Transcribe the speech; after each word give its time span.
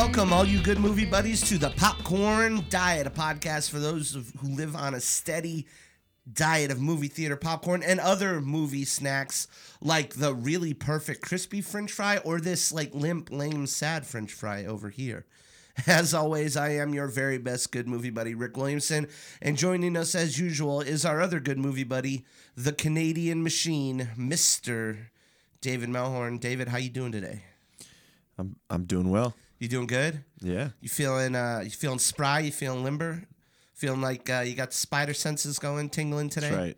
Welcome, 0.00 0.32
all 0.32 0.46
you 0.46 0.62
good 0.62 0.78
movie 0.80 1.04
buddies, 1.04 1.42
to 1.42 1.58
the 1.58 1.68
Popcorn 1.68 2.64
Diet, 2.70 3.06
a 3.06 3.10
podcast 3.10 3.68
for 3.68 3.78
those 3.78 4.16
who 4.40 4.48
live 4.48 4.74
on 4.74 4.94
a 4.94 5.00
steady 5.00 5.66
diet 6.32 6.70
of 6.70 6.80
movie 6.80 7.06
theater 7.06 7.36
popcorn 7.36 7.82
and 7.82 8.00
other 8.00 8.40
movie 8.40 8.86
snacks 8.86 9.46
like 9.82 10.14
the 10.14 10.32
really 10.32 10.72
perfect 10.72 11.20
crispy 11.20 11.60
french 11.60 11.92
fry 11.92 12.16
or 12.16 12.40
this 12.40 12.72
like 12.72 12.94
limp, 12.94 13.30
lame, 13.30 13.66
sad 13.66 14.06
french 14.06 14.32
fry 14.32 14.64
over 14.64 14.88
here. 14.88 15.26
As 15.86 16.14
always, 16.14 16.56
I 16.56 16.70
am 16.70 16.94
your 16.94 17.06
very 17.06 17.36
best 17.36 17.70
good 17.70 17.86
movie 17.86 18.08
buddy, 18.08 18.34
Rick 18.34 18.56
Williamson, 18.56 19.06
and 19.42 19.58
joining 19.58 19.98
us 19.98 20.14
as 20.14 20.38
usual 20.38 20.80
is 20.80 21.04
our 21.04 21.20
other 21.20 21.40
good 21.40 21.58
movie 21.58 21.84
buddy, 21.84 22.24
the 22.56 22.72
Canadian 22.72 23.42
machine, 23.42 24.08
Mr. 24.18 25.08
David 25.60 25.90
Melhorn. 25.90 26.40
David, 26.40 26.68
how 26.68 26.78
you 26.78 26.88
doing 26.88 27.12
today? 27.12 27.42
I'm 28.38 28.56
I'm 28.70 28.84
doing 28.84 29.10
well. 29.10 29.34
You 29.60 29.68
doing 29.68 29.86
good? 29.86 30.24
Yeah. 30.40 30.70
You 30.80 30.88
feeling 30.88 31.36
uh 31.36 31.60
you 31.62 31.70
feeling 31.70 31.98
spry? 31.98 32.40
You 32.40 32.50
feeling 32.50 32.82
limber? 32.82 33.24
Feeling 33.74 34.00
like 34.00 34.28
uh, 34.28 34.40
you 34.40 34.54
got 34.54 34.72
spider 34.74 35.14
senses 35.14 35.58
going, 35.58 35.88
tingling 35.88 36.28
today? 36.28 36.48
That's 36.50 36.60
right. 36.60 36.76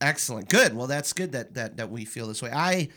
Excellent. 0.00 0.48
Good. 0.48 0.74
Well, 0.74 0.86
that's 0.88 1.12
good 1.12 1.32
that 1.32 1.54
that 1.54 1.76
that 1.76 1.90
we 1.90 2.04
feel 2.04 2.26
this 2.26 2.42
way. 2.42 2.50
I 2.52 2.88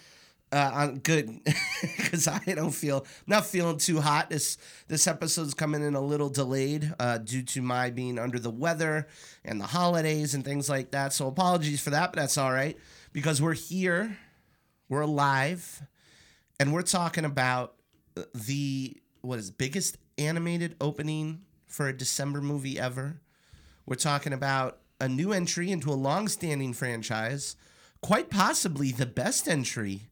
uh 0.51 0.71
I'm 0.73 0.99
good 0.99 1.39
because 1.97 2.27
I 2.27 2.39
don't 2.47 2.71
feel 2.71 3.05
not 3.27 3.45
feeling 3.45 3.77
too 3.77 4.01
hot. 4.01 4.31
This 4.31 4.57
this 4.87 5.05
episode's 5.05 5.53
coming 5.53 5.83
in 5.83 5.93
a 5.93 6.01
little 6.01 6.29
delayed 6.29 6.91
uh 6.99 7.19
due 7.19 7.43
to 7.43 7.61
my 7.61 7.91
being 7.91 8.17
under 8.17 8.39
the 8.39 8.49
weather 8.49 9.07
and 9.45 9.61
the 9.61 9.67
holidays 9.67 10.33
and 10.33 10.43
things 10.43 10.67
like 10.67 10.91
that. 10.91 11.13
So 11.13 11.27
apologies 11.27 11.79
for 11.79 11.91
that, 11.91 12.11
but 12.11 12.19
that's 12.19 12.39
all 12.39 12.51
right 12.51 12.75
because 13.13 13.39
we're 13.39 13.53
here, 13.53 14.17
we're 14.89 15.01
alive, 15.01 15.83
and 16.59 16.73
we're 16.73 16.81
talking 16.81 17.25
about 17.25 17.75
the 18.33 18.97
what 19.21 19.39
is 19.39 19.51
biggest 19.51 19.97
animated 20.17 20.75
opening 20.81 21.41
for 21.67 21.87
a 21.87 21.97
December 21.97 22.41
movie 22.41 22.79
ever. 22.79 23.21
We're 23.85 23.95
talking 23.95 24.33
about 24.33 24.79
a 24.99 25.07
new 25.07 25.31
entry 25.31 25.71
into 25.71 25.91
a 25.91 25.95
long-standing 25.95 26.73
franchise, 26.73 27.55
quite 28.01 28.29
possibly 28.29 28.91
the 28.91 29.05
best 29.05 29.47
entry 29.47 30.09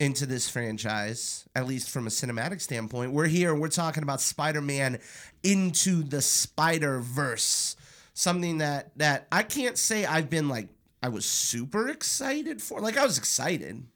into 0.00 0.24
this 0.24 0.48
franchise, 0.48 1.46
at 1.54 1.66
least 1.66 1.90
from 1.90 2.06
a 2.06 2.10
cinematic 2.10 2.60
standpoint. 2.60 3.12
We're 3.12 3.26
here, 3.26 3.54
we're 3.54 3.68
talking 3.68 4.02
about 4.02 4.20
Spider-Man 4.20 4.98
into 5.42 6.02
the 6.02 6.22
Spider-Verse. 6.22 7.76
Something 8.14 8.58
that 8.58 8.90
that 8.96 9.28
I 9.30 9.42
can't 9.42 9.78
say 9.78 10.04
I've 10.04 10.28
been 10.28 10.48
like 10.48 10.68
I 11.02 11.08
was 11.08 11.24
super 11.24 11.88
excited 11.88 12.60
for. 12.60 12.80
Like 12.80 12.98
I 12.98 13.04
was 13.04 13.16
excited. 13.16 13.86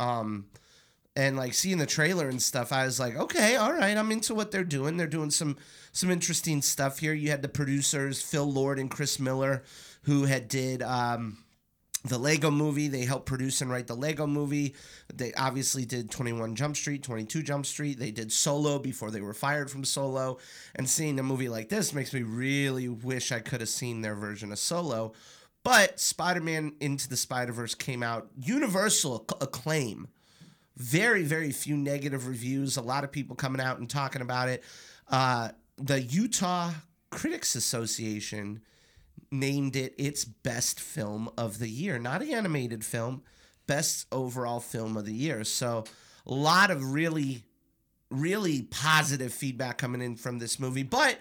Um 0.00 0.46
and 1.14 1.36
like 1.36 1.54
seeing 1.54 1.78
the 1.78 1.86
trailer 1.86 2.28
and 2.28 2.40
stuff, 2.40 2.72
I 2.72 2.84
was 2.84 2.98
like, 2.98 3.16
okay, 3.16 3.56
all 3.56 3.72
right, 3.72 3.96
I'm 3.96 4.12
into 4.12 4.34
what 4.34 4.50
they're 4.50 4.64
doing. 4.64 4.96
They're 4.96 5.06
doing 5.06 5.30
some 5.30 5.56
some 5.92 6.10
interesting 6.10 6.62
stuff 6.62 6.98
here. 7.00 7.12
You 7.12 7.30
had 7.30 7.42
the 7.42 7.48
producers 7.48 8.22
Phil 8.22 8.50
Lord 8.50 8.78
and 8.78 8.90
Chris 8.90 9.18
Miller, 9.18 9.62
who 10.02 10.24
had 10.24 10.48
did 10.48 10.82
um, 10.82 11.44
the 12.04 12.16
Lego 12.16 12.50
Movie. 12.50 12.88
They 12.88 13.04
helped 13.04 13.26
produce 13.26 13.60
and 13.60 13.70
write 13.70 13.88
the 13.88 13.94
Lego 13.94 14.26
Movie. 14.26 14.74
They 15.12 15.34
obviously 15.34 15.84
did 15.84 16.10
21 16.10 16.54
Jump 16.54 16.76
Street, 16.76 17.02
22 17.02 17.42
Jump 17.42 17.66
Street. 17.66 17.98
They 17.98 18.10
did 18.10 18.32
Solo 18.32 18.78
before 18.78 19.10
they 19.10 19.20
were 19.20 19.34
fired 19.34 19.70
from 19.70 19.84
Solo. 19.84 20.38
And 20.74 20.88
seeing 20.88 21.18
a 21.18 21.22
movie 21.22 21.50
like 21.50 21.68
this 21.68 21.92
makes 21.92 22.14
me 22.14 22.22
really 22.22 22.88
wish 22.88 23.32
I 23.32 23.40
could 23.40 23.60
have 23.60 23.68
seen 23.68 24.00
their 24.00 24.14
version 24.14 24.50
of 24.50 24.58
Solo. 24.58 25.12
But 25.62 26.00
Spider 26.00 26.40
Man 26.40 26.72
Into 26.80 27.08
the 27.08 27.16
Spider 27.18 27.52
Verse 27.52 27.74
came 27.74 28.02
out 28.02 28.28
universal 28.36 29.26
acclaim 29.40 30.08
very 30.76 31.22
very 31.22 31.52
few 31.52 31.76
negative 31.76 32.26
reviews 32.26 32.76
a 32.76 32.82
lot 32.82 33.04
of 33.04 33.12
people 33.12 33.36
coming 33.36 33.60
out 33.60 33.78
and 33.78 33.88
talking 33.88 34.22
about 34.22 34.48
it. 34.48 34.62
Uh, 35.08 35.50
the 35.76 36.00
utah 36.00 36.70
critics 37.10 37.54
association 37.54 38.62
named 39.30 39.76
it 39.76 39.94
its 39.98 40.24
best 40.24 40.80
film 40.80 41.30
of 41.36 41.58
the 41.58 41.68
year. 41.68 41.98
Not 41.98 42.22
an 42.22 42.30
animated 42.30 42.84
film 42.84 43.22
best 43.66 44.06
overall 44.12 44.60
film 44.60 44.96
of 44.96 45.04
the 45.04 45.14
year. 45.14 45.44
So 45.44 45.84
a 46.26 46.34
lot 46.34 46.70
of 46.70 46.92
really 46.92 47.44
really 48.10 48.62
positive 48.62 49.32
feedback 49.32 49.78
coming 49.78 50.02
in 50.02 50.16
from 50.16 50.38
this 50.38 50.58
movie. 50.60 50.82
But 50.82 51.18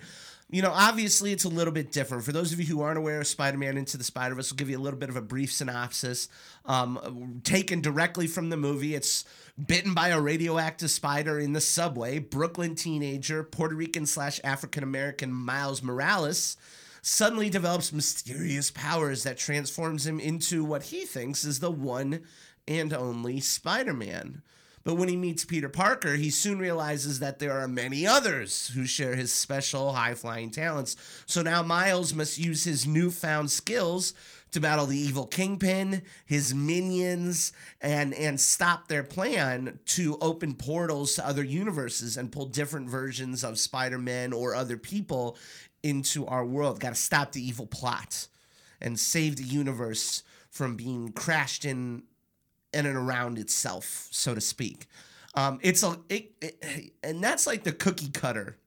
you 0.51 0.62
know, 0.62 0.72
obviously 0.73 1.31
it's 1.31 1.45
a 1.45 1.50
little 1.50 1.73
bit 1.73 1.91
different. 1.91 2.25
For 2.25 2.34
those 2.34 2.51
of 2.51 2.59
you 2.59 2.66
who 2.66 2.81
aren't 2.81 2.97
aware 2.97 3.22
of 3.22 3.28
Spider 3.28 3.57
Man 3.57 3.78
Into 3.78 3.97
the 3.97 4.03
Spider 4.03 4.35
Verse, 4.35 4.51
we'll 4.51 4.57
give 4.57 4.69
you 4.69 4.78
a 4.78 4.81
little 4.81 5.00
bit 5.00 5.09
of 5.09 5.16
a 5.16 5.22
brief 5.22 5.51
synopsis. 5.51 6.28
Um, 6.66 7.41
taken 7.44 7.79
directly 7.79 8.28
from 8.28 8.50
the 8.50 8.57
movie, 8.57 8.94
it's 8.94 9.23
bitten 9.66 9.94
by 9.94 10.09
a 10.09 10.19
radioactive 10.19 10.91
spider 10.91 11.40
in 11.40 11.53
the 11.53 11.61
subway. 11.61 12.19
Brooklyn 12.19 12.75
teenager, 12.75 13.44
Puerto 13.44 13.75
Rican 13.75 14.06
slash 14.06 14.41
African 14.44 14.84
American 14.84 15.31
Miles 15.31 15.81
Morales 15.81 16.57
suddenly 17.01 17.50
develops 17.50 17.94
mysterious 17.94 18.72
powers 18.72 19.23
that 19.23 19.38
transforms 19.38 20.06
him 20.06 20.19
into 20.19 20.63
what 20.63 20.84
he 20.84 21.06
thinks 21.06 21.44
is 21.44 21.59
the 21.59 21.72
one 21.72 22.22
and 22.67 22.94
only 22.94 23.40
Spider 23.40 23.94
Man. 23.94 24.41
But 24.83 24.95
when 24.95 25.09
he 25.09 25.15
meets 25.15 25.45
Peter 25.45 25.69
Parker, 25.69 26.15
he 26.15 26.29
soon 26.29 26.59
realizes 26.59 27.19
that 27.19 27.39
there 27.39 27.53
are 27.53 27.67
many 27.67 28.07
others 28.07 28.71
who 28.73 28.85
share 28.85 29.15
his 29.15 29.31
special 29.31 29.93
high 29.93 30.15
flying 30.15 30.49
talents. 30.49 30.95
So 31.25 31.41
now 31.41 31.61
Miles 31.61 32.13
must 32.13 32.37
use 32.37 32.63
his 32.63 32.87
newfound 32.87 33.51
skills 33.51 34.13
to 34.51 34.59
battle 34.59 34.85
the 34.85 34.97
evil 34.97 35.27
Kingpin, 35.27 36.01
his 36.25 36.53
minions, 36.53 37.53
and 37.79 38.13
and 38.13 38.39
stop 38.39 38.87
their 38.87 39.03
plan 39.03 39.79
to 39.85 40.17
open 40.19 40.55
portals 40.55 41.15
to 41.15 41.25
other 41.25 41.43
universes 41.43 42.17
and 42.17 42.31
pull 42.31 42.47
different 42.47 42.89
versions 42.89 43.43
of 43.43 43.59
Spider-Man 43.59 44.33
or 44.33 44.53
other 44.53 44.77
people 44.77 45.37
into 45.83 46.25
our 46.25 46.45
world. 46.45 46.79
Got 46.79 46.89
to 46.89 46.95
stop 46.95 47.31
the 47.31 47.45
evil 47.45 47.65
plot 47.65 48.27
and 48.81 48.99
save 48.99 49.37
the 49.37 49.43
universe 49.43 50.23
from 50.49 50.75
being 50.75 51.13
crashed 51.13 51.63
in 51.63 52.03
in 52.73 52.85
and 52.85 52.97
around 52.97 53.37
itself, 53.37 54.07
so 54.11 54.33
to 54.33 54.41
speak. 54.41 54.87
Um, 55.33 55.59
it's 55.61 55.83
a 55.83 55.97
it, 56.09 56.31
it, 56.41 56.93
and 57.03 57.23
that's 57.23 57.47
like 57.47 57.63
the 57.63 57.71
cookie 57.71 58.09
cutter 58.09 58.57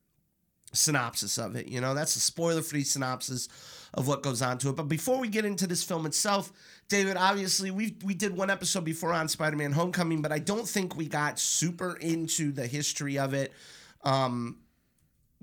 synopsis 0.72 1.38
of 1.38 1.56
it. 1.56 1.68
You 1.68 1.80
know, 1.80 1.94
that's 1.94 2.16
a 2.16 2.20
spoiler 2.20 2.62
free 2.62 2.84
synopsis 2.84 3.48
of 3.92 4.08
what 4.08 4.22
goes 4.22 4.42
on 4.42 4.58
to 4.58 4.70
it. 4.70 4.76
But 4.76 4.88
before 4.88 5.18
we 5.18 5.28
get 5.28 5.44
into 5.44 5.66
this 5.66 5.84
film 5.84 6.06
itself, 6.06 6.52
David, 6.88 7.16
obviously 7.16 7.70
we 7.70 7.96
we 8.04 8.14
did 8.14 8.36
one 8.36 8.50
episode 8.50 8.84
before 8.84 9.12
on 9.12 9.28
Spider 9.28 9.56
Man 9.56 9.72
Homecoming, 9.72 10.22
but 10.22 10.32
I 10.32 10.38
don't 10.38 10.68
think 10.68 10.96
we 10.96 11.06
got 11.06 11.38
super 11.38 11.96
into 11.96 12.52
the 12.52 12.66
history 12.66 13.18
of 13.18 13.34
it. 13.34 13.52
Um, 14.02 14.58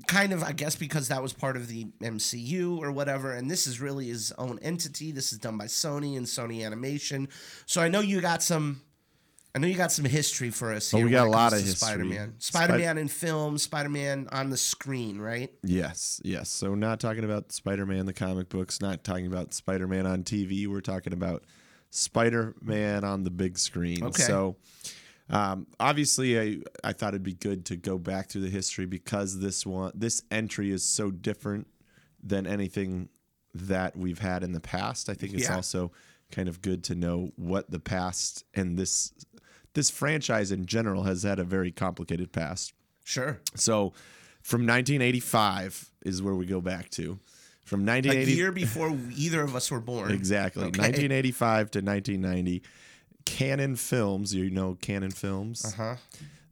kind 0.08 0.34
of, 0.34 0.44
I 0.44 0.52
guess, 0.52 0.76
because 0.76 1.10
that 1.10 1.22
was 1.22 1.34
part 1.34 1.56
of 1.56 1.68
the 1.68 1.86
MCU 2.02 2.80
or 2.80 2.92
whatever, 2.92 3.34
and 3.34 3.50
this 3.50 3.68
is 3.68 3.80
really 3.80 4.08
his 4.08 4.32
own 4.38 4.60
entity. 4.62 5.12
This 5.12 5.32
is 5.32 5.40
done 5.40 5.58
by 5.58 5.66
Sony 5.66 6.18
and 6.18 6.26
Sony 6.26 6.66
Animation. 6.66 7.30
So 7.66 7.82
I 7.82 7.88
know 7.88 8.00
you 8.00 8.22
got 8.22 8.42
some. 8.44 8.82
I 9.54 9.60
know 9.60 9.68
you 9.68 9.76
got 9.76 9.92
some 9.92 10.06
history 10.06 10.50
for 10.50 10.72
us. 10.72 10.94
Oh, 10.94 11.02
we 11.02 11.10
got 11.10 11.28
a 11.28 11.30
lot 11.30 11.52
of 11.52 11.60
history. 11.60 11.76
Spider-Man, 11.76 12.36
Spider-Man 12.40 12.98
in 12.98 13.10
film, 13.10 13.58
Spider-Man 13.58 14.30
on 14.32 14.50
the 14.50 14.56
screen, 14.56 15.20
right? 15.20 15.52
Yes, 15.62 16.22
yes. 16.24 16.50
So 16.50 16.74
not 16.74 17.02
talking 17.02 17.26
about 17.26 17.52
Spider-Man 17.52 18.06
the 18.06 18.14
comic 18.14 18.48
books, 18.48 18.80
not 18.80 19.04
talking 19.04 19.28
about 19.28 19.54
Spider-Man 19.54 20.06
on 20.06 20.24
TV. 20.24 20.68
We're 20.68 20.80
talking 20.80 21.12
about 21.12 21.44
Spider-Man 21.90 23.04
on 23.04 23.26
the 23.26 23.30
big 23.30 23.58
screen. 23.58 24.06
Okay. 24.06 24.24
So 24.24 24.56
um, 25.32 25.68
obviously, 25.80 26.40
I 26.40 26.58
I 26.84 26.94
thought 26.94 27.10
it'd 27.10 27.24
be 27.24 27.34
good 27.34 27.66
to 27.68 27.76
go 27.76 27.98
back 27.98 28.30
through 28.30 28.42
the 28.42 28.50
history 28.50 28.86
because 28.86 29.40
this 29.40 29.66
one 29.66 29.92
this 29.96 30.22
entry 30.32 30.72
is 30.72 30.84
so 30.84 31.12
different 31.12 31.68
than 32.24 32.46
anything 32.46 33.10
that 33.54 33.96
we've 33.98 34.20
had 34.20 34.44
in 34.44 34.52
the 34.54 34.60
past. 34.60 35.10
I 35.10 35.14
think 35.14 35.34
it's 35.34 35.44
Yeah. 35.44 35.56
also 35.56 35.92
kind 36.32 36.48
of 36.48 36.62
good 36.62 36.84
to 36.86 36.96
know 36.96 37.32
what 37.36 37.70
the 37.72 37.80
past 37.80 38.46
and 38.54 38.78
this 38.78 39.12
this 39.74 39.90
franchise 39.90 40.52
in 40.52 40.66
general 40.66 41.04
has 41.04 41.24
had 41.24 41.40
a 41.40 41.44
very 41.44 41.72
complicated 41.72 42.32
past. 42.32 42.74
Sure. 43.04 43.40
So 43.56 43.94
from 44.42 44.66
1985 44.66 45.92
is 46.06 46.22
where 46.22 46.36
we 46.36 46.46
go 46.46 46.62
back 46.62 46.90
to. 46.92 47.20
From 47.66 47.82
A 47.82 47.86
1980 47.86 48.32
year 48.34 48.52
before 48.52 48.98
either 49.16 49.42
of 49.44 49.56
us 49.56 49.72
were 49.72 49.80
born. 49.80 50.12
exactly 50.12 50.64
Okay. 50.64 50.80
1985 50.80 51.72
to 51.72 51.80
1990 51.82 52.64
Canon 53.26 53.76
Films, 53.76 54.34
you 54.34 54.50
know 54.50 54.76
Canon 54.82 55.12
Films. 55.12 55.66
Uh-huh. 55.66 55.96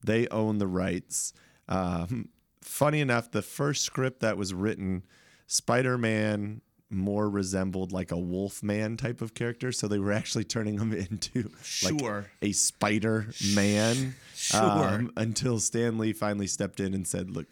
They 0.04 0.28
own 0.30 0.58
the 0.60 0.68
rights. 0.68 1.34
Um, 1.68 2.30
funny 2.62 3.02
enough, 3.02 3.32
the 3.32 3.42
first 3.42 3.84
script 3.84 4.22
that 4.22 4.38
was 4.38 4.54
written, 4.54 5.04
Spider-Man 5.48 6.62
more 6.92 7.30
resembled 7.30 7.92
like 7.92 8.12
a 8.12 8.18
Wolfman 8.18 8.98
type 8.98 9.22
of 9.22 9.36
character, 9.36 9.72
so 9.72 9.88
they 9.88 10.00
were 10.00 10.12
actually 10.12 10.44
turning 10.44 10.80
him 10.80 10.92
into 11.12 11.52
like 11.84 12.00
Sure. 12.00 12.26
a 12.42 12.52
Spider 12.52 13.28
Man. 13.54 14.16
Sure. 14.34 15.06
until 15.16 15.60
Stan 15.60 15.98
Lee 16.00 16.14
finally 16.14 16.48
stepped 16.48 16.80
in 16.80 16.94
and 16.96 17.08
said, 17.08 17.30
"Look, 17.30 17.46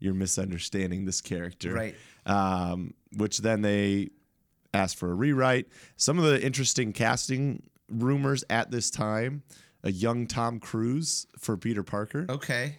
you're 0.00 0.14
misunderstanding 0.14 1.04
this 1.04 1.20
character." 1.20 1.72
Right. 1.72 1.94
Um, 2.26 2.94
which 3.16 3.38
then 3.38 3.62
they 3.62 4.08
asked 4.74 4.96
for 4.96 5.10
a 5.10 5.14
rewrite. 5.14 5.68
Some 5.96 6.18
of 6.18 6.24
the 6.24 6.42
interesting 6.44 6.92
casting 6.92 7.62
rumors 7.90 8.44
at 8.48 8.70
this 8.70 8.90
time: 8.90 9.42
a 9.82 9.90
young 9.90 10.26
Tom 10.26 10.60
Cruise 10.60 11.26
for 11.38 11.56
Peter 11.56 11.82
Parker. 11.82 12.26
Okay. 12.28 12.78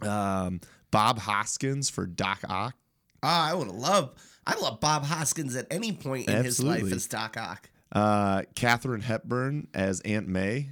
Um, 0.00 0.60
Bob 0.90 1.18
Hoskins 1.18 1.88
for 1.90 2.06
Doc 2.06 2.40
Ock. 2.48 2.74
Ah, 3.22 3.50
I 3.50 3.54
would 3.54 3.68
love. 3.68 4.14
I 4.46 4.58
love 4.58 4.80
Bob 4.80 5.04
Hoskins 5.04 5.54
at 5.54 5.66
any 5.70 5.92
point 5.92 6.28
in 6.28 6.44
his 6.44 6.62
life 6.62 6.90
as 6.92 7.06
Doc 7.06 7.36
Ock. 7.38 7.70
Uh, 7.92 8.42
Katharine 8.54 9.02
Hepburn 9.02 9.68
as 9.74 10.00
Aunt 10.00 10.26
May. 10.26 10.70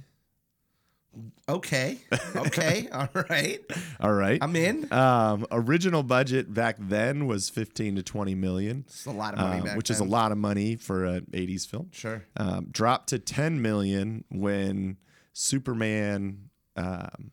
Okay, 1.49 1.97
okay, 2.35 2.87
all 2.93 3.09
right. 3.29 3.59
All 3.99 4.13
right. 4.13 4.39
I'm 4.41 4.55
in. 4.55 4.91
Um, 4.93 5.45
original 5.51 6.03
budget 6.03 6.53
back 6.53 6.77
then 6.79 7.27
was 7.27 7.49
15 7.49 7.97
to 7.97 8.03
20 8.03 8.33
million, 8.35 8.85
It's 8.87 9.05
a 9.05 9.11
lot 9.11 9.33
of 9.33 9.39
money 9.41 9.61
back 9.61 9.75
which 9.75 9.89
is 9.89 9.99
a 9.99 10.05
lot 10.05 10.31
of 10.31 10.37
money 10.37 10.77
for 10.77 11.03
an 11.03 11.27
80s 11.31 11.67
film. 11.67 11.89
Sure. 11.91 12.23
Um, 12.37 12.67
dropped 12.71 13.09
to 13.09 13.19
10 13.19 13.61
million 13.61 14.23
when 14.29 14.97
Superman 15.33 16.49
um, 16.77 17.31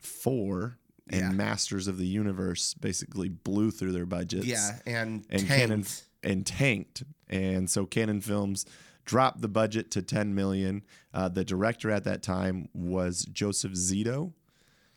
4 0.00 0.76
and 1.08 1.20
Yeah. 1.20 1.30
Masters 1.30 1.88
of 1.88 1.96
the 1.98 2.06
Universe 2.06 2.74
basically 2.74 3.28
blew 3.28 3.70
through 3.70 3.92
their 3.92 4.06
budgets. 4.06 4.46
Yeah, 4.46 4.78
and, 4.86 5.24
and 5.30 5.46
tanked. 5.46 5.48
Canon 5.48 5.86
and 6.22 6.46
tanked, 6.46 7.02
and 7.30 7.70
so 7.70 7.86
Canon 7.86 8.20
Films 8.20 8.66
dropped 9.10 9.40
the 9.40 9.48
budget 9.48 9.90
to 9.90 10.00
10 10.02 10.36
million. 10.36 10.84
Uh, 11.12 11.28
the 11.28 11.44
director 11.44 11.90
at 11.90 12.04
that 12.04 12.22
time 12.22 12.68
was 12.72 13.24
Joseph 13.24 13.72
Zito. 13.72 14.32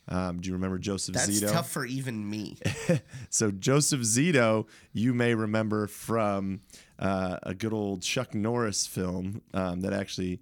Um, 0.08 0.40
do 0.40 0.50
you 0.50 0.54
remember 0.54 0.78
Joseph 0.78 1.16
That's 1.16 1.32
Zito? 1.32 1.40
That's 1.42 1.54
tough 1.54 1.72
for 1.72 1.84
even 1.84 2.30
me. 2.30 2.58
So 3.32 3.50
Joseph 3.50 4.02
Zito, 4.02 4.68
you 4.92 5.16
may 5.16 5.34
remember 5.34 5.88
from 5.88 6.62
uh, 7.00 7.40
a 7.42 7.56
good 7.56 7.74
old 7.74 8.04
Chuck 8.04 8.36
Norris 8.36 8.86
film 8.86 9.42
um, 9.56 9.82
that 9.82 9.94
actually 9.94 10.40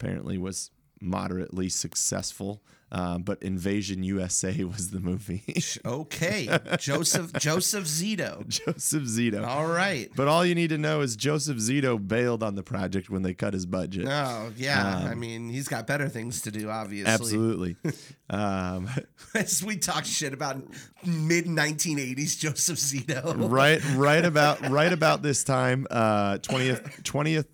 apparently 0.00 0.36
was 0.36 0.72
moderately 1.00 1.68
successful. 1.68 2.64
Um, 2.94 3.22
but 3.22 3.42
Invasion 3.42 4.04
USA 4.04 4.62
was 4.64 4.90
the 4.90 5.00
movie. 5.00 5.42
Okay, 5.84 6.48
Joseph 6.78 7.32
Joseph 7.32 7.84
Zito. 7.86 8.46
Joseph 8.46 9.02
Zito. 9.02 9.44
All 9.44 9.66
right. 9.66 10.10
But 10.14 10.28
all 10.28 10.46
you 10.46 10.54
need 10.54 10.68
to 10.68 10.78
know 10.78 11.00
is 11.00 11.16
Joseph 11.16 11.56
Zito 11.56 11.98
bailed 11.98 12.44
on 12.44 12.54
the 12.54 12.62
project 12.62 13.10
when 13.10 13.22
they 13.22 13.34
cut 13.34 13.52
his 13.52 13.66
budget. 13.66 14.06
Oh 14.08 14.52
yeah, 14.56 15.08
I 15.10 15.16
mean 15.16 15.48
he's 15.48 15.66
got 15.66 15.88
better 15.88 16.08
things 16.08 16.42
to 16.42 16.52
do, 16.52 16.70
obviously. 16.70 17.12
Absolutely. 17.12 17.76
um, 18.30 18.88
As 19.34 19.64
we 19.64 19.76
talk 19.76 20.04
shit 20.04 20.32
about 20.32 20.62
mid 21.04 21.46
1980s 21.46 22.38
Joseph 22.38 22.78
Zito. 22.78 23.50
right, 23.50 23.82
right 23.96 24.24
about 24.24 24.70
right 24.70 24.92
about 24.92 25.20
this 25.20 25.42
time, 25.42 25.88
uh, 25.90 26.38
twentieth 26.38 27.02
twentieth 27.02 27.48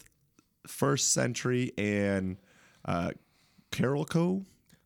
first 0.66 1.14
century 1.14 1.72
and 1.78 2.36
uh, 2.84 3.12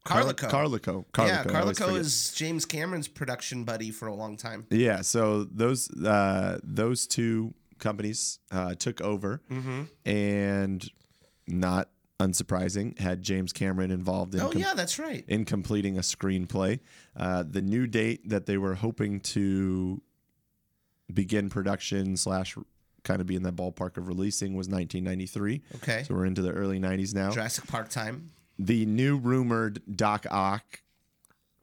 Carolco. 0.05 0.51
Carolco. 0.51 1.05
Carolco. 1.13 1.27
yeah, 1.29 1.45
Carolco. 1.45 1.55
I 1.55 1.61
always 1.61 1.79
Carolco 1.79 1.87
forget. 1.87 2.01
is 2.03 2.33
James 2.35 2.67
Cameron's 2.67 3.09
production 3.09 3.65
buddy 3.65 3.91
for 3.91 4.07
a 4.09 4.15
long 4.15 4.37
time. 4.37 4.67
Yeah, 4.71 5.01
so 5.01 5.45
those 5.45 5.91
uh, 5.91 6.59
those 6.63 7.07
two 7.07 7.55
companies 7.79 8.39
uh, 8.51 8.75
took 8.75 9.01
over, 9.01 9.41
Mm-hmm. 9.51 9.83
and 10.09 10.89
not 11.49 11.89
unsurprising, 12.21 12.99
had 12.99 13.23
James 13.23 13.53
Cameron 13.53 13.91
involved 13.91 14.35
in 14.35 14.41
Oh 14.41 14.51
com- 14.51 14.61
yeah, 14.61 14.73
that's 14.75 14.99
right. 14.99 15.25
in 15.27 15.45
completing 15.45 15.99
a 15.99 16.01
screenplay. 16.01 16.81
Uh, 17.17 17.43
the 17.49 17.61
new 17.63 17.87
date 17.87 18.29
that 18.29 18.47
they 18.47 18.57
were 18.57 18.75
hoping 18.75 19.21
to 19.21 20.01
begin 21.13 21.51
production 21.51 22.17
slash 22.17 22.57
kind 23.03 23.21
of 23.21 23.27
be 23.27 23.37
in 23.37 23.43
the 23.43 23.53
ballpark 23.53 23.97
of 23.99 24.09
releasing 24.09 24.55
was 24.55 24.69
1993. 24.69 25.61
Okay. 25.77 26.05
So 26.05 26.15
we're 26.15 26.25
into 26.25 26.41
the 26.41 26.53
early 26.53 26.79
90s 26.81 27.15
now. 27.15 27.31
Jurassic 27.31 27.67
Park 27.67 27.89
time. 27.91 28.31
The 28.59 28.87
new 28.87 29.17
rumored 29.17 29.83
Doc 29.97 30.27
Ock 30.31 30.81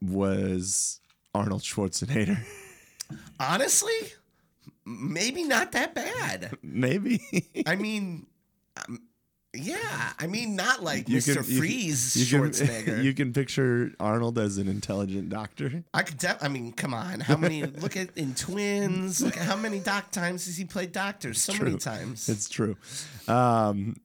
was 0.01 0.99
Arnold 1.33 1.61
Schwarzenegger. 1.61 2.39
Honestly, 3.39 3.93
maybe 4.85 5.43
not 5.43 5.71
that 5.73 5.93
bad. 5.93 6.51
Maybe. 6.63 7.21
I 7.65 7.75
mean, 7.75 8.25
um, 8.87 8.99
yeah. 9.53 10.13
I 10.17 10.27
mean, 10.27 10.55
not 10.55 10.81
like 10.83 11.09
You 11.09 11.17
Mr. 11.17 11.35
can- 11.35 11.43
you 11.43 11.49
can- 11.49 11.57
Freeze 11.57 12.15
you 12.15 12.39
can, 12.39 12.49
Schwarzenegger. 12.49 13.03
you 13.03 13.13
can 13.13 13.33
picture 13.33 13.91
Arnold 13.99 14.37
as 14.39 14.57
an 14.57 14.67
intelligent 14.67 15.29
doctor. 15.29 15.83
I 15.93 16.03
could. 16.03 16.17
Def- 16.17 16.41
I 16.41 16.47
mean, 16.47 16.71
come 16.71 16.93
on. 16.93 17.19
How 17.19 17.35
many? 17.37 17.63
look 17.63 17.97
at 17.97 18.17
in 18.17 18.33
Twins. 18.33 19.21
Look 19.21 19.35
at 19.37 19.43
how 19.43 19.55
many 19.57 19.79
doc 19.79 20.11
times 20.11 20.45
has 20.45 20.55
he 20.57 20.65
played 20.65 20.91
doctors? 20.93 21.41
So 21.41 21.53
many 21.53 21.77
times. 21.77 22.29
It's 22.29 22.47
true. 22.47 22.77
Um, 23.27 23.97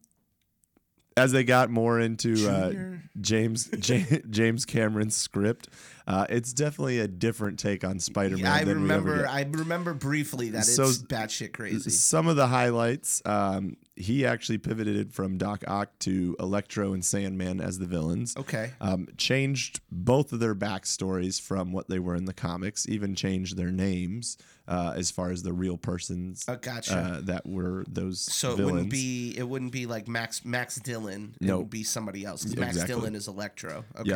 as 1.17 1.33
they 1.33 1.45
got 1.45 1.71
more 1.71 1.99
into 1.99 2.49
uh, 2.49 2.73
James 3.21 3.69
Ja- 3.89 4.19
James 4.29 4.65
Cameron's 4.65 5.17
script, 5.17 5.69
uh, 6.07 6.27
it's 6.29 6.53
definitely 6.53 7.01
a 7.01 7.09
different 7.09 7.59
take 7.59 7.85
on 7.85 7.99
Spider-Man. 7.99 8.45
Yeah, 8.45 8.55
I 8.55 8.65
than 8.65 8.83
we 8.87 8.91
ever 8.91 9.03
remember. 9.03 9.29
I 9.29 9.43
remember 9.43 9.95
briefly 9.95 10.51
that 10.51 10.65
So- 10.65 10.85
it's 10.85 10.99
batshit 10.99 11.53
crazy. 11.53 11.91
Some 11.91 12.29
of 12.29 12.37
the 12.37 12.47
highlights, 12.47 13.23
um, 13.25 13.77
he 13.97 14.27
actually 14.27 14.59
pivoted 14.59 15.13
from 15.15 15.39
Doc 15.39 15.65
Ock 15.67 15.99
to 16.01 16.37
Electro 16.39 16.93
and 16.93 17.03
Sandman 17.05 17.61
as 17.61 17.79
the 17.79 17.87
villains. 17.87 18.37
Okay. 18.37 18.73
Um, 18.81 19.09
changed 19.17 19.81
both 19.91 20.33
of 20.33 20.39
their 20.41 20.55
backstories 20.55 21.41
from 21.41 21.73
what 21.73 21.89
they 21.89 21.99
were 21.99 22.15
in 22.15 22.27
the 22.27 22.35
comics, 22.35 22.87
even 22.89 23.15
changed 23.15 23.57
their 23.57 23.71
names 23.73 24.37
uh, 24.69 24.93
as 24.97 25.11
far 25.11 25.31
as 25.31 25.43
the 25.43 25.53
real 25.53 25.77
persons 25.79 26.45
Oh, 26.47 26.57
gotcha. 26.57 26.95
uh, 26.97 27.21
that 27.23 27.47
were 27.47 27.85
those 27.89 28.21
so 28.21 28.53
it 28.59 28.65
wouldn't 28.65 28.91
be. 28.91 29.35
It 29.37 29.49
wouldn't 29.49 29.73
be 29.73 29.87
like 29.87 30.07
Max 30.09 30.45
Max 30.45 30.77
Dillon. 30.77 31.35
It 31.41 31.47
No. 31.47 31.59
would 31.59 31.71
be 31.71 31.83
somebody 31.83 32.25
else. 32.25 32.43
'cause 32.45 32.55
Max 32.57 32.73
Exactly. 32.77 32.95
Dillon 32.97 33.15
is 33.15 33.29
Electro. 33.29 33.85
Okay. 33.99 34.11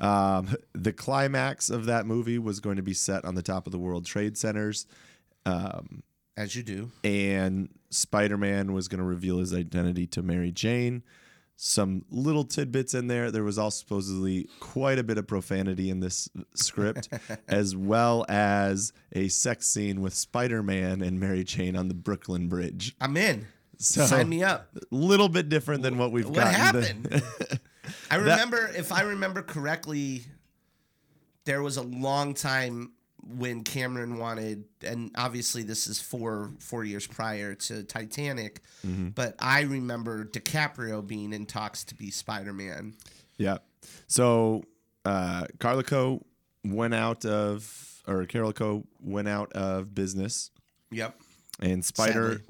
Yep. 0.00 0.04
Um, 0.06 0.56
the 0.72 0.92
climax 0.92 1.70
of 1.70 1.86
that 1.86 2.04
movie 2.06 2.38
was 2.38 2.58
going 2.60 2.76
to 2.76 2.82
be 2.82 2.94
set 2.94 3.24
on 3.24 3.34
the 3.36 3.42
top 3.42 3.66
of 3.66 3.72
the 3.72 3.78
World 3.78 4.04
Trade 4.06 4.36
Centers, 4.36 4.86
As 6.36 6.56
you 6.56 6.62
do. 6.64 6.90
and 7.04 7.68
Spider 7.94 8.36
Man 8.36 8.72
was 8.72 8.88
going 8.88 8.98
to 8.98 9.04
reveal 9.04 9.38
his 9.38 9.54
identity 9.54 10.06
to 10.08 10.22
Mary 10.22 10.50
Jane. 10.50 11.02
Some 11.56 12.04
little 12.10 12.44
tidbits 12.44 12.94
in 12.94 13.06
there. 13.06 13.30
There 13.30 13.44
was 13.44 13.58
also 13.58 13.78
supposedly 13.78 14.48
quite 14.58 14.98
a 14.98 15.04
bit 15.04 15.18
of 15.18 15.28
profanity 15.28 15.88
in 15.88 16.00
this 16.00 16.28
script, 16.54 17.08
as 17.48 17.76
well 17.76 18.26
as 18.28 18.92
a 19.12 19.28
sex 19.28 19.68
scene 19.68 20.00
with 20.00 20.14
Spider 20.14 20.62
Man 20.64 21.00
and 21.00 21.20
Mary 21.20 21.44
Jane 21.44 21.76
on 21.76 21.86
the 21.86 21.94
Brooklyn 21.94 22.48
Bridge. 22.48 22.96
I'm 23.00 23.16
in. 23.16 23.46
So, 23.78 24.04
Sign 24.04 24.28
me 24.28 24.42
up. 24.42 24.68
A 24.76 24.80
little 24.94 25.28
bit 25.28 25.48
different 25.48 25.82
than 25.82 25.96
what 25.96 26.10
we've 26.10 26.24
got. 26.24 26.34
What 26.34 26.44
the- 26.44 26.52
happened? 26.52 27.22
I 28.10 28.16
remember, 28.16 28.70
if 28.74 28.90
I 28.92 29.02
remember 29.02 29.42
correctly, 29.42 30.24
there 31.44 31.62
was 31.62 31.76
a 31.76 31.82
long 31.82 32.34
time 32.34 32.92
when 33.26 33.64
Cameron 33.64 34.18
wanted, 34.18 34.64
and 34.86 35.10
obviously 35.16 35.62
this 35.62 35.86
is 35.86 36.00
four 36.00 36.50
four 36.58 36.84
years 36.84 37.06
prior 37.06 37.54
to 37.54 37.82
Titanic, 37.84 38.60
Mm-hmm. 38.86 39.08
but 39.10 39.34
I 39.38 39.62
remember 39.62 40.24
DiCaprio 40.24 41.06
being 41.06 41.32
in 41.32 41.46
talks 41.46 41.84
to 41.84 41.94
be 41.94 42.10
Spider 42.10 42.52
Man. 42.52 42.94
Yeah. 43.38 43.58
So 44.06 44.62
uh, 45.04 45.44
Carolco 45.58 46.22
went 46.64 46.94
out 46.94 47.24
of, 47.24 48.02
or 48.06 48.24
Carolco 48.26 48.84
went 49.00 49.28
out 49.28 49.52
of 49.54 49.94
business, 49.94 50.50
Yep. 50.90 51.18
and 51.60 51.84
Spider, 51.84 52.32
Sadly. 52.32 52.44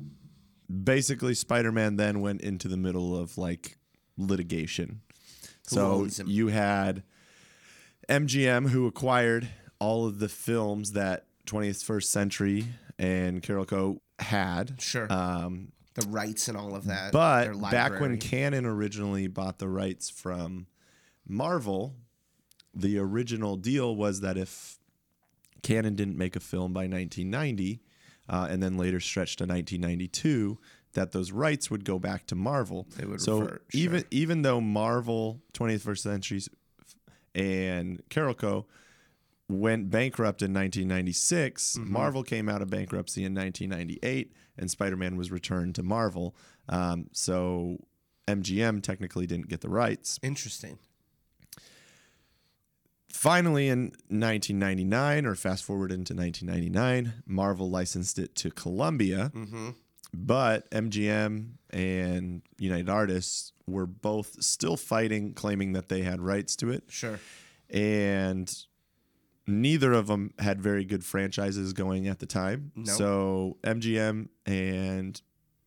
basically 0.84 1.34
Spider 1.34 1.72
Man 1.72 1.96
then 1.96 2.20
went 2.20 2.40
into 2.42 2.68
the 2.68 2.76
middle 2.76 3.16
of 3.16 3.38
like 3.38 3.78
litigation. 4.16 5.00
Who 5.70 5.76
so 5.76 6.06
you 6.26 6.48
had 6.48 7.02
MGM 8.08 8.68
who 8.70 8.86
acquired 8.86 9.48
all 9.78 10.06
of 10.06 10.18
the 10.18 10.28
films 10.28 10.92
that 10.92 11.26
20th 11.46 11.84
First 11.84 12.10
Century 12.10 12.66
and 12.98 13.42
Carolco 13.42 13.98
had. 14.18 14.80
Sure. 14.80 15.12
Um, 15.12 15.72
the 15.94 16.06
rights 16.08 16.48
and 16.48 16.56
all 16.56 16.74
of 16.74 16.86
that. 16.86 17.12
but 17.12 17.60
back 17.70 18.00
when. 18.00 18.18
Canon 18.18 18.66
originally 18.66 19.26
bought 19.26 19.58
the 19.58 19.68
rights 19.68 20.10
from 20.10 20.66
Marvel, 21.26 21.94
the 22.74 22.98
original 22.98 23.56
deal 23.56 23.94
was 23.94 24.20
that 24.20 24.36
if 24.36 24.78
Canon 25.62 25.94
didn't 25.94 26.18
make 26.18 26.36
a 26.36 26.40
film 26.40 26.72
by 26.72 26.82
1990, 26.82 27.80
uh, 28.28 28.48
and 28.50 28.62
then 28.62 28.76
later 28.76 29.00
stretched 29.00 29.38
to 29.38 29.44
1992, 29.44 30.58
that 30.94 31.12
those 31.12 31.32
rights 31.32 31.70
would 31.70 31.84
go 31.84 31.98
back 31.98 32.26
to 32.26 32.34
Marvel. 32.34 32.86
They 32.96 33.06
would 33.06 33.20
so 33.20 33.40
revert, 33.40 33.64
even 33.72 34.00
sure. 34.00 34.08
even 34.10 34.42
though 34.42 34.60
Marvel 34.60 35.40
20th 35.52 35.82
First 35.82 36.02
Centuries 36.02 36.48
and 37.34 38.02
Carolco 38.10 38.64
went 39.48 39.90
bankrupt 39.90 40.40
in 40.42 40.52
1996. 40.54 41.76
Mm-hmm. 41.78 41.92
Marvel 41.92 42.22
came 42.22 42.48
out 42.48 42.62
of 42.62 42.70
bankruptcy 42.70 43.24
in 43.24 43.34
1998, 43.34 44.32
and 44.56 44.70
Spider-Man 44.70 45.16
was 45.16 45.30
returned 45.30 45.74
to 45.74 45.82
Marvel. 45.82 46.34
Um, 46.68 47.08
so 47.12 47.78
MGM 48.26 48.82
technically 48.82 49.26
didn't 49.26 49.48
get 49.48 49.60
the 49.60 49.68
rights. 49.68 50.18
Interesting. 50.22 50.78
Finally, 53.10 53.68
in 53.68 53.92
1999, 54.08 55.24
or 55.26 55.34
fast 55.34 55.62
forward 55.64 55.92
into 55.92 56.14
1999, 56.14 57.22
Marvel 57.26 57.70
licensed 57.70 58.18
it 58.18 58.34
to 58.36 58.50
Columbia, 58.50 59.30
Mm-hmm. 59.34 59.70
but 60.12 60.68
MGM 60.70 61.50
and 61.70 62.42
United 62.58 62.88
Artists 62.88 63.52
were 63.66 63.86
both 63.86 64.42
still 64.42 64.76
fighting, 64.76 65.32
claiming 65.32 65.72
that 65.74 65.88
they 65.88 66.02
had 66.02 66.20
rights 66.20 66.56
to 66.56 66.70
it. 66.70 66.84
Sure. 66.88 67.20
And 67.70 68.52
neither 69.46 69.92
of 69.92 70.06
them 70.06 70.32
had 70.38 70.60
very 70.60 70.84
good 70.84 71.04
franchises 71.04 71.72
going 71.72 72.06
at 72.08 72.18
the 72.18 72.26
time. 72.26 72.72
Nope. 72.74 72.86
So 72.88 73.56
MGM 73.62 74.28
and 74.46 75.20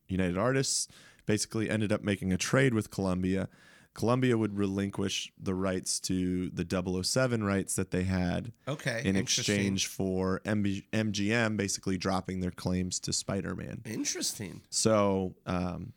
United 0.07 0.38
Artists 0.38 0.88
basically 1.25 1.69
ended 1.69 1.91
up 1.91 2.01
making 2.03 2.31
a 2.34 2.38
trade 2.38 2.74
with 2.74 2.89
Columbia. 2.89 3.50
Columbia 3.93 4.38
would 4.38 4.55
relinquish 4.57 5.31
the 5.41 5.55
rights 5.55 6.00
to 6.01 6.50
the 6.51 6.63
007 7.03 7.43
rights 7.43 7.75
that 7.75 7.89
they 7.91 8.03
had 8.03 8.51
Okay. 8.67 9.01
in 9.03 9.15
exchange 9.15 9.88
for 9.88 10.39
MB- 10.46 10.86
MGM 10.93 11.57
basically 11.57 11.98
dropping 11.98 12.39
their 12.39 12.51
claims 12.51 13.00
to 13.01 13.12
Spider-Man. 13.12 13.81
Interesting. 13.86 14.62
So, 14.69 15.36
um, 15.48 15.93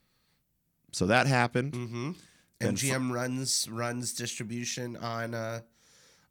so 0.92 1.06
that 1.06 1.26
happened. 1.26 1.74
Mm-hmm. 1.74 2.10
MGM 2.62 3.10
runs 3.12 3.68
runs 3.70 4.12
distribution 4.12 4.96
on 4.96 5.34
uh 5.34 5.60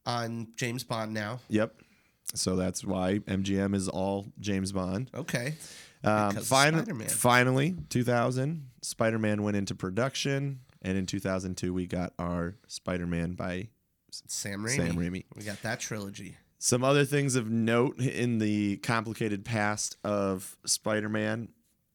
on 0.10 0.48
James 0.56 0.84
Bond 0.84 1.14
now. 1.14 1.40
Yep. 1.50 1.82
So 2.36 2.56
that's 2.56 2.84
why 2.84 3.20
MGM 3.20 3.74
is 3.76 3.88
all 3.88 4.28
James 4.40 4.72
Bond. 4.72 5.10
Okay. 5.14 5.56
Um, 6.04 6.34
fin- 6.36 6.44
Spider-Man. 6.44 7.08
Finally, 7.08 7.76
2000, 7.90 8.70
Spider 8.82 9.20
Man 9.20 9.44
went 9.44 9.58
into 9.58 9.76
production. 9.76 10.60
And 10.82 10.98
in 10.98 11.06
2002, 11.06 11.74
we 11.74 11.88
got 11.88 12.14
our 12.18 12.56
Spider 12.68 13.06
Man 13.06 13.34
by 13.34 13.68
Sam 14.12 14.64
Raimi. 14.64 14.76
Sam 14.76 14.96
Raimi. 14.96 15.26
We 15.36 15.44
got 15.44 15.62
that 15.64 15.80
trilogy. 15.80 16.38
Some 16.58 16.84
other 16.84 17.06
things 17.06 17.36
of 17.36 17.50
note 17.50 18.00
in 18.00 18.40
the 18.40 18.78
complicated 18.78 19.44
past 19.44 19.98
of 20.04 20.56
Spider 20.66 21.10
Man. 21.10 21.50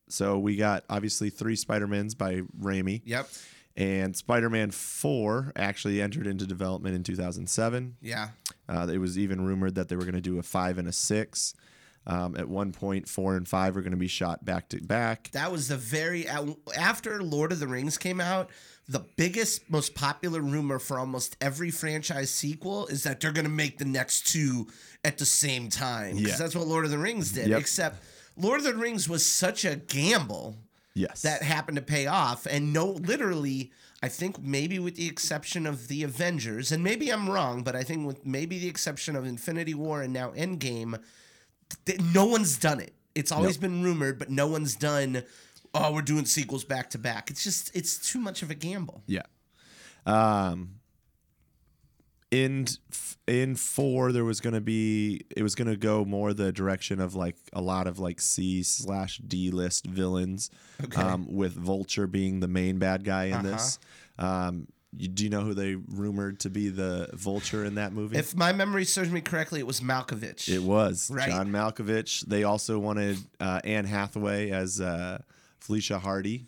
So 0.08 0.38
we 0.38 0.56
got 0.56 0.84
obviously 0.90 1.30
three 1.30 1.56
Spider 1.56 1.86
Mans 1.86 2.14
by 2.14 2.42
Raimi. 2.60 3.02
Yep. 3.04 3.28
And 3.76 4.14
Spider 4.16 4.48
Man 4.48 4.70
4 4.70 5.52
actually 5.56 6.00
entered 6.00 6.26
into 6.28 6.46
development 6.46 6.94
in 6.94 7.02
2007. 7.02 7.96
Yeah. 8.00 8.28
Uh, 8.68 8.86
it 8.92 8.98
was 8.98 9.18
even 9.18 9.44
rumored 9.44 9.74
that 9.74 9.88
they 9.88 9.96
were 9.96 10.04
going 10.04 10.14
to 10.14 10.20
do 10.20 10.38
a 10.38 10.42
five 10.42 10.78
and 10.78 10.86
a 10.86 10.92
six. 10.92 11.54
Um, 12.06 12.36
at 12.36 12.48
one 12.48 12.70
point, 12.70 13.08
four 13.08 13.34
and 13.34 13.48
five 13.48 13.74
were 13.74 13.80
going 13.80 13.92
to 13.92 13.96
be 13.96 14.08
shot 14.08 14.44
back 14.44 14.68
to 14.68 14.80
back. 14.80 15.30
That 15.32 15.50
was 15.50 15.68
the 15.68 15.76
very 15.78 16.26
after 16.76 17.22
Lord 17.22 17.50
of 17.50 17.60
the 17.60 17.66
Rings 17.66 17.96
came 17.96 18.20
out. 18.20 18.50
The 18.86 19.00
biggest, 19.16 19.70
most 19.70 19.94
popular 19.94 20.42
rumor 20.42 20.78
for 20.78 20.98
almost 20.98 21.34
every 21.40 21.70
franchise 21.70 22.30
sequel 22.30 22.86
is 22.88 23.04
that 23.04 23.20
they're 23.20 23.32
going 23.32 23.46
to 23.46 23.50
make 23.50 23.78
the 23.78 23.86
next 23.86 24.26
two 24.30 24.66
at 25.02 25.16
the 25.16 25.24
same 25.24 25.70
time. 25.70 26.16
Because 26.16 26.32
Yeah. 26.32 26.36
that's 26.36 26.54
what 26.54 26.66
Lord 26.66 26.84
of 26.84 26.90
the 26.90 26.98
Rings 26.98 27.32
did. 27.32 27.48
Yep. 27.48 27.58
Except 27.60 28.04
Lord 28.36 28.58
of 28.60 28.64
the 28.66 28.74
Rings 28.74 29.08
was 29.08 29.24
such 29.24 29.64
a 29.64 29.76
gamble 29.76 30.56
Yes. 30.94 31.22
that 31.22 31.42
happened 31.42 31.76
to 31.76 31.82
pay 31.82 32.06
off. 32.06 32.46
And 32.46 32.72
no, 32.72 32.86
literally, 32.86 33.72
I 34.02 34.08
think 34.08 34.40
maybe 34.40 34.78
with 34.78 34.94
the 34.96 35.06
exception 35.08 35.66
of 35.66 35.88
the 35.88 36.02
Avengers, 36.04 36.70
and 36.70 36.84
maybe 36.84 37.10
I'm 37.10 37.28
wrong, 37.28 37.62
but 37.62 37.74
I 37.74 37.82
think 37.82 38.06
with 38.06 38.24
maybe 38.24 38.58
the 38.58 38.68
exception 38.68 39.16
of 39.16 39.26
Infinity 39.26 39.74
War 39.74 40.02
and 40.02 40.12
now 40.12 40.30
Endgame, 40.30 41.00
th- 41.86 42.00
no 42.00 42.26
one's 42.26 42.56
done 42.58 42.80
it. 42.80 42.92
It's 43.14 43.32
always 43.32 43.56
been 43.56 43.82
rumored, 43.82 44.18
but 44.18 44.30
no 44.30 44.46
one's 44.46 44.74
done. 44.76 45.22
Oh, 45.74 45.92
we're 45.92 46.02
doing 46.02 46.24
sequels 46.26 46.64
back 46.64 46.90
to 46.90 46.98
back. 46.98 47.30
It's 47.30 47.42
just 47.42 47.74
it's 47.74 47.96
too 47.98 48.18
much 48.20 48.42
of 48.42 48.50
a 48.50 48.54
gamble. 48.54 49.02
yeah. 49.06 49.22
Um, 50.06 50.76
in 52.34 52.66
in 53.26 53.54
four, 53.56 54.12
there 54.12 54.24
was 54.24 54.40
going 54.40 54.54
to 54.54 54.60
be 54.60 55.22
it 55.36 55.42
was 55.42 55.54
going 55.54 55.68
to 55.68 55.76
go 55.76 56.04
more 56.04 56.34
the 56.34 56.52
direction 56.52 57.00
of 57.00 57.14
like 57.14 57.36
a 57.52 57.60
lot 57.60 57.86
of 57.86 57.98
like 57.98 58.20
C 58.20 58.62
slash 58.62 59.18
D 59.18 59.50
list 59.50 59.86
villains. 59.86 60.50
Okay. 60.82 61.00
Um, 61.00 61.26
with 61.34 61.52
Vulture 61.54 62.06
being 62.06 62.40
the 62.40 62.48
main 62.48 62.78
bad 62.78 63.04
guy 63.04 63.24
in 63.26 63.42
this. 63.44 63.78
Um, 64.18 64.66
you, 64.96 65.08
do 65.08 65.24
you 65.24 65.30
know 65.30 65.40
who 65.40 65.54
they 65.54 65.74
rumored 65.74 66.40
to 66.40 66.50
be 66.50 66.68
the 66.68 67.08
Vulture 67.14 67.64
in 67.64 67.76
that 67.76 67.92
movie? 67.92 68.16
If 68.16 68.36
my 68.36 68.52
memory 68.52 68.84
serves 68.84 69.10
me 69.10 69.20
correctly, 69.20 69.58
it 69.60 69.66
was 69.66 69.80
Malkovich. 69.80 70.48
It 70.48 70.62
was 70.62 71.10
Right. 71.12 71.28
John 71.28 71.50
Malkovich. 71.50 72.20
They 72.26 72.44
also 72.44 72.78
wanted 72.78 73.18
uh, 73.40 73.60
Anne 73.64 73.86
Hathaway 73.86 74.50
as 74.50 74.80
uh, 74.80 75.18
Felicia 75.60 75.98
Hardy. 75.98 76.46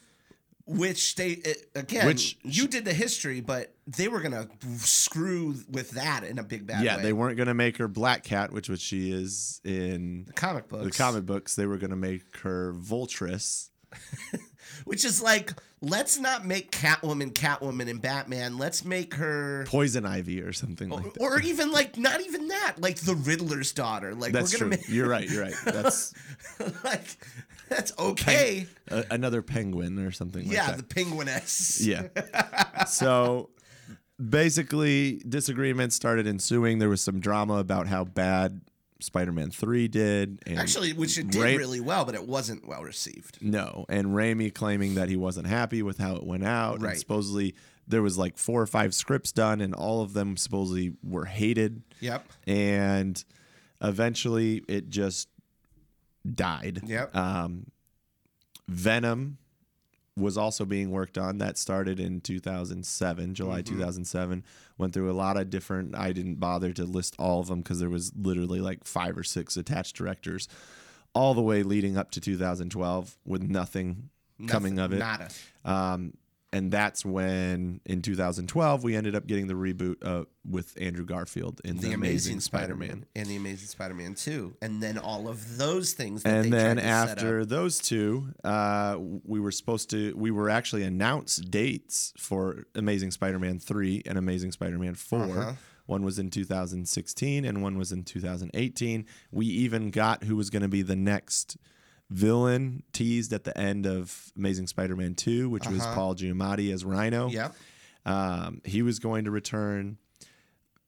which 0.66 1.14
they 1.16 1.43
again, 1.75 2.07
Which- 2.07 2.37
you 2.43 2.66
did 2.69 2.85
the 2.85 2.95
history, 2.95 3.40
but 3.40 3.73
they 3.87 4.09
were 4.09 4.21
gonna 4.21 4.49
screw 4.78 5.55
with 5.71 5.90
that 5.93 6.25
in 6.25 6.38
a 6.38 6.43
big 6.43 6.66
bad 6.66 6.85
yeah, 6.85 6.97
way. 6.97 7.02
they 7.02 7.12
weren't 7.12 7.37
going 7.37 7.47
to 7.47 7.55
make 7.55 7.76
her 7.76 7.88
Black 7.88 8.25
Cat, 8.25 8.52
which 8.52 8.69
what 8.69 8.81
she 8.81 9.12
is 9.12 9.61
in 9.64 10.25
the 10.26 10.33
comic 10.33 10.69
books. 10.69 10.85
the 10.85 11.02
comic 11.02 11.25
books. 11.25 11.55
They 11.55 11.66
were 11.66 11.76
going 11.76 11.90
to 11.90 11.97
make 11.97 12.38
her 12.38 12.73
Vultress. 12.73 13.71
which 14.85 15.05
is 15.05 15.23
like 15.23 15.52
let's 15.81 16.19
not 16.19 16.45
make 16.45 16.73
Catwoman 16.73 17.33
Catwoman 17.33 17.88
in 17.88 17.99
Batman. 17.99 18.59
Let's 18.59 18.85
make 18.85 19.14
her. 19.14 19.64
Poison 19.69 20.05
Ivy 20.05 20.40
or 20.43 20.52
something 20.52 20.88
like 20.88 21.14
that. 21.14 21.23
Or 21.23 21.40
even 21.40 21.71
like 21.71 21.97
not 21.97 22.21
even 22.21 22.49
that, 22.49 22.76
like 22.78 22.97
the 22.97 23.14
Riddler's 23.14 23.73
daughter. 23.73 24.14
Like 24.14 24.33
That's 24.33 24.52
we're 24.52 24.59
true. 24.59 24.71
gonna 24.71 24.83
You're 24.88 25.09
right. 25.09 25.28
You're 25.28 25.43
right. 25.43 25.55
That's 25.64 26.14
like 26.85 27.16
that's 27.69 27.93
okay. 27.99 28.66
a, 28.88 29.05
another 29.11 29.43
penguin 29.43 29.99
or 29.99 30.11
something 30.11 30.43
like 30.43 30.50
that. 30.50 30.57
yeah, 30.57 30.66
that. 30.73 30.88
the 30.88 30.95
penguiness. 30.95 31.81
Yeah. 31.81 32.85
so 32.87 33.50
basically, 34.25 35.23
disagreements 35.29 35.97
started 35.97 36.27
ensuing. 36.27 36.79
There 36.79 36.89
was 36.89 37.01
some 37.01 37.21
drama 37.21 37.55
about 37.55 37.87
how 37.87 38.05
bad 38.05 38.61
Spider-Man 39.01 39.51
Three 39.51 39.89
did. 39.89 40.43
And 40.47 40.59
Actually, 40.59 40.93
which 40.93 41.19
it 41.19 41.31
did 41.31 41.43
Ra- 41.43 41.49
really 41.49 41.81
well, 41.81 42.05
but 42.05 42.15
it 42.15 42.27
wasn't 42.27 42.67
well 42.67 42.83
received. 42.83 43.39
No, 43.41 43.87
and 43.89 44.09
Raimi 44.09 44.53
claiming 44.53 44.95
that 44.95 45.09
he 45.09 45.17
wasn't 45.17 45.47
happy 45.47 45.83
with 45.83 45.99
how 45.99 46.17
it 46.17 46.25
went 46.25 46.45
out. 46.45 46.81
Right. 46.81 46.91
And 46.91 46.99
supposedly 46.99 47.55
there 47.87 48.03
was 48.03 48.19
like 48.19 48.37
four 48.39 48.61
or 48.61 48.67
five 48.67 48.95
scripts 48.95 49.33
done, 49.33 49.61
and 49.61 49.75
all 49.75 50.03
of 50.03 50.13
them 50.13 50.37
supposedly 50.37 50.95
were 51.03 51.27
hated. 51.27 51.83
Yep. 52.01 52.27
And 52.47 53.23
eventually, 53.81 54.63
it 54.69 54.89
just 54.89 55.29
died. 56.35 56.81
Yep. 56.85 57.15
Um, 57.15 57.67
Venom 58.69 59.39
was 60.17 60.39
also 60.39 60.65
being 60.65 60.91
worked 60.91 61.19
on. 61.19 61.39
That 61.39 61.59
started 61.59 62.01
in 62.01 62.21
2007, 62.21 63.35
July 63.35 63.63
Mm-hmm. 63.63 63.75
2007. 63.75 64.45
Went 64.79 64.95
through 64.95 65.11
a 65.11 65.13
lot 65.13 65.37
of 65.37 65.51
different. 65.51 65.95
I 65.95 66.13
didn't 66.13 66.37
bother 66.37 66.73
to 66.73 66.85
list 66.85 67.15
all 67.19 67.41
of 67.41 67.49
them 67.49 67.61
because 67.61 67.81
there 67.81 67.91
was 67.91 68.13
literally 68.17 68.61
like 68.61 68.85
five 68.85 69.17
or 69.17 69.25
six 69.25 69.57
attached 69.57 69.97
directors, 69.97 70.49
all 71.15 71.35
the 71.35 71.43
way 71.43 71.63
leading 71.63 71.97
up 71.97 72.11
to 72.13 72.21
2012 72.21 73.17
with 73.25 73.43
nothing, 73.43 74.11
coming 74.47 74.79
of 74.79 74.93
it. 74.93 74.99
Nada. 74.99 75.29
Um, 75.65 76.15
and 76.53 76.71
that's 76.71 77.05
when 77.05 77.81
in 77.85 78.03
2012 78.03 78.83
we 78.85 78.95
ended 78.97 79.15
up 79.15 79.26
getting 79.26 79.47
the 79.47 79.55
reboot 79.55 79.97
uh, 80.05 80.25
with 80.49 80.76
Andrew 80.81 81.05
Garfield 81.05 81.61
in 81.65 81.76
The, 81.76 81.88
the, 81.88 81.95
Amazing, 81.95 82.41
Spider-Man. 82.41 83.05
and 83.15 83.26
the 83.26 83.37
Amazing 83.37 83.69
Spider-Man 83.69 84.15
2, 84.15 84.57
and 84.62 84.83
then 84.83 84.97
all 84.99 85.29
of 85.29 85.59
those 85.59 85.93
things. 85.93 86.23
That 86.23 86.35
and 86.35 86.45
they 86.47 86.50
then 86.50 86.76
tried 86.76 86.83
to 86.83 86.88
set 86.88 87.09
after 87.19 87.45
those 87.45 87.79
two, 87.81 88.29
uh, 88.45 88.97
we 88.99 89.41
were 89.41 89.50
supposed 89.50 89.91
to, 89.91 90.15
we 90.17 90.31
were 90.31 90.49
actually 90.49 90.85
announced 90.85 91.50
dates 91.50 92.12
for 92.17 92.65
Amazing 92.75 93.11
Spider-Man 93.11 93.59
three 93.59 94.03
and 94.07 94.17
Amazing 94.17 94.53
Spider-Man 94.53 94.95
4 94.95 95.21
Uh-huh. 95.23 95.53
One 95.87 96.03
was 96.03 96.19
in 96.19 96.31
2016 96.31 97.45
and 97.45 97.62
one 97.62 97.79
was 97.79 97.93
in 97.93 98.03
2018. 98.03 99.07
We 99.31 99.47
even 99.47 99.91
got 99.91 100.25
who 100.25 100.35
was 100.37 100.50
going 100.50 100.62
to 100.62 100.69
be 100.69 100.83
the 100.83 100.97
next 100.97 101.57
villain 102.11 102.83
teased 102.93 103.33
at 103.33 103.45
the 103.45 103.57
end 103.59 103.87
of 103.87 104.33
Amazing 104.37 104.67
Spider-Man 104.69 105.15
two, 105.15 105.49
which 105.51 105.67
was 105.69 105.81
Uh-huh. 105.83 105.95
Paul 105.95 106.15
Giamatti 106.15 106.73
as 106.73 106.85
Rhino. 106.85 107.29
Yep. 107.29 107.55
Um, 108.05 108.61
he 108.65 108.83
was 108.83 108.99
going 108.99 109.25
to 109.25 109.31
return. 109.31 109.99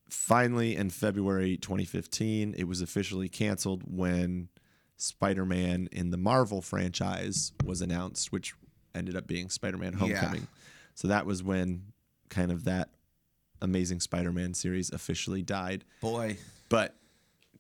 Finally, 0.09 0.75
in 0.77 0.89
February 0.91 1.57
2015, 1.59 2.55
it 2.57 2.65
was 2.65 2.81
officially 2.81 3.29
canceled 3.29 3.83
when 3.87 4.49
Spider 4.97 5.45
Man 5.45 5.89
in 5.93 6.11
the 6.11 6.17
Marvel 6.17 6.63
franchise 6.63 7.53
was 7.65 7.83
announced, 7.83 8.33
which 8.33 8.55
ended 8.95 9.17
up 9.17 9.27
being 9.27 9.51
Spider 9.51 9.77
Man 9.77 9.93
Homecoming. 9.95 10.47
So 10.95 11.09
that 11.09 11.27
was 11.27 11.43
when 11.43 11.93
kind 12.31 12.51
of 12.51 12.65
that 12.65 12.89
Amazing 13.61 14.01
Spider 14.01 14.33
Man 14.33 14.55
series 14.55 14.91
officially 14.91 15.43
died. 15.43 15.85
Boy, 16.01 16.39
But 16.69 16.95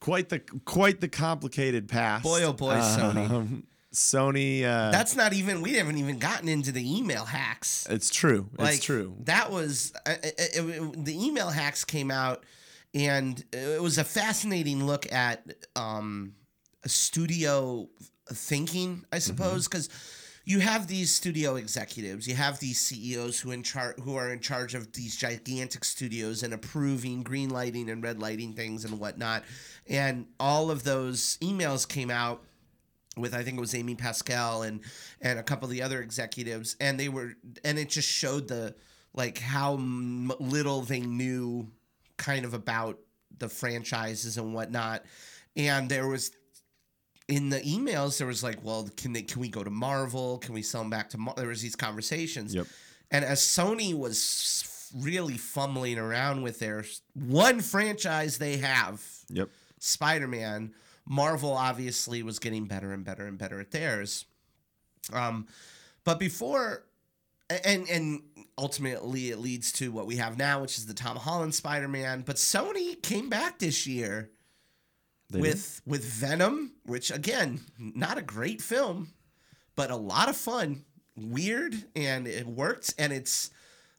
quite 0.00 0.28
the 0.28 0.40
quite 0.64 1.00
the 1.00 1.08
complicated 1.08 1.88
past. 1.88 2.22
Boy, 2.24 2.42
oh 2.44 2.52
boy, 2.52 2.74
Sony. 2.74 3.30
Um, 3.30 3.64
Sony. 3.94 4.62
Uh, 4.64 4.90
that's 4.90 5.16
not 5.16 5.32
even. 5.32 5.62
We 5.62 5.74
haven't 5.74 5.96
even 5.98 6.18
gotten 6.18 6.48
into 6.48 6.72
the 6.72 6.98
email 6.98 7.24
hacks. 7.24 7.86
it's 7.90 8.10
true. 8.10 8.48
Like 8.58 8.76
it's 8.76 8.84
true. 8.84 9.16
That 9.24 9.50
was 9.50 9.92
uh, 10.06 10.14
it, 10.22 10.34
it- 10.38 10.56
it- 10.68 11.04
the 11.04 11.24
email 11.26 11.48
hacks 11.48 11.84
came 11.84 12.10
out, 12.10 12.44
and 12.94 13.42
it 13.52 13.80
was 13.82 13.96
a 13.98 14.04
fascinating 14.04 14.86
look 14.86 15.10
at 15.12 15.44
um, 15.74 16.34
studio 16.86 17.88
thinking, 18.30 19.04
I 19.10 19.18
suppose, 19.20 19.66
because 19.66 19.88
you 20.48 20.60
have 20.60 20.86
these 20.86 21.14
studio 21.14 21.56
executives, 21.56 22.26
you 22.26 22.34
have 22.34 22.58
these 22.58 22.80
CEOs 22.80 23.38
who 23.38 23.50
in 23.50 23.62
char- 23.62 23.94
who 24.02 24.16
are 24.16 24.32
in 24.32 24.40
charge 24.40 24.74
of 24.74 24.90
these 24.94 25.14
gigantic 25.14 25.84
studios 25.84 26.42
and 26.42 26.54
approving 26.54 27.22
green 27.22 27.50
lighting 27.50 27.90
and 27.90 28.02
red 28.02 28.18
lighting 28.18 28.54
things 28.54 28.86
and 28.86 28.98
whatnot, 28.98 29.44
and 29.90 30.24
all 30.40 30.70
of 30.70 30.84
those 30.84 31.36
emails 31.42 31.86
came 31.86 32.10
out 32.10 32.42
with 33.14 33.34
I 33.34 33.42
think 33.42 33.58
it 33.58 33.60
was 33.60 33.74
Amy 33.74 33.94
Pascal 33.94 34.62
and 34.62 34.80
and 35.20 35.38
a 35.38 35.42
couple 35.42 35.66
of 35.66 35.70
the 35.70 35.82
other 35.82 36.00
executives, 36.00 36.76
and 36.80 36.98
they 36.98 37.10
were 37.10 37.34
and 37.62 37.78
it 37.78 37.90
just 37.90 38.08
showed 38.08 38.48
the 38.48 38.74
like 39.12 39.36
how 39.36 39.74
m- 39.74 40.32
little 40.40 40.80
they 40.80 41.00
knew 41.00 41.70
kind 42.16 42.46
of 42.46 42.54
about 42.54 42.98
the 43.36 43.50
franchises 43.50 44.38
and 44.38 44.54
whatnot. 44.54 45.04
And 45.58 45.90
there 45.90 46.08
was 46.08 46.30
in 47.28 47.50
the 47.50 47.60
emails 47.60 48.18
there 48.18 48.26
was 48.26 48.42
like, 48.42 48.58
well, 48.64 48.88
can 48.96 49.12
they 49.12 49.22
can 49.22 49.40
we 49.40 49.48
go 49.48 49.62
to 49.62 49.70
Marvel? 49.70 50.38
Can 50.38 50.54
we 50.54 50.62
sell 50.62 50.80
them 50.80 50.90
back 50.90 51.10
to 51.10 51.18
Mar-? 51.18 51.34
there 51.36 51.48
was 51.48 51.62
these 51.62 51.76
conversations. 51.76 52.54
Yep. 52.54 52.66
And 53.10 53.24
as 53.24 53.40
Sony 53.40 53.94
was 53.94 54.90
really 54.96 55.36
fumbling 55.36 55.98
around 55.98 56.42
with 56.42 56.58
their 56.58 56.84
one 57.14 57.60
franchise 57.60 58.38
they 58.38 58.56
have, 58.58 59.02
Yep. 59.30 59.50
Spider-Man, 59.78 60.72
Marvel 61.06 61.52
obviously 61.52 62.22
was 62.22 62.38
getting 62.38 62.64
better 62.66 62.92
and 62.92 63.04
better 63.04 63.26
and 63.26 63.38
better 63.38 63.60
at 63.60 63.70
theirs. 63.70 64.24
Um, 65.12 65.46
but 66.04 66.18
before, 66.18 66.84
and 67.64 67.88
and 67.88 68.22
ultimately 68.56 69.30
it 69.30 69.38
leads 69.38 69.72
to 69.72 69.92
what 69.92 70.06
we 70.06 70.16
have 70.16 70.36
now, 70.38 70.60
which 70.62 70.78
is 70.78 70.86
the 70.86 70.94
Tom 70.94 71.16
Holland 71.16 71.54
Spider-Man. 71.54 72.22
But 72.26 72.36
Sony 72.36 73.00
came 73.02 73.28
back 73.28 73.58
this 73.58 73.86
year 73.86 74.30
They 75.30 75.40
did. 75.40 75.48
with 75.48 75.80
with 75.86 76.04
Venom, 76.04 76.72
which 76.84 77.10
again, 77.10 77.60
not 77.78 78.18
a 78.18 78.22
great 78.22 78.62
film, 78.62 79.12
but 79.76 79.90
a 79.90 79.96
lot 79.96 80.28
of 80.28 80.36
fun, 80.36 80.84
weird, 81.16 81.74
and 81.94 82.26
it 82.26 82.46
worked. 82.46 82.94
And 82.98 83.12
it's, 83.12 83.50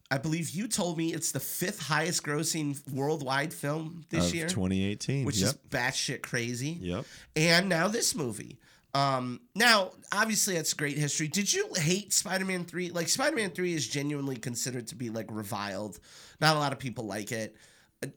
I 0.09 0.17
believe 0.17 0.50
you 0.50 0.67
told 0.67 0.98
me 0.98 1.13
it's 1.13 1.31
the 1.31 1.39
fifth 1.39 1.81
highest 1.81 2.24
grossing 2.24 2.79
worldwide 2.91 3.53
film 3.53 4.05
this 4.09 4.29
of 4.29 4.36
year, 4.36 4.48
2018. 4.48 5.25
which 5.25 5.38
yep. 5.38 5.50
is 5.50 5.53
batshit 5.69 6.21
crazy. 6.21 6.77
Yep. 6.81 7.05
And 7.36 7.69
now 7.69 7.88
this 7.88 8.15
movie. 8.15 8.59
Um, 8.93 9.41
now, 9.55 9.91
obviously, 10.12 10.55
that's 10.55 10.74
great 10.74 10.98
history. 10.98 11.27
Did 11.27 11.53
you 11.53 11.69
hate 11.75 12.12
Spider 12.12 12.45
Man 12.45 12.65
3? 12.65 12.89
Like, 12.89 13.07
Spider 13.07 13.36
Man 13.36 13.51
3 13.51 13.74
is 13.74 13.88
genuinely 13.88 14.36
considered 14.36 14.88
to 14.88 14.95
be 14.95 15.09
like 15.09 15.27
reviled. 15.29 16.00
Not 16.41 16.55
a 16.55 16.59
lot 16.59 16.74
of 16.74 16.79
people 16.79 17.05
like 17.05 17.31
it. 17.31 17.55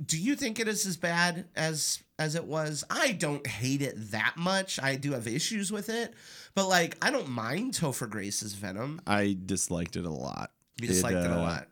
Do 0.05 0.19
you 0.19 0.35
think 0.35 0.61
it 0.61 0.69
is 0.69 0.87
as 0.87 0.97
bad 0.97 1.47
as 1.55 2.03
as 2.23 2.37
it 2.37 2.45
was? 2.45 2.85
I 2.89 3.13
don't 3.13 3.47
hate 3.47 3.83
it 3.83 4.13
that 4.13 4.35
much. 4.37 4.81
I 4.81 4.95
do 4.97 5.13
have 5.13 5.27
issues 5.27 5.73
with 5.73 5.89
it, 5.89 6.15
but 6.55 6.69
like 6.69 6.97
I 7.03 7.11
don't 7.11 7.29
mind 7.29 7.75
Topher 7.75 8.09
Grace's 8.09 8.55
Venom. 8.55 9.01
I 9.07 9.37
disliked 9.45 9.97
it 9.97 10.05
a 10.05 10.11
lot. 10.11 10.53
You 10.81 10.89
disliked 10.89 11.17
it, 11.17 11.31
a 11.31 11.35
uh, 11.35 11.43
lot. 11.43 11.69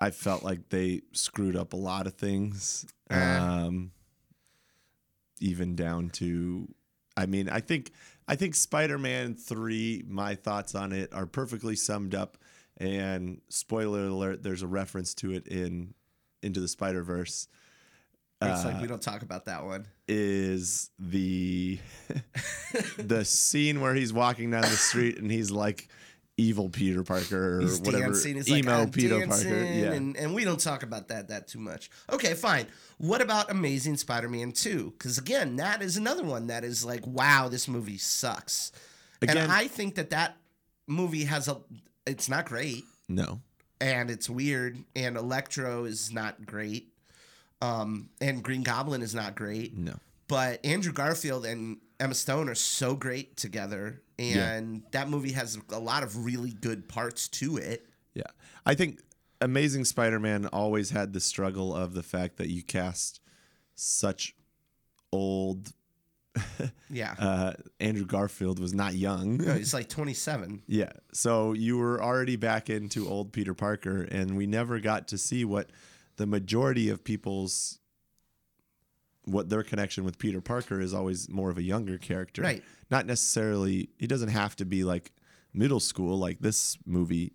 I 0.00 0.10
felt 0.10 0.42
like 0.42 0.68
they 0.68 1.02
screwed 1.12 1.56
up 1.56 1.72
a 1.72 1.76
lot 1.76 2.06
of 2.06 2.14
things. 2.14 2.86
Uh. 3.10 3.40
Um, 3.66 3.90
even 5.40 5.74
down 5.74 6.08
to, 6.10 6.68
I 7.16 7.26
mean, 7.26 7.48
I 7.48 7.60
think 7.60 7.90
I 8.28 8.36
think 8.36 8.54
Spider-Man 8.54 9.34
three. 9.34 10.04
My 10.06 10.36
thoughts 10.36 10.74
on 10.76 10.92
it 10.92 11.12
are 11.12 11.26
perfectly 11.26 11.76
summed 11.76 12.14
up. 12.14 12.38
And 12.78 13.40
spoiler 13.48 14.06
alert: 14.06 14.42
there's 14.42 14.62
a 14.62 14.68
reference 14.68 15.14
to 15.16 15.32
it 15.32 15.48
in 15.48 15.94
Into 16.42 16.60
the 16.60 16.68
Spider 16.68 17.02
Verse. 17.02 17.48
It's 18.50 18.64
like 18.64 18.76
uh, 18.76 18.78
we 18.80 18.86
don't 18.88 19.02
talk 19.02 19.22
about 19.22 19.46
that 19.46 19.64
one. 19.64 19.86
Is 20.08 20.90
the 20.98 21.78
the 22.98 23.24
scene 23.24 23.80
where 23.80 23.94
he's 23.94 24.12
walking 24.12 24.50
down 24.50 24.62
the 24.62 24.68
street 24.68 25.18
and 25.18 25.30
he's 25.30 25.50
like 25.50 25.88
evil 26.36 26.68
Peter 26.68 27.02
Parker 27.02 27.58
or 27.58 27.60
He's 27.60 27.80
whatever 27.80 28.06
dancing. 28.06 28.36
He's 28.36 28.48
emo 28.50 28.80
like, 28.80 28.92
Peter 28.92 29.26
Parker. 29.26 29.48
Yeah, 29.48 29.92
and, 29.92 30.16
and 30.16 30.34
we 30.34 30.44
don't 30.44 30.60
talk 30.60 30.82
about 30.82 31.08
that 31.08 31.28
that 31.28 31.48
too 31.48 31.58
much. 31.58 31.90
Okay, 32.10 32.34
fine. 32.34 32.66
What 32.98 33.20
about 33.20 33.50
Amazing 33.50 33.96
Spider-Man 33.96 34.52
2? 34.52 34.94
Because 34.96 35.18
again, 35.18 35.56
that 35.56 35.82
is 35.82 35.96
another 35.96 36.24
one 36.24 36.46
that 36.48 36.64
is 36.64 36.84
like, 36.84 37.06
wow, 37.06 37.48
this 37.48 37.68
movie 37.68 37.98
sucks. 37.98 38.72
Again- 39.20 39.36
and 39.36 39.52
I 39.52 39.66
think 39.68 39.96
that 39.96 40.10
that 40.10 40.36
movie 40.86 41.24
has 41.24 41.48
a, 41.48 41.58
it's 42.06 42.28
not 42.28 42.46
great, 42.46 42.84
no, 43.08 43.40
and 43.80 44.10
it's 44.10 44.28
weird, 44.28 44.78
and 44.96 45.16
Electro 45.16 45.84
is 45.84 46.12
not 46.12 46.44
great, 46.44 46.91
um, 47.62 48.10
and 48.20 48.42
Green 48.42 48.62
Goblin 48.62 49.00
is 49.02 49.14
not 49.14 49.34
great 49.34 49.76
no. 49.76 49.94
but 50.28 50.64
Andrew 50.66 50.92
Garfield 50.92 51.46
and 51.46 51.78
Emma 52.00 52.14
Stone 52.14 52.48
are 52.48 52.54
so 52.56 52.94
great 52.96 53.36
together, 53.36 54.02
and 54.18 54.82
that 54.90 55.08
movie 55.08 55.32
has 55.32 55.56
a 55.70 55.78
lot 55.78 56.02
of 56.02 56.24
really 56.24 56.50
good 56.50 56.88
parts 56.88 57.28
to 57.28 57.56
it. 57.58 57.86
Yeah. 58.14 58.24
I 58.66 58.74
think 58.74 59.00
Amazing 59.40 59.84
Spider 59.84 60.18
Man 60.18 60.46
always 60.46 60.90
had 60.90 61.12
the 61.12 61.20
struggle 61.20 61.74
of 61.74 61.94
the 61.94 62.02
fact 62.02 62.38
that 62.38 62.48
you 62.48 62.62
cast 62.62 63.20
such 63.76 64.34
old. 65.12 65.72
Yeah, 66.90 67.14
Uh, 67.18 67.52
Andrew 67.80 68.04
Garfield 68.04 68.58
was 68.58 68.74
not 68.74 68.94
young. 68.94 69.38
no, 69.38 69.54
he's 69.58 69.72
like 69.72 69.88
27. 69.88 70.62
Yeah. 70.66 70.92
So 71.14 71.52
you 71.54 71.78
were 71.78 72.02
already 72.02 72.36
back 72.36 72.68
into 72.68 73.08
old 73.08 73.32
Peter 73.32 73.54
Parker, 73.54 74.02
and 74.02 74.36
we 74.36 74.46
never 74.46 74.78
got 74.78 75.08
to 75.08 75.18
see 75.18 75.44
what 75.46 75.70
the 76.22 76.26
majority 76.26 76.88
of 76.88 77.02
people's. 77.02 77.80
What 79.24 79.48
their 79.48 79.62
connection 79.62 80.04
with 80.04 80.18
Peter 80.18 80.40
Parker 80.40 80.80
is 80.80 80.92
always 80.94 81.28
more 81.28 81.48
of 81.50 81.56
a 81.58 81.62
younger 81.62 81.96
character. 81.98 82.42
Right. 82.42 82.62
Not 82.90 83.06
necessarily, 83.06 83.88
he 83.98 84.06
doesn't 84.08 84.30
have 84.30 84.56
to 84.56 84.64
be 84.64 84.82
like 84.84 85.12
middle 85.54 85.78
school 85.80 86.18
like 86.18 86.40
this 86.40 86.76
movie 86.86 87.32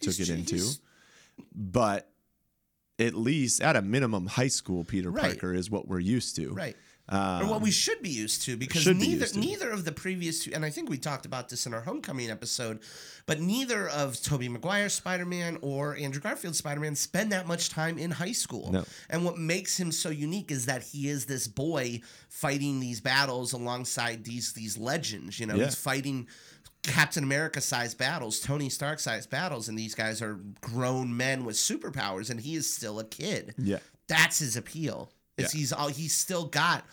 took 0.00 0.14
He's- 0.14 0.28
it 0.28 0.32
into 0.38 0.64
but 1.54 2.08
at 2.98 3.14
least 3.14 3.60
at 3.62 3.74
a 3.74 3.82
minimum 3.82 4.26
high 4.26 4.46
school 4.48 4.84
peter 4.84 5.10
Right. 5.10 5.32
parker 5.32 5.52
is 5.54 5.68
what 5.70 5.88
we're 5.88 5.98
used 5.98 6.36
to 6.36 6.52
Right. 6.52 6.76
Um, 7.08 7.42
or 7.42 7.50
what 7.50 7.60
we 7.60 7.70
should 7.70 8.00
be 8.00 8.08
used 8.08 8.42
to 8.42 8.56
because 8.56 8.82
should 8.82 8.98
be 8.98 9.08
neither 9.08 9.26
neither 9.38 9.70
of 9.70 9.84
the 9.84 9.92
previous 9.92 10.44
two 10.44 10.52
and 10.54 10.64
I 10.64 10.70
think 10.70 10.88
we 10.88 10.96
talked 10.96 11.26
about 11.26 11.48
this 11.50 11.66
in 11.66 11.74
our 11.74 11.82
homecoming 11.82 12.30
episode, 12.30 12.80
but 13.26 13.40
neither 13.40 13.88
of 13.88 14.20
Tobey 14.22 14.48
Maguire's 14.48 14.94
Spider-Man 14.94 15.58
or 15.60 15.96
Andrew 15.96 16.22
Garfield's 16.22 16.58
Spider-Man 16.58 16.94
spend 16.96 17.32
that 17.32 17.46
much 17.46 17.68
time 17.68 17.98
in 17.98 18.10
high 18.10 18.32
school. 18.32 18.72
No. 18.72 18.84
And 19.10 19.24
what 19.24 19.38
makes 19.38 19.78
him 19.78 19.92
so 19.92 20.08
unique 20.08 20.50
is 20.50 20.66
that 20.66 20.82
he 20.82 21.08
is 21.08 21.26
this 21.26 21.46
boy 21.46 22.00
fighting 22.30 22.80
these 22.80 23.00
battles 23.00 23.52
alongside 23.52 24.24
these 24.24 24.54
these 24.54 24.78
legends, 24.78 25.38
you 25.38 25.46
know. 25.46 25.56
Yeah. 25.56 25.64
He's 25.64 25.74
fighting 25.74 26.26
Captain 26.82 27.24
America 27.24 27.60
sized 27.60 27.98
battles, 27.98 28.40
Tony 28.40 28.70
Stark 28.70 28.98
sized 28.98 29.28
battles, 29.28 29.68
and 29.68 29.78
these 29.78 29.94
guys 29.94 30.22
are 30.22 30.40
grown 30.62 31.14
men 31.14 31.44
with 31.44 31.56
superpowers, 31.56 32.30
and 32.30 32.40
he 32.40 32.54
is 32.54 32.72
still 32.72 32.98
a 32.98 33.04
kid 33.04 33.54
yeah 33.58 33.78
that's 34.06 34.38
his 34.38 34.56
appeal. 34.56 35.10
Is 35.36 35.52
Yeah. 35.54 35.58
he's 35.58 35.72
all 35.72 35.88
he's 35.88 36.14
still 36.16 36.44
got 36.46 36.84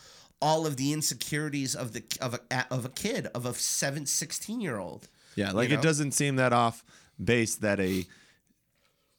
all 0.41 0.65
of 0.65 0.75
the 0.77 0.91
insecurities 0.93 1.75
of 1.75 1.93
the 1.93 2.04
of 2.19 2.34
a 2.49 2.73
of 2.73 2.86
a 2.86 2.89
kid 2.89 3.27
of 3.27 3.45
a 3.45 3.54
7 3.54 4.06
16 4.06 4.60
year 4.62 4.77
old. 4.80 5.08
yeah 5.36 5.51
like 5.51 5.69
know? 5.69 5.75
it 5.75 5.82
doesn't 5.82 6.12
seem 6.13 6.36
that 6.38 6.51
off 6.54 6.84
base 7.23 7.56
that 7.58 7.80
a 7.80 8.06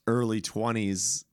early 0.09 0.41
20s 0.41 1.25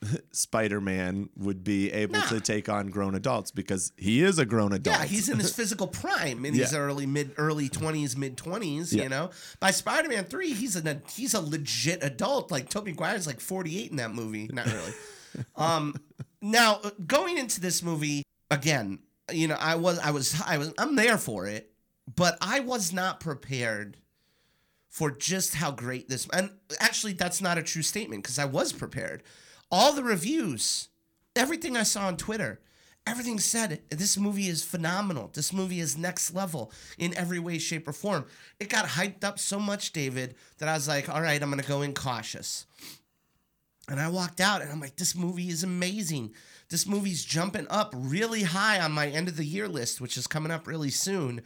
spider-man 0.32 1.28
would 1.36 1.64
be 1.64 1.90
able 1.92 2.14
Nah. 2.14 2.28
to 2.28 2.40
take 2.40 2.68
on 2.68 2.88
grown 2.88 3.14
adults 3.16 3.50
because 3.50 3.92
he 3.96 4.22
is 4.22 4.38
a 4.38 4.44
grown 4.46 4.72
adult 4.72 4.96
Yeah, 4.98 5.04
he's 5.06 5.28
in 5.28 5.38
his 5.38 5.52
physical 5.56 5.88
prime 5.88 6.44
in 6.44 6.54
his 6.54 6.72
early 6.74 7.06
mid 7.06 7.32
early 7.36 7.68
20s 7.68 8.16
mid 8.16 8.36
20s, 8.36 8.92
Yeah. 8.92 9.04
you 9.04 9.08
know. 9.08 9.30
By 9.58 9.70
Spider-Man 9.72 10.24
3, 10.26 10.52
he's 10.52 10.76
a 10.76 11.00
he's 11.10 11.34
a 11.34 11.40
legit 11.40 12.02
adult. 12.04 12.50
Like 12.52 12.68
Tobey 12.68 12.92
Maguire's 12.92 13.26
like 13.26 13.40
48 13.40 13.90
in 13.90 13.96
that 13.96 14.14
movie. 14.14 14.48
Not 14.52 14.66
really. 14.66 14.92
um 15.56 15.94
now 16.40 16.80
uh, 16.82 16.90
going 17.06 17.38
into 17.38 17.60
this 17.60 17.82
movie 17.82 18.22
again, 18.50 19.00
you 19.32 19.48
know, 19.48 19.56
I 19.58 19.76
was 19.76 19.98
I 19.98 20.10
was 20.10 20.40
I 20.46 20.58
was 20.58 20.72
I'm 20.78 20.96
there 20.96 21.18
for 21.18 21.46
it, 21.46 21.72
but 22.14 22.36
I 22.40 22.60
was 22.60 22.92
not 22.92 23.20
prepared 23.20 23.96
for 24.88 25.10
just 25.10 25.54
how 25.54 25.70
great 25.70 26.08
this 26.08 26.26
and 26.32 26.50
actually 26.80 27.12
that's 27.12 27.40
not 27.40 27.58
a 27.58 27.62
true 27.62 27.82
statement 27.82 28.22
because 28.22 28.38
I 28.38 28.46
was 28.46 28.72
prepared. 28.72 29.22
All 29.70 29.92
the 29.92 30.02
reviews, 30.02 30.88
everything 31.36 31.76
I 31.76 31.82
saw 31.82 32.06
on 32.06 32.16
Twitter, 32.16 32.60
everything 33.06 33.38
said 33.38 33.82
this 33.90 34.16
movie 34.16 34.48
is 34.48 34.64
phenomenal. 34.64 35.30
This 35.32 35.52
movie 35.52 35.80
is 35.80 35.96
next 35.98 36.34
level 36.34 36.72
in 36.98 37.16
every 37.16 37.38
way, 37.38 37.58
shape, 37.58 37.86
or 37.86 37.92
form. 37.92 38.26
It 38.60 38.68
got 38.68 38.86
hyped 38.86 39.24
up 39.24 39.38
so 39.38 39.58
much, 39.58 39.92
David, 39.92 40.34
that 40.58 40.68
I 40.68 40.74
was 40.74 40.88
like, 40.88 41.08
all 41.08 41.20
right, 41.20 41.42
I'm 41.42 41.50
gonna 41.50 41.62
go 41.62 41.82
in 41.82 41.94
cautious. 41.94 42.66
And 43.88 43.98
I 43.98 44.08
walked 44.08 44.40
out 44.40 44.60
and 44.60 44.70
I'm 44.70 44.80
like, 44.80 44.96
this 44.96 45.14
movie 45.14 45.48
is 45.48 45.62
amazing. 45.64 46.34
This 46.68 46.86
movie's 46.86 47.24
jumping 47.24 47.66
up 47.70 47.94
really 47.96 48.42
high 48.42 48.80
on 48.80 48.92
my 48.92 49.08
end 49.08 49.28
of 49.28 49.36
the 49.36 49.44
year 49.44 49.66
list, 49.68 50.00
which 50.00 50.16
is 50.16 50.26
coming 50.26 50.52
up 50.52 50.66
really 50.66 50.90
soon. 50.90 51.40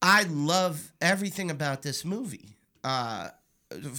I 0.00 0.22
love 0.24 0.92
everything 1.00 1.50
about 1.50 1.82
this 1.82 2.04
movie. 2.04 2.56
Uh, 2.84 3.30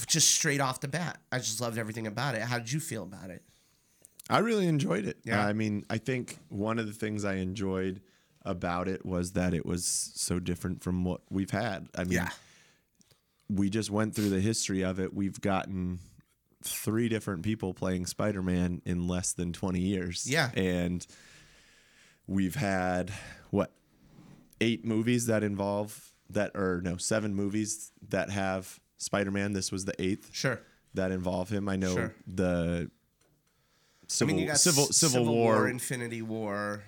just 0.06 0.34
straight 0.34 0.60
off 0.60 0.80
the 0.80 0.88
bat. 0.88 1.20
I 1.30 1.38
just 1.38 1.60
loved 1.60 1.78
everything 1.78 2.06
about 2.06 2.34
it. 2.34 2.42
How 2.42 2.58
did 2.58 2.72
you 2.72 2.80
feel 2.80 3.02
about 3.02 3.30
it? 3.30 3.42
I 4.28 4.38
really 4.38 4.66
enjoyed 4.66 5.04
it. 5.04 5.18
Yeah. 5.24 5.44
I 5.44 5.52
mean, 5.52 5.84
I 5.90 5.98
think 5.98 6.38
one 6.48 6.78
of 6.78 6.86
the 6.86 6.92
things 6.92 7.24
I 7.24 7.34
enjoyed 7.34 8.00
about 8.42 8.88
it 8.88 9.04
was 9.04 9.32
that 9.32 9.52
it 9.52 9.66
was 9.66 9.84
so 9.84 10.38
different 10.38 10.82
from 10.82 11.04
what 11.04 11.20
we've 11.30 11.50
had. 11.50 11.88
I 11.94 12.04
mean, 12.04 12.26
we 13.48 13.68
just 13.68 13.90
went 13.90 14.14
through 14.14 14.30
the 14.30 14.40
history 14.40 14.82
of 14.82 14.98
it. 14.98 15.12
We've 15.12 15.40
gotten 15.40 15.98
three 16.62 17.08
different 17.08 17.42
people 17.42 17.72
playing 17.74 18.06
Spider 18.06 18.42
Man 18.42 18.82
in 18.84 19.08
less 19.08 19.32
than 19.32 19.52
20 19.52 19.80
years. 19.80 20.26
Yeah. 20.30 20.50
And 20.54 21.06
we've 22.26 22.54
had, 22.54 23.10
what, 23.50 23.72
eight 24.60 24.84
movies 24.84 25.26
that 25.26 25.42
involve 25.42 26.12
that, 26.30 26.52
or 26.54 26.80
no, 26.82 26.96
seven 26.96 27.34
movies 27.34 27.92
that 28.08 28.30
have 28.30 28.78
Spider 28.98 29.30
Man. 29.30 29.52
This 29.52 29.72
was 29.72 29.84
the 29.84 29.94
eighth 30.00 30.30
Sure. 30.32 30.60
that 30.94 31.10
involve 31.10 31.48
him. 31.50 31.68
I 31.68 31.76
know 31.76 31.94
Sure. 31.94 32.14
the 32.26 32.90
Civil 34.06 34.34
I 34.34 34.36
mean, 34.36 34.42
you 34.42 34.48
got 34.48 34.58
Civil 34.58 34.84
S- 34.84 34.96
Civil, 34.96 35.24
War. 35.24 35.68
Infinity 35.68 36.20
War, 36.20 36.82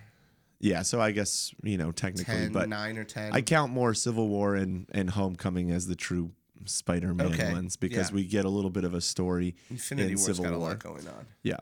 yeah, 0.59 0.83
so 0.83 1.01
I 1.01 1.13
guess 1.13 1.53
you 1.63 1.79
know 1.79 1.93
technically, 1.93 2.35
10, 2.35 2.53
but 2.53 2.69
9 2.69 2.99
or 2.99 3.05
10. 3.05 3.33
I 3.33 3.43
count 3.43 3.73
more 3.73 3.95
Civil 3.95 4.29
War 4.29 4.55
and 4.57 4.87
and 4.93 5.11
Homecoming 5.11 5.71
as 5.71 5.87
the 5.87 5.95
true 5.97 6.33
Spider-Man 6.67 7.27
Okay, 7.33 7.53
ones 7.53 7.77
because 7.77 8.11
yeah. 8.11 8.15
we 8.15 8.25
get 8.25 8.45
a 8.45 8.49
little 8.49 8.71
bit 8.71 8.85
of 8.85 8.95
a 8.95 9.01
story 9.01 9.55
Infinity 9.71 10.13
in 10.13 10.19
War's 10.19 10.27
Civil 10.27 10.45
got 10.45 10.53
a 10.55 10.59
War. 10.59 10.69
lot 10.71 10.79
going 10.79 11.07
on. 11.09 11.27
Yeah. 11.43 11.57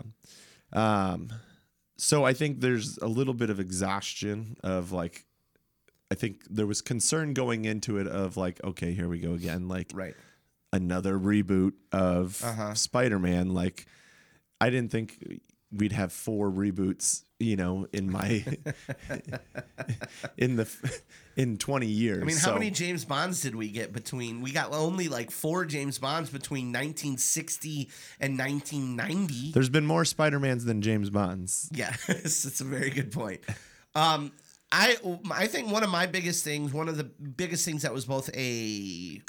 Um, 0.72 1.28
so 1.96 2.24
I 2.24 2.32
think 2.32 2.60
there's 2.60 2.98
a 2.98 3.06
little 3.06 3.34
bit 3.34 3.50
of 3.50 3.60
exhaustion 3.60 4.56
of 4.62 4.92
like, 4.92 5.26
I 6.10 6.14
think 6.14 6.42
there 6.50 6.66
was 6.66 6.80
concern 6.82 7.34
going 7.34 7.64
into 7.64 7.98
it 7.98 8.06
of 8.06 8.36
like, 8.36 8.62
okay, 8.64 8.92
here 8.92 9.08
we 9.08 9.18
go 9.20 9.32
again, 9.34 9.68
like 9.68 9.90
Right. 9.94 10.14
another 10.72 11.18
reboot 11.18 11.72
of 11.92 12.42
Uh-huh. 12.44 12.74
Spider-Man. 12.74 13.50
Like, 13.54 13.86
I 14.60 14.70
didn't 14.70 14.90
think 14.90 15.40
we'd 15.72 15.92
have 15.92 16.12
four 16.12 16.50
reboots, 16.50 17.22
you 17.40 17.56
know, 17.56 17.86
in 17.92 18.10
my 18.12 18.44
in 20.36 20.56
the 20.56 20.68
in 21.36 21.56
20 21.56 21.86
years. 21.86 22.22
I 22.22 22.24
mean, 22.26 22.36
how 22.36 22.48
So- 22.48 22.54
many 22.54 22.70
James 22.70 23.04
Bonds 23.04 23.40
did 23.40 23.54
we 23.56 23.68
get 23.70 23.92
between? 23.92 24.40
We 24.42 24.52
got 24.52 24.72
only 24.72 25.08
like 25.08 25.30
four 25.30 25.64
James 25.64 25.98
Bonds 25.98 26.30
between 26.30 26.66
1960 26.66 27.90
and 28.20 28.38
1990. 28.38 29.52
There's 29.52 29.68
been 29.70 29.86
more 29.86 30.04
Spider-Mans 30.04 30.64
than 30.64 30.82
James 30.82 31.10
Bonds. 31.10 31.68
Yeah, 31.72 31.94
it's 32.08 32.60
a 32.60 32.64
very 32.64 32.90
good 32.90 33.10
point. 33.10 33.40
Um, 33.94 34.32
I 34.70 34.96
I 35.32 35.46
think 35.46 35.72
one 35.72 35.82
of 35.82 35.90
my 35.90 36.06
biggest 36.06 36.44
things, 36.44 36.72
one 36.72 36.88
of 36.88 36.96
the 36.96 37.04
biggest 37.04 37.64
things 37.64 37.82
that 37.82 37.92
was 37.92 38.04
both 38.04 38.30
a 38.36 39.20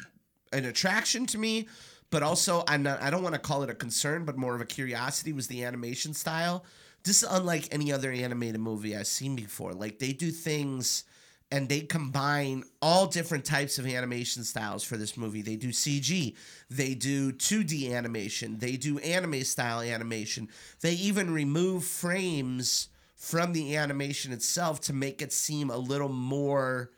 an 0.54 0.66
attraction 0.66 1.26
to 1.28 1.38
me, 1.38 1.68
but 2.12 2.22
also 2.24 2.64
I'm 2.68 2.84
not 2.84 3.02
I 3.02 3.10
don't 3.10 3.24
want 3.24 3.34
to 3.36 3.40
call 3.42 3.64
it 3.64 3.70
a 3.70 3.74
concern, 3.74 4.26
but 4.26 4.38
more 4.38 4.54
of 4.54 4.62
a 4.62 4.66
curiosity 4.66 5.34
was 5.34 5.48
the 5.48 5.64
animation 5.64 6.14
style. 6.14 6.64
This 7.04 7.24
is 7.24 7.30
unlike 7.30 7.68
any 7.72 7.92
other 7.92 8.12
animated 8.12 8.62
movie 8.62 8.96
I've 8.96 9.08
seen 9.08 9.36
before. 9.36 9.74
Like 9.74 10.00
they 10.00 10.14
do 10.14 10.32
things 10.32 11.04
and 11.52 11.68
they 11.68 11.82
combine 11.82 12.64
all 12.82 13.08
different 13.08 13.44
types 13.44 13.78
of 13.78 13.86
animation 13.86 14.44
styles 14.44 14.84
for 14.84 14.96
this 14.96 15.18
movie. 15.18 15.42
They 15.42 15.58
do 15.58 15.70
CG, 15.70 16.36
they 16.70 16.96
do 16.96 17.34
2D 17.34 17.94
animation, 17.94 18.58
they 18.60 18.78
do 18.78 19.00
anime 19.00 19.44
style 19.44 19.82
animation. 19.82 20.48
They 20.80 20.94
even 20.94 21.34
remove 21.34 21.84
frames 21.84 22.88
from 23.16 23.54
the 23.54 23.76
animation 23.76 24.32
itself 24.32 24.80
to 24.82 24.94
make 24.94 25.22
it 25.22 25.34
seem 25.34 25.70
a 25.70 25.78
little 25.78 26.10
more 26.10 26.92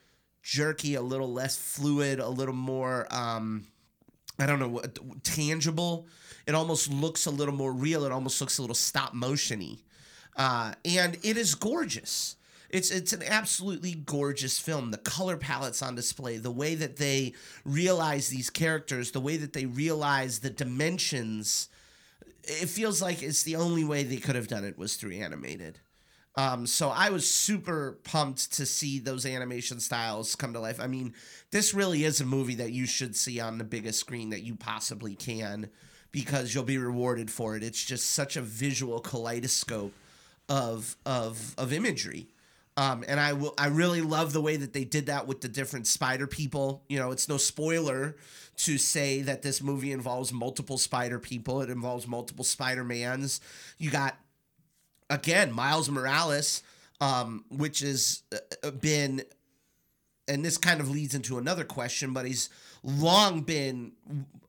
jerky, 0.43 0.95
a 0.95 1.01
little 1.01 1.33
less 1.33 1.57
fluid, 1.57 2.19
a 2.19 2.29
little 2.29 2.53
more 2.53 3.07
um 3.09 3.65
I 4.39 4.45
don't 4.45 4.59
know 4.59 4.81
tangible. 5.23 6.07
It 6.45 6.55
almost 6.55 6.91
looks 6.91 7.25
a 7.25 7.31
little 7.31 7.53
more 7.53 7.71
real. 7.71 8.03
It 8.05 8.11
almost 8.11 8.39
looks 8.41 8.57
a 8.57 8.61
little 8.61 8.75
stop 8.75 9.13
motiony, 9.13 9.79
uh, 10.35 10.73
and 10.85 11.17
it 11.23 11.37
is 11.37 11.55
gorgeous. 11.55 12.35
It's 12.69 12.89
it's 12.89 13.13
an 13.13 13.21
absolutely 13.23 13.93
gorgeous 13.93 14.57
film. 14.57 14.89
The 14.89 14.97
color 14.97 15.37
palettes 15.37 15.83
on 15.83 15.93
display, 15.93 16.37
the 16.37 16.51
way 16.51 16.73
that 16.73 16.97
they 16.97 17.33
realize 17.63 18.29
these 18.29 18.49
characters, 18.49 19.11
the 19.11 19.19
way 19.19 19.37
that 19.37 19.53
they 19.53 19.67
realize 19.67 20.39
the 20.39 20.49
dimensions. 20.49 21.69
It 22.43 22.67
feels 22.67 23.01
like 23.01 23.21
it's 23.21 23.43
the 23.43 23.55
only 23.55 23.83
way 23.83 24.03
they 24.03 24.17
could 24.17 24.35
have 24.35 24.47
done 24.47 24.65
it 24.65 24.77
was 24.77 24.95
through 24.95 25.13
animated. 25.13 25.79
Um, 26.35 26.65
so 26.65 26.89
I 26.89 27.11
was 27.11 27.29
super 27.29 27.99
pumped 28.03 28.53
to 28.53 28.65
see 28.65 28.97
those 28.97 29.25
animation 29.25 29.79
styles 29.79 30.35
come 30.35 30.53
to 30.53 30.59
life. 30.59 30.79
I 30.79 30.87
mean, 30.87 31.13
this 31.51 31.75
really 31.75 32.03
is 32.05 32.21
a 32.21 32.25
movie 32.25 32.55
that 32.55 32.71
you 32.71 32.87
should 32.87 33.15
see 33.15 33.39
on 33.39 33.59
the 33.59 33.63
biggest 33.63 33.99
screen 33.99 34.31
that 34.31 34.41
you 34.41 34.55
possibly 34.55 35.13
can 35.13 35.69
because 36.11 36.53
you'll 36.53 36.63
be 36.63 36.79
rewarded 36.79 37.29
for 37.29 37.55
it. 37.55 37.63
It's 37.63 37.83
just 37.85 38.09
such 38.09 38.35
a 38.35 38.41
visual 38.41 38.99
kaleidoscope 38.99 39.93
of 40.49 40.95
of 41.05 41.55
of 41.57 41.73
imagery. 41.73 42.27
Um, 42.75 43.03
and 43.07 43.19
I 43.19 43.33
will 43.33 43.53
I 43.57 43.67
really 43.67 44.01
love 44.01 44.33
the 44.33 44.41
way 44.41 44.55
that 44.57 44.73
they 44.73 44.83
did 44.83 45.05
that 45.05 45.27
with 45.27 45.41
the 45.41 45.47
different 45.47 45.87
spider 45.87 46.27
people. 46.27 46.83
You 46.89 46.99
know, 46.99 47.11
it's 47.11 47.29
no 47.29 47.37
spoiler 47.37 48.15
to 48.55 48.77
say 48.77 49.21
that 49.21 49.41
this 49.41 49.61
movie 49.61 49.91
involves 49.91 50.31
multiple 50.31 50.77
spider 50.77 51.19
people. 51.19 51.61
It 51.61 51.69
involves 51.69 52.07
multiple 52.07 52.43
Spider-Mans. 52.43 53.41
You 53.77 53.89
got 53.89 54.17
again 55.09 55.51
Miles 55.51 55.89
Morales, 55.89 56.63
um, 57.01 57.45
which 57.49 57.79
has 57.79 58.23
uh, 58.63 58.71
been, 58.71 59.23
and 60.27 60.45
this 60.45 60.57
kind 60.57 60.79
of 60.79 60.89
leads 60.89 61.15
into 61.15 61.37
another 61.37 61.63
question, 61.63 62.13
but 62.13 62.25
he's 62.25 62.49
long 62.83 63.41
been 63.41 63.93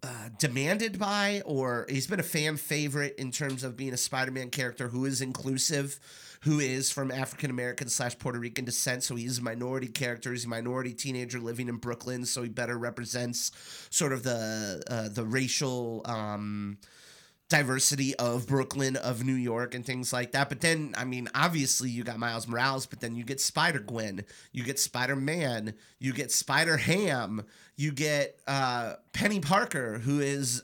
uh, 0.02 0.28
demanded 0.38 0.98
by, 0.98 1.42
or 1.46 1.86
he's 1.88 2.06
been 2.06 2.20
a 2.20 2.24
fan 2.24 2.56
favorite 2.56 3.14
in 3.16 3.30
terms 3.30 3.64
of 3.64 3.76
being 3.76 3.94
a 3.94 3.96
Spider-Man 3.96 4.50
character 4.50 4.88
who 4.88 5.04
is 5.06 5.20
inclusive, 5.20 5.98
who 6.42 6.58
is 6.58 6.90
from 6.90 7.10
African 7.10 7.50
American 7.50 7.88
slash 7.88 8.18
Puerto 8.18 8.38
Rican 8.38 8.64
descent. 8.64 9.02
So 9.02 9.14
he's 9.14 9.38
a 9.38 9.42
minority 9.42 9.88
character. 9.88 10.32
He's 10.32 10.44
a 10.44 10.48
minority 10.48 10.92
teenager 10.92 11.38
living 11.38 11.68
in 11.68 11.76
Brooklyn, 11.76 12.26
so 12.26 12.42
he 12.42 12.48
better 12.50 12.76
represents 12.76 13.50
sort 13.90 14.12
of 14.12 14.24
the 14.24 14.82
uh, 14.88 15.08
the 15.08 15.24
racial. 15.24 16.02
Um, 16.04 16.78
diversity 17.48 18.14
of 18.16 18.46
Brooklyn, 18.46 18.96
of 18.96 19.24
New 19.24 19.34
York, 19.34 19.74
and 19.74 19.84
things 19.84 20.12
like 20.12 20.32
that. 20.32 20.48
But 20.48 20.60
then, 20.60 20.94
I 20.96 21.04
mean, 21.04 21.28
obviously, 21.34 21.90
you 21.90 22.02
got 22.02 22.18
Miles 22.18 22.48
Morales, 22.48 22.86
but 22.86 23.00
then 23.00 23.14
you 23.14 23.24
get 23.24 23.40
Spider 23.40 23.80
Gwen, 23.80 24.24
you 24.52 24.64
get 24.64 24.78
Spider 24.78 25.16
Man, 25.16 25.74
you 25.98 26.12
get 26.12 26.32
Spider 26.32 26.76
Ham, 26.78 27.44
you 27.76 27.92
get 27.92 28.40
uh, 28.46 28.94
Penny 29.12 29.40
Parker, 29.40 29.98
who 29.98 30.20
is 30.20 30.62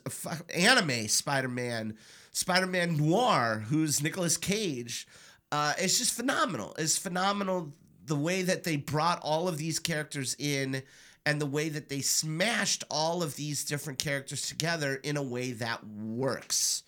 anime 0.53 1.07
Spider 1.07 1.49
Man, 1.49 1.95
Spider 2.31 2.67
Man 2.67 2.97
Noir, 2.97 3.63
who's 3.69 4.01
Nicolas 4.01 4.37
Cage. 4.37 5.07
Uh, 5.51 5.73
it's 5.77 5.97
just 5.97 6.13
phenomenal. 6.13 6.73
It's 6.79 6.97
phenomenal 6.97 7.73
the 8.05 8.15
way 8.15 8.41
that 8.41 8.63
they 8.63 8.77
brought 8.77 9.19
all 9.21 9.47
of 9.47 9.57
these 9.57 9.79
characters 9.79 10.35
in 10.39 10.81
and 11.25 11.39
the 11.39 11.45
way 11.45 11.69
that 11.69 11.89
they 11.89 12.01
smashed 12.01 12.83
all 12.89 13.21
of 13.21 13.35
these 13.35 13.63
different 13.63 13.99
characters 13.99 14.47
together 14.47 14.95
in 14.95 15.17
a 15.17 15.23
way 15.23 15.51
that 15.51 15.85
works. 15.85 16.83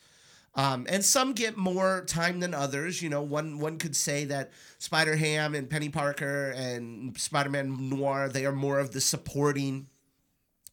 Um, 0.55 0.85
and 0.87 1.03
some 1.03 1.33
get 1.33 1.57
more 1.57 2.03
time 2.07 2.39
than 2.39 2.53
others. 2.53 3.01
You 3.01 3.09
know, 3.09 3.23
one 3.23 3.57
one 3.59 3.77
could 3.79 3.95
say 3.95 4.25
that 4.25 4.51
Spider 4.77 5.15
Ham 5.15 5.55
and 5.55 5.69
Penny 5.69 5.89
Parker 5.89 6.51
and 6.51 7.17
Spider 7.17 7.49
Man 7.49 7.89
Noir 7.89 8.29
they 8.29 8.45
are 8.45 8.51
more 8.51 8.79
of 8.79 8.91
the 8.91 9.01
supporting 9.01 9.87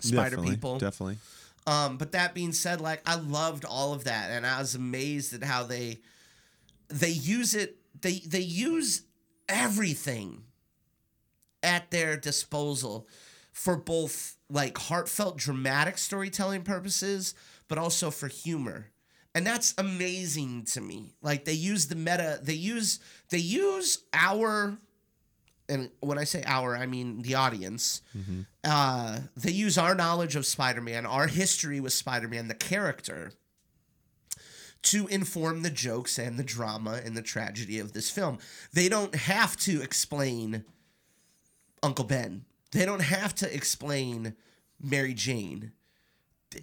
Spider 0.01 0.31
definitely, 0.31 0.51
people. 0.51 0.79
Definitely. 0.79 1.18
Um, 1.66 1.96
but 1.96 2.12
that 2.12 2.35
being 2.35 2.53
said, 2.53 2.81
like 2.81 3.01
I 3.07 3.16
loved 3.16 3.64
all 3.64 3.94
of 3.94 4.05
that, 4.05 4.31
and 4.31 4.46
I 4.46 4.59
was 4.59 4.75
amazed 4.75 5.33
at 5.35 5.42
how 5.42 5.62
they 5.62 6.01
they 6.88 7.11
use 7.11 7.55
it. 7.55 7.77
They 8.01 8.18
they 8.27 8.40
use 8.40 9.03
everything 9.49 10.44
at 11.62 11.90
their 11.90 12.16
disposal 12.16 13.09
for 13.53 13.77
both 13.77 14.37
like 14.49 14.77
heartfelt 14.79 15.37
dramatic 15.37 15.99
storytelling 15.99 16.63
purposes, 16.63 17.35
but 17.69 17.79
also 17.79 18.11
for 18.11 18.29
humor. 18.29 18.87
And 19.35 19.47
that's 19.47 19.75
amazing 19.79 20.65
to 20.73 20.81
me. 20.81 21.15
Like 21.23 21.45
they 21.45 21.53
use 21.53 21.87
the 21.87 21.95
meta, 21.95 22.41
they 22.43 22.55
use 22.55 22.99
they 23.29 23.39
use 23.39 23.99
our 24.13 24.77
and 25.69 25.89
when 26.01 26.19
I 26.19 26.25
say 26.25 26.43
our, 26.47 26.77
I 26.77 26.87
mean 26.87 27.23
the 27.23 27.37
audience. 27.37 28.03
Uh, 28.65 29.21
they 29.37 29.53
use 29.53 29.79
our 29.79 29.95
knowledge 29.95 30.35
of 30.35 30.45
Spider-Man, 30.45 31.07
our 31.07 31.29
history 31.29 31.79
with 31.79 31.93
Spider-Man, 31.93 32.49
the 32.49 32.55
character, 32.55 33.31
to 34.83 35.07
inform 35.07 35.63
the 35.63 35.71
jokes 35.71 36.19
and 36.19 36.39
the 36.39 36.43
drama 36.43 37.01
and 37.05 37.17
the 37.17 37.23
tragedy 37.23 37.79
of 37.79 37.93
this 37.93 38.11
film. 38.11 38.39
They 38.73 38.89
don't 38.89 39.15
have 39.15 39.57
to 39.59 39.81
explain 39.81 40.65
Uncle 41.85 42.05
Ben. 42.05 42.45
They 42.73 42.85
don't 42.85 43.03
have 43.03 43.35
to 43.37 43.55
explain 43.55 44.35
Mary 44.81 45.15
Jane. 45.15 45.73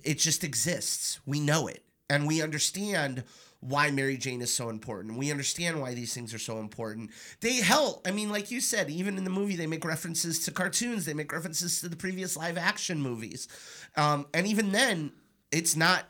It 0.03 0.19
just 0.19 0.43
exists. 0.43 1.19
We 1.25 1.39
know 1.39 1.67
it. 1.67 1.83
And 2.09 2.25
we 2.27 2.41
understand 2.41 3.23
why 3.59 3.91
Mary 3.91 4.17
Jane 4.17 4.41
is 4.41 4.53
so 4.53 4.69
important. 4.69 5.17
We 5.17 5.31
understand 5.31 5.81
why 5.81 5.93
these 5.93 6.13
things 6.13 6.33
are 6.33 6.39
so 6.39 6.59
important. 6.59 7.09
They 7.41 7.55
help. 7.55 8.07
I 8.07 8.11
mean, 8.11 8.29
like 8.29 8.51
you 8.51 8.61
said, 8.61 8.89
even 8.89 9.17
in 9.17 9.23
the 9.23 9.29
movie, 9.29 9.55
they 9.55 9.67
make 9.67 9.83
references 9.83 10.45
to 10.45 10.51
cartoons, 10.51 11.05
they 11.05 11.13
make 11.13 11.31
references 11.31 11.81
to 11.81 11.89
the 11.89 11.95
previous 11.95 12.37
live 12.37 12.57
action 12.57 13.01
movies. 13.01 13.47
Um, 13.95 14.27
and 14.33 14.45
even 14.47 14.71
then, 14.71 15.11
it's 15.51 15.75
not, 15.75 16.05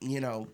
you 0.00 0.20
know, 0.20 0.48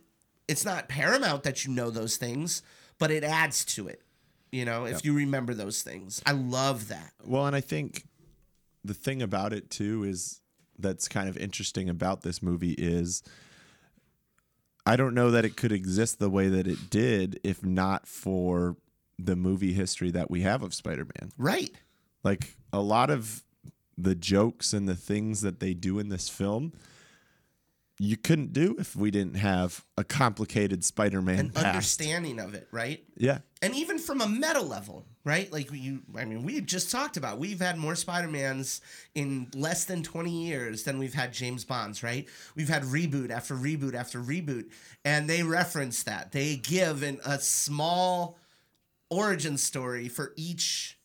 it's 0.48 0.64
not 0.64 0.88
paramount 0.88 1.44
that 1.44 1.64
you 1.64 1.72
know 1.72 1.90
those 1.90 2.16
things, 2.16 2.62
but 2.98 3.10
it 3.10 3.24
adds 3.24 3.64
to 3.64 3.88
it, 3.88 4.02
you 4.50 4.64
know, 4.64 4.84
if 4.86 5.04
you 5.04 5.14
remember 5.14 5.54
those 5.54 5.82
things. 5.82 6.20
I 6.26 6.32
love 6.32 6.88
that. 6.88 7.12
Well, 7.24 7.46
and 7.46 7.56
I 7.56 7.60
think 7.60 8.04
the 8.84 8.94
thing 8.94 9.22
about 9.22 9.52
it 9.52 9.70
too 9.70 10.04
is 10.04 10.40
that's 10.78 11.08
kind 11.08 11.28
of 11.28 11.36
interesting 11.36 11.88
about 11.88 12.22
this 12.22 12.42
movie 12.42 12.72
is 12.72 13.22
I 14.86 14.96
don't 14.96 15.14
know 15.14 15.30
that 15.30 15.44
it 15.44 15.56
could 15.56 15.72
exist 15.72 16.18
the 16.18 16.28
way 16.28 16.48
that 16.48 16.66
it 16.66 16.90
did 16.90 17.40
if 17.42 17.64
not 17.64 18.06
for 18.06 18.76
the 19.18 19.36
movie 19.36 19.72
history 19.72 20.10
that 20.10 20.30
we 20.30 20.42
have 20.42 20.62
of 20.62 20.74
Spider-Man. 20.74 21.32
Right. 21.38 21.70
Like 22.22 22.56
a 22.72 22.80
lot 22.80 23.10
of 23.10 23.44
the 23.96 24.14
jokes 24.14 24.72
and 24.72 24.88
the 24.88 24.96
things 24.96 25.40
that 25.40 25.60
they 25.60 25.72
do 25.72 25.98
in 25.98 26.08
this 26.08 26.28
film 26.28 26.72
you 27.98 28.16
couldn't 28.16 28.52
do 28.52 28.74
if 28.78 28.96
we 28.96 29.10
didn't 29.10 29.36
have 29.36 29.84
a 29.96 30.02
complicated 30.02 30.82
Spider-Man 30.84 31.38
An 31.38 31.50
past. 31.50 31.66
understanding 31.66 32.40
of 32.40 32.54
it, 32.54 32.66
right? 32.72 33.04
Yeah. 33.16 33.38
and 33.62 33.74
even 33.74 33.98
from 33.98 34.20
a 34.20 34.28
meta 34.28 34.60
level, 34.60 35.06
right? 35.24 35.50
Like 35.52 35.70
you, 35.72 36.02
I 36.16 36.24
mean, 36.24 36.42
we 36.42 36.60
just 36.60 36.90
talked 36.90 37.16
about 37.16 37.38
we've 37.38 37.60
had 37.60 37.78
more 37.78 37.94
Spider 37.94 38.26
Mans 38.26 38.80
in 39.14 39.48
less 39.54 39.84
than 39.84 40.02
twenty 40.02 40.44
years 40.46 40.82
than 40.82 40.98
we've 40.98 41.14
had 41.14 41.32
James 41.32 41.64
Bonds, 41.64 42.02
right? 42.02 42.28
We've 42.56 42.68
had 42.68 42.82
reboot 42.82 43.30
after 43.30 43.54
reboot 43.54 43.94
after 43.94 44.18
reboot, 44.18 44.70
and 45.04 45.30
they 45.30 45.42
reference 45.44 46.02
that 46.02 46.32
they 46.32 46.56
give 46.56 47.02
an, 47.04 47.20
a 47.24 47.38
small 47.38 48.38
origin 49.08 49.56
story 49.56 50.08
for 50.08 50.32
each 50.36 50.98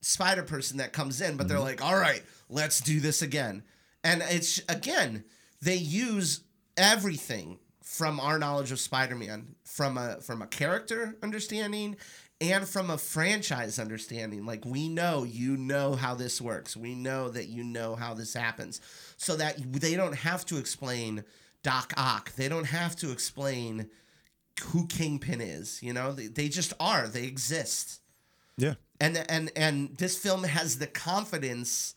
Spider 0.00 0.42
person 0.42 0.78
that 0.78 0.94
comes 0.94 1.20
in, 1.20 1.36
but 1.36 1.46
they're 1.46 1.58
mm-hmm. 1.58 1.66
like, 1.66 1.84
all 1.84 1.96
right, 1.96 2.22
let's 2.48 2.80
do 2.80 2.98
this 2.98 3.20
again, 3.20 3.62
and 4.02 4.22
it's 4.22 4.62
again 4.70 5.24
they 5.62 5.76
use 5.76 6.40
everything 6.76 7.58
from 7.82 8.20
our 8.20 8.38
knowledge 8.38 8.72
of 8.72 8.80
Spider-Man 8.80 9.54
from 9.64 9.98
a 9.98 10.20
from 10.20 10.42
a 10.42 10.46
character 10.46 11.16
understanding 11.22 11.96
and 12.40 12.66
from 12.66 12.88
a 12.88 12.96
franchise 12.96 13.78
understanding. 13.78 14.46
Like 14.46 14.64
we 14.64 14.88
know 14.88 15.24
you 15.24 15.56
know 15.56 15.94
how 15.94 16.14
this 16.14 16.40
works. 16.40 16.76
We 16.76 16.94
know 16.94 17.28
that 17.30 17.48
you 17.48 17.62
know 17.64 17.96
how 17.96 18.14
this 18.14 18.32
happens. 18.34 18.80
So 19.16 19.36
that 19.36 19.56
they 19.72 19.96
don't 19.96 20.14
have 20.14 20.46
to 20.46 20.56
explain 20.56 21.24
Doc 21.62 21.92
Ock. 21.96 22.32
They 22.36 22.48
don't 22.48 22.64
have 22.66 22.96
to 22.96 23.10
explain 23.10 23.90
who 24.66 24.86
Kingpin 24.86 25.40
is 25.40 25.82
you 25.82 25.92
know? 25.92 26.12
They, 26.12 26.26
they 26.26 26.48
just 26.48 26.72
are. 26.80 27.06
They 27.08 27.24
exist. 27.24 28.00
Yeah. 28.56 28.74
and 29.00 29.24
and 29.28 29.50
and 29.56 29.96
this 29.96 30.18
film 30.18 30.44
has 30.44 30.78
the 30.78 30.86
confidence 30.86 31.94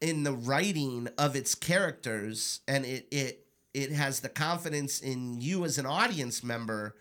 in 0.00 0.22
the 0.22 0.32
writing 0.32 1.08
of 1.18 1.36
its 1.36 1.54
characters 1.54 2.60
and 2.66 2.84
it 2.84 3.06
it 3.10 3.46
it 3.72 3.92
has 3.92 4.20
the 4.20 4.28
confidence 4.28 5.00
in 5.00 5.40
you 5.40 5.64
as 5.64 5.78
an 5.78 5.86
audience 5.86 6.42
member 6.42 6.96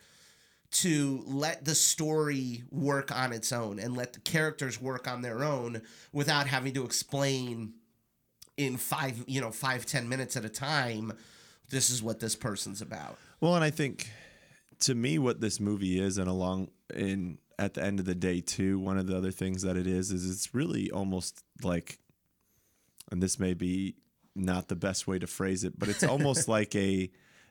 to 0.71 1.23
let 1.25 1.65
the 1.65 1.73
story 1.73 2.63
work 2.69 3.11
on 3.11 3.33
its 3.33 3.51
own 3.51 3.79
and 3.79 3.97
let 3.97 4.13
the 4.13 4.19
characters 4.19 4.79
work 4.79 5.07
on 5.07 5.21
their 5.21 5.43
own 5.43 5.81
without 6.13 6.45
having 6.45 6.73
to 6.73 6.85
explain 6.85 7.73
in 8.57 8.77
five 8.77 9.23
you 9.27 9.41
know 9.41 9.51
five 9.51 9.85
ten 9.85 10.07
minutes 10.07 10.35
at 10.35 10.45
a 10.45 10.49
time 10.49 11.13
this 11.69 11.89
is 11.89 12.01
what 12.01 12.19
this 12.19 12.35
person's 12.35 12.81
about. 12.81 13.17
Well, 13.39 13.55
and 13.55 13.63
I 13.63 13.69
think 13.69 14.09
to 14.81 14.95
me 14.95 15.19
what 15.19 15.41
this 15.41 15.59
movie 15.59 15.99
is 15.99 16.17
and 16.17 16.27
along 16.27 16.69
in 16.93 17.37
at 17.57 17.73
the 17.73 17.83
end 17.83 17.99
of 17.99 18.05
the 18.05 18.15
day 18.15 18.41
too, 18.41 18.79
one 18.79 18.97
of 18.97 19.07
the 19.07 19.17
other 19.17 19.31
things 19.31 19.61
that 19.63 19.77
it 19.77 19.85
is 19.85 20.11
is 20.11 20.29
it's 20.29 20.53
really 20.53 20.89
almost 20.91 21.43
like 21.63 21.99
and 23.11 23.21
this 23.21 23.39
may 23.39 23.53
be 23.53 23.95
not 24.35 24.67
the 24.67 24.75
best 24.75 25.07
way 25.07 25.19
to 25.19 25.27
phrase 25.27 25.63
it, 25.63 25.77
but 25.77 25.89
it's 25.89 26.03
almost 26.03 26.47
like 26.57 26.75
a 26.75 27.09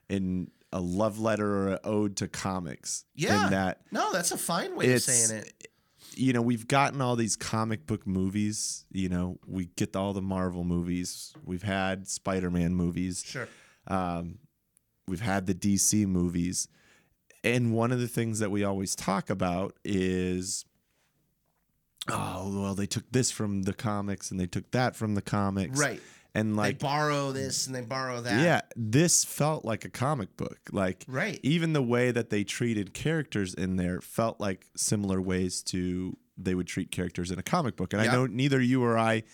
in 0.08 0.50
a 0.72 0.80
love 0.80 1.18
letter 1.18 1.50
or 1.50 1.68
an 1.72 1.78
ode 1.84 2.16
to 2.16 2.28
comics. 2.28 3.04
yeah 3.14 3.46
In 3.46 3.50
that 3.52 3.80
no 3.90 4.12
that's 4.12 4.32
a 4.32 4.38
fine 4.38 4.76
way 4.76 4.92
of 4.92 5.02
saying 5.02 5.40
it 5.42 5.68
you 6.14 6.32
know 6.32 6.42
we've 6.42 6.66
gotten 6.68 7.00
all 7.00 7.16
these 7.16 7.36
comic 7.36 7.86
book 7.86 8.06
movies 8.06 8.84
you 8.90 9.08
know 9.08 9.38
we 9.46 9.66
get 9.76 9.94
all 9.96 10.12
the 10.12 10.22
marvel 10.22 10.64
movies 10.64 11.32
we've 11.44 11.62
had 11.62 12.08
spider-man 12.08 12.74
movies 12.74 13.22
sure 13.26 13.48
um, 13.86 14.38
we've 15.06 15.20
had 15.20 15.46
the 15.46 15.54
dc 15.54 16.06
movies 16.06 16.68
and 17.44 17.72
one 17.72 17.92
of 17.92 18.00
the 18.00 18.08
things 18.08 18.38
that 18.40 18.50
we 18.50 18.64
always 18.64 18.94
talk 18.94 19.30
about 19.30 19.74
is 19.84 20.64
oh 22.10 22.60
well 22.62 22.74
they 22.74 22.86
took 22.86 23.04
this 23.12 23.30
from 23.30 23.62
the 23.62 23.72
comics 23.74 24.30
and 24.30 24.38
they 24.38 24.46
took 24.46 24.70
that 24.70 24.96
from 24.96 25.14
the 25.14 25.22
comics 25.22 25.78
right 25.78 26.00
and 26.34 26.56
like 26.56 26.78
they 26.78 26.86
borrow 26.86 27.32
this 27.32 27.66
and 27.66 27.74
they 27.74 27.80
borrow 27.80 28.20
that 28.20 28.42
yeah 28.42 28.60
this 28.76 29.24
felt 29.24 29.64
like 29.64 29.84
a 29.84 29.90
comic 29.90 30.36
book 30.36 30.58
like 30.72 31.04
right 31.08 31.40
even 31.42 31.72
the 31.72 31.82
way 31.82 32.10
that 32.10 32.30
they 32.30 32.44
treated 32.44 32.92
characters 32.92 33.54
in 33.54 33.76
there 33.76 34.00
felt 34.00 34.38
like 34.40 34.66
similar 34.76 35.20
ways 35.20 35.62
to 35.62 36.16
they 36.38 36.54
would 36.54 36.66
treat 36.66 36.90
characters 36.90 37.30
in 37.30 37.38
a 37.38 37.42
comic 37.42 37.76
book. 37.76 37.92
And 37.92 38.02
Yeah. 38.02 38.10
I 38.10 38.14
know 38.14 38.26
neither 38.26 38.60
you 38.60 38.82
or 38.84 38.96
I 38.96 39.24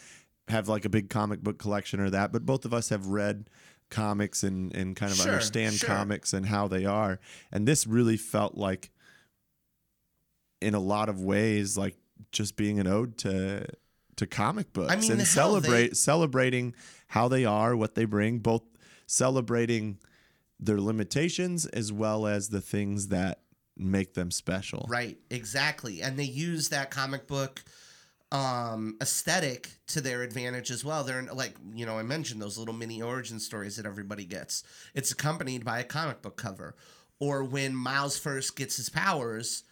have 0.49 0.69
like 0.69 0.85
a 0.85 0.89
big 0.89 1.11
comic 1.11 1.43
book 1.43 1.59
collection 1.59 2.01
or 2.01 2.11
that, 2.11 2.33
but 2.33 2.47
both 2.47 2.65
of 2.65 2.73
us 2.73 2.89
have 2.89 3.07
read 3.07 3.51
comics 3.91 4.43
and, 4.43 4.75
and 4.75 4.97
kind 4.97 5.13
of 5.13 5.19
Sure, 5.19 5.33
understand 5.33 5.75
sure. 5.75 5.89
comics 5.89 6.33
and 6.33 6.47
how 6.47 6.67
they 6.67 6.85
are. 6.87 7.21
And 7.53 7.69
this 7.69 7.87
really 7.87 8.17
felt 8.17 8.57
like 8.57 8.91
in 10.61 10.75
a 10.75 10.81
lot 10.81 11.09
of 11.09 11.23
ways 11.23 11.77
like 11.77 11.97
just 12.33 12.57
being 12.57 12.79
an 12.81 12.87
ode 12.87 13.19
to 13.19 13.67
to 14.17 14.27
comic 14.27 14.73
books 14.73 15.09
mean, 15.09 15.13
and 15.13 15.27
celebrate 15.27 15.89
they- 15.89 15.95
celebrating 15.95 16.75
how 17.09 17.29
they 17.29 17.45
are, 17.45 17.77
what 17.77 17.95
they 17.95 18.05
bring, 18.05 18.39
both 18.39 18.63
celebrating 19.07 19.99
their 20.61 20.81
limitations 20.81 21.67
as 21.67 21.93
well 21.93 22.27
as 22.27 22.49
the 22.49 22.61
things 22.61 23.09
that 23.09 23.41
make 23.77 24.15
them 24.15 24.31
special. 24.31 24.87
Right, 24.89 25.19
exactly. 25.31 26.01
And 26.01 26.17
they 26.19 26.25
use 26.25 26.69
that 26.71 26.91
comic 26.91 27.27
book 27.27 27.63
um 28.33 28.97
aesthetic 29.01 29.71
to 29.87 30.01
their 30.01 30.23
advantage 30.23 30.71
as 30.71 30.85
well. 30.85 31.05
They're 31.05 31.23
like, 31.23 31.55
you 31.73 31.87
know, 31.87 31.99
I 31.99 32.03
mentioned 32.03 32.41
those 32.43 32.59
little 32.59 32.75
mini 32.75 33.03
origin 33.03 33.39
stories 33.39 33.77
that 33.77 33.87
everybody 33.87 34.25
gets. 34.25 34.65
It's 34.95 35.13
accompanied 35.13 35.65
by 35.65 35.81
a 35.81 35.85
comic 35.85 36.23
book 36.23 36.37
cover. 36.37 36.75
Or 37.21 37.45
when 37.45 37.75
Miles 37.75 38.19
first 38.19 38.57
gets 38.57 38.77
his 38.77 38.89
powers, 38.89 39.63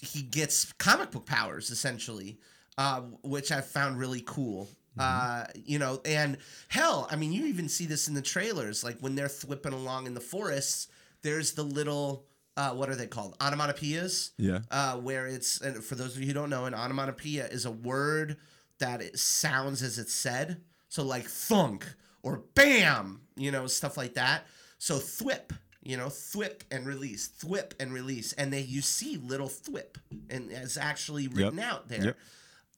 he 0.00 0.22
gets 0.22 0.72
comic 0.74 1.10
book 1.10 1.26
powers 1.26 1.70
essentially, 1.70 2.38
uh, 2.76 3.00
which 3.22 3.50
I 3.52 3.60
found 3.60 3.98
really 3.98 4.22
cool. 4.26 4.68
Uh, 5.00 5.44
you 5.54 5.78
know, 5.78 6.00
and 6.04 6.38
hell, 6.66 7.06
I 7.08 7.14
mean, 7.14 7.32
you 7.32 7.46
even 7.46 7.68
see 7.68 7.86
this 7.86 8.08
in 8.08 8.14
the 8.14 8.22
trailers, 8.22 8.82
like 8.82 8.98
when 8.98 9.14
they're 9.14 9.28
thwipping 9.28 9.72
along 9.72 10.06
in 10.08 10.14
the 10.14 10.20
forests. 10.20 10.88
There's 11.22 11.52
the 11.52 11.62
little, 11.62 12.26
uh, 12.56 12.70
what 12.70 12.88
are 12.88 12.96
they 12.96 13.06
called? 13.06 13.36
Onomatopoeias 13.38 14.30
Yeah. 14.38 14.60
uh, 14.72 14.96
where 14.96 15.28
it's 15.28 15.60
and 15.60 15.84
for 15.84 15.94
those 15.94 16.16
of 16.16 16.22
you 16.22 16.26
who 16.28 16.32
don't 16.32 16.50
know, 16.50 16.64
an 16.64 16.74
onomatopoeia 16.74 17.46
is 17.46 17.64
a 17.64 17.70
word 17.70 18.38
that 18.80 19.00
it 19.00 19.18
sounds 19.20 19.82
as 19.82 19.98
it's 19.98 20.12
said. 20.14 20.62
So 20.88 21.04
like 21.04 21.26
thunk 21.28 21.86
or 22.24 22.42
bam, 22.56 23.20
you 23.36 23.52
know, 23.52 23.68
stuff 23.68 23.96
like 23.96 24.14
that. 24.14 24.46
So 24.78 24.96
thwip, 24.96 25.50
you 25.82 25.96
know, 25.96 26.06
thwip 26.06 26.62
and 26.70 26.86
release, 26.86 27.28
thwip 27.28 27.72
and 27.80 27.92
release, 27.92 28.32
and 28.34 28.52
they 28.52 28.60
you 28.60 28.82
see 28.82 29.16
little 29.16 29.48
thwip, 29.48 29.96
and 30.30 30.50
it's 30.50 30.76
actually 30.76 31.28
written 31.28 31.58
out 31.58 31.88
there. 31.88 32.04
Yep. 32.04 32.16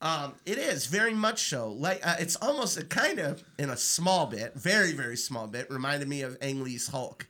Um, 0.03 0.35
it 0.47 0.57
is 0.57 0.87
very 0.87 1.13
much 1.15 1.49
so. 1.51 1.69
Like 1.73 2.01
uh, 2.07 2.17
it's 2.19 2.37
almost 2.37 2.79
a 2.79 2.85
kind 2.85 3.19
of 3.19 3.43
in 3.59 3.69
a 3.71 3.77
small 3.77 4.27
bit, 4.27 4.55
very 4.55 4.93
very 4.93 5.17
small 5.17 5.47
bit, 5.47 5.71
reminded 5.71 6.09
me 6.09 6.23
of 6.23 6.37
Ang 6.41 6.63
Lee's 6.65 6.89
Hulk, 6.89 7.27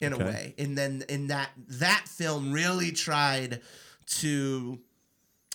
in 0.00 0.14
Okay. 0.14 0.22
a 0.22 0.26
way. 0.26 0.54
And 0.58 0.76
then 0.78 1.04
in 1.08 1.26
that 1.28 1.50
that 1.68 2.04
film 2.08 2.52
really 2.52 2.90
tried 2.92 3.60
to, 4.20 4.78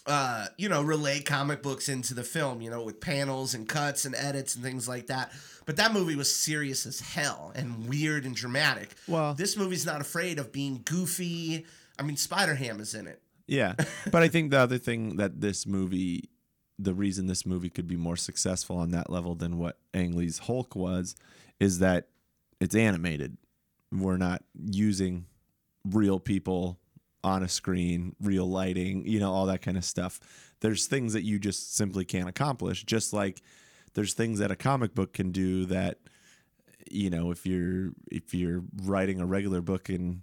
uh, 0.06 0.48
you 0.58 0.70
know, 0.70 0.82
relay 0.82 1.22
comic 1.22 1.62
books 1.62 1.90
into 1.90 2.14
the 2.14 2.24
film. 2.24 2.62
You 2.62 2.70
know, 2.70 2.84
with 2.84 3.00
panels 3.00 3.54
and 3.54 3.68
cuts 3.68 4.06
and 4.06 4.16
edits 4.16 4.56
and 4.56 4.64
things 4.64 4.88
like 4.88 5.08
that. 5.08 5.32
But 5.66 5.78
that 5.78 5.94
movie 5.94 6.16
was 6.16 6.34
serious 6.34 6.86
as 6.86 7.00
hell 7.00 7.52
and 7.56 7.88
weird 7.88 8.26
and 8.26 8.36
dramatic. 8.36 8.96
Well- 9.08 9.34
this 9.36 9.56
movie's 9.56 9.86
not 9.86 10.02
afraid 10.02 10.40
of 10.40 10.52
being 10.52 10.82
goofy. 10.84 11.66
I 12.00 12.04
mean, 12.04 12.18
Spider 12.18 12.56
Ham 12.56 12.80
is 12.80 12.96
in 12.96 13.08
it. 13.08 13.22
Yeah. 13.48 13.76
but 14.12 14.24
I 14.24 14.28
think 14.28 14.52
the 14.52 14.60
other 14.60 14.78
thing 14.78 15.18
that 15.18 15.42
this 15.42 15.66
movie, 15.68 16.30
the 16.80 16.94
reason 16.94 17.28
this 17.28 17.46
movie 17.46 17.70
could 17.70 17.88
be 17.88 17.96
more 17.96 18.18
successful 18.18 18.78
on 18.78 18.92
that 18.92 19.10
level 19.10 19.36
than 19.36 19.58
what 19.58 19.78
Ang 19.94 20.16
Lee's 20.16 20.40
Hulk 20.40 20.76
was, 20.76 21.16
is 21.60 21.80
that 21.80 22.08
it's 22.60 22.76
animated. 22.76 23.38
We're 23.92 24.18
not 24.18 24.44
using 24.56 25.26
real 25.86 26.20
people 26.20 26.80
on 27.24 27.44
a 27.44 27.48
screen, 27.48 28.16
real 28.22 28.48
lighting, 28.48 29.06
you 29.06 29.20
know, 29.20 29.32
all 29.32 29.46
that 29.48 29.62
kind 29.62 29.78
of 29.78 29.86
stuff. 29.86 30.20
There's 30.62 30.88
things 30.88 31.14
that 31.14 31.24
you 31.24 31.40
just 31.40 31.76
simply 31.76 32.06
can't 32.06 32.30
accomplish, 32.30 32.84
just 32.84 33.14
like 33.14 33.42
there's 33.94 34.14
things 34.14 34.40
that 34.40 34.52
a 34.52 34.56
comic 34.56 34.96
book 34.96 35.14
can 35.14 35.32
do 35.32 35.66
that 35.66 36.00
you 36.90 37.10
know, 37.10 37.32
if 37.32 37.46
you're 37.46 37.92
if 38.12 38.34
you're 38.34 38.64
writing 38.84 39.22
a 39.22 39.26
regular 39.26 39.62
book 39.62 39.88
and 39.90 40.22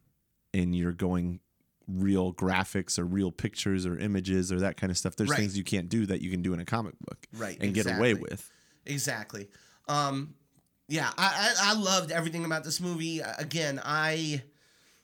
and 0.52 0.74
you're 0.74 0.92
going 0.92 1.40
real 1.86 2.34
graphics 2.34 2.98
or 2.98 3.04
real 3.04 3.30
pictures 3.32 3.86
or 3.86 3.96
images 3.98 4.52
or 4.52 4.60
that 4.60 4.76
kind 4.76 4.90
of 4.90 4.98
stuff. 4.98 5.16
There's 5.16 5.30
Right. 5.30 5.38
things 5.38 5.56
you 5.56 5.64
can't 5.64 5.88
do 5.88 6.04
that 6.06 6.20
you 6.20 6.30
can 6.30 6.42
do 6.42 6.52
in 6.52 6.60
a 6.60 6.64
comic 6.66 6.94
book 7.00 7.26
Right, 7.32 7.56
and 7.60 7.72
get 7.72 7.86
away 7.86 8.12
with. 8.14 8.50
Exactly. 8.84 9.48
Um, 9.88 10.34
yeah, 10.88 11.10
I, 11.16 11.54
I 11.60 11.70
I 11.70 11.74
loved 11.74 12.10
everything 12.10 12.44
about 12.44 12.64
this 12.64 12.80
movie. 12.80 13.20
Again, 13.20 13.80
I 13.82 14.42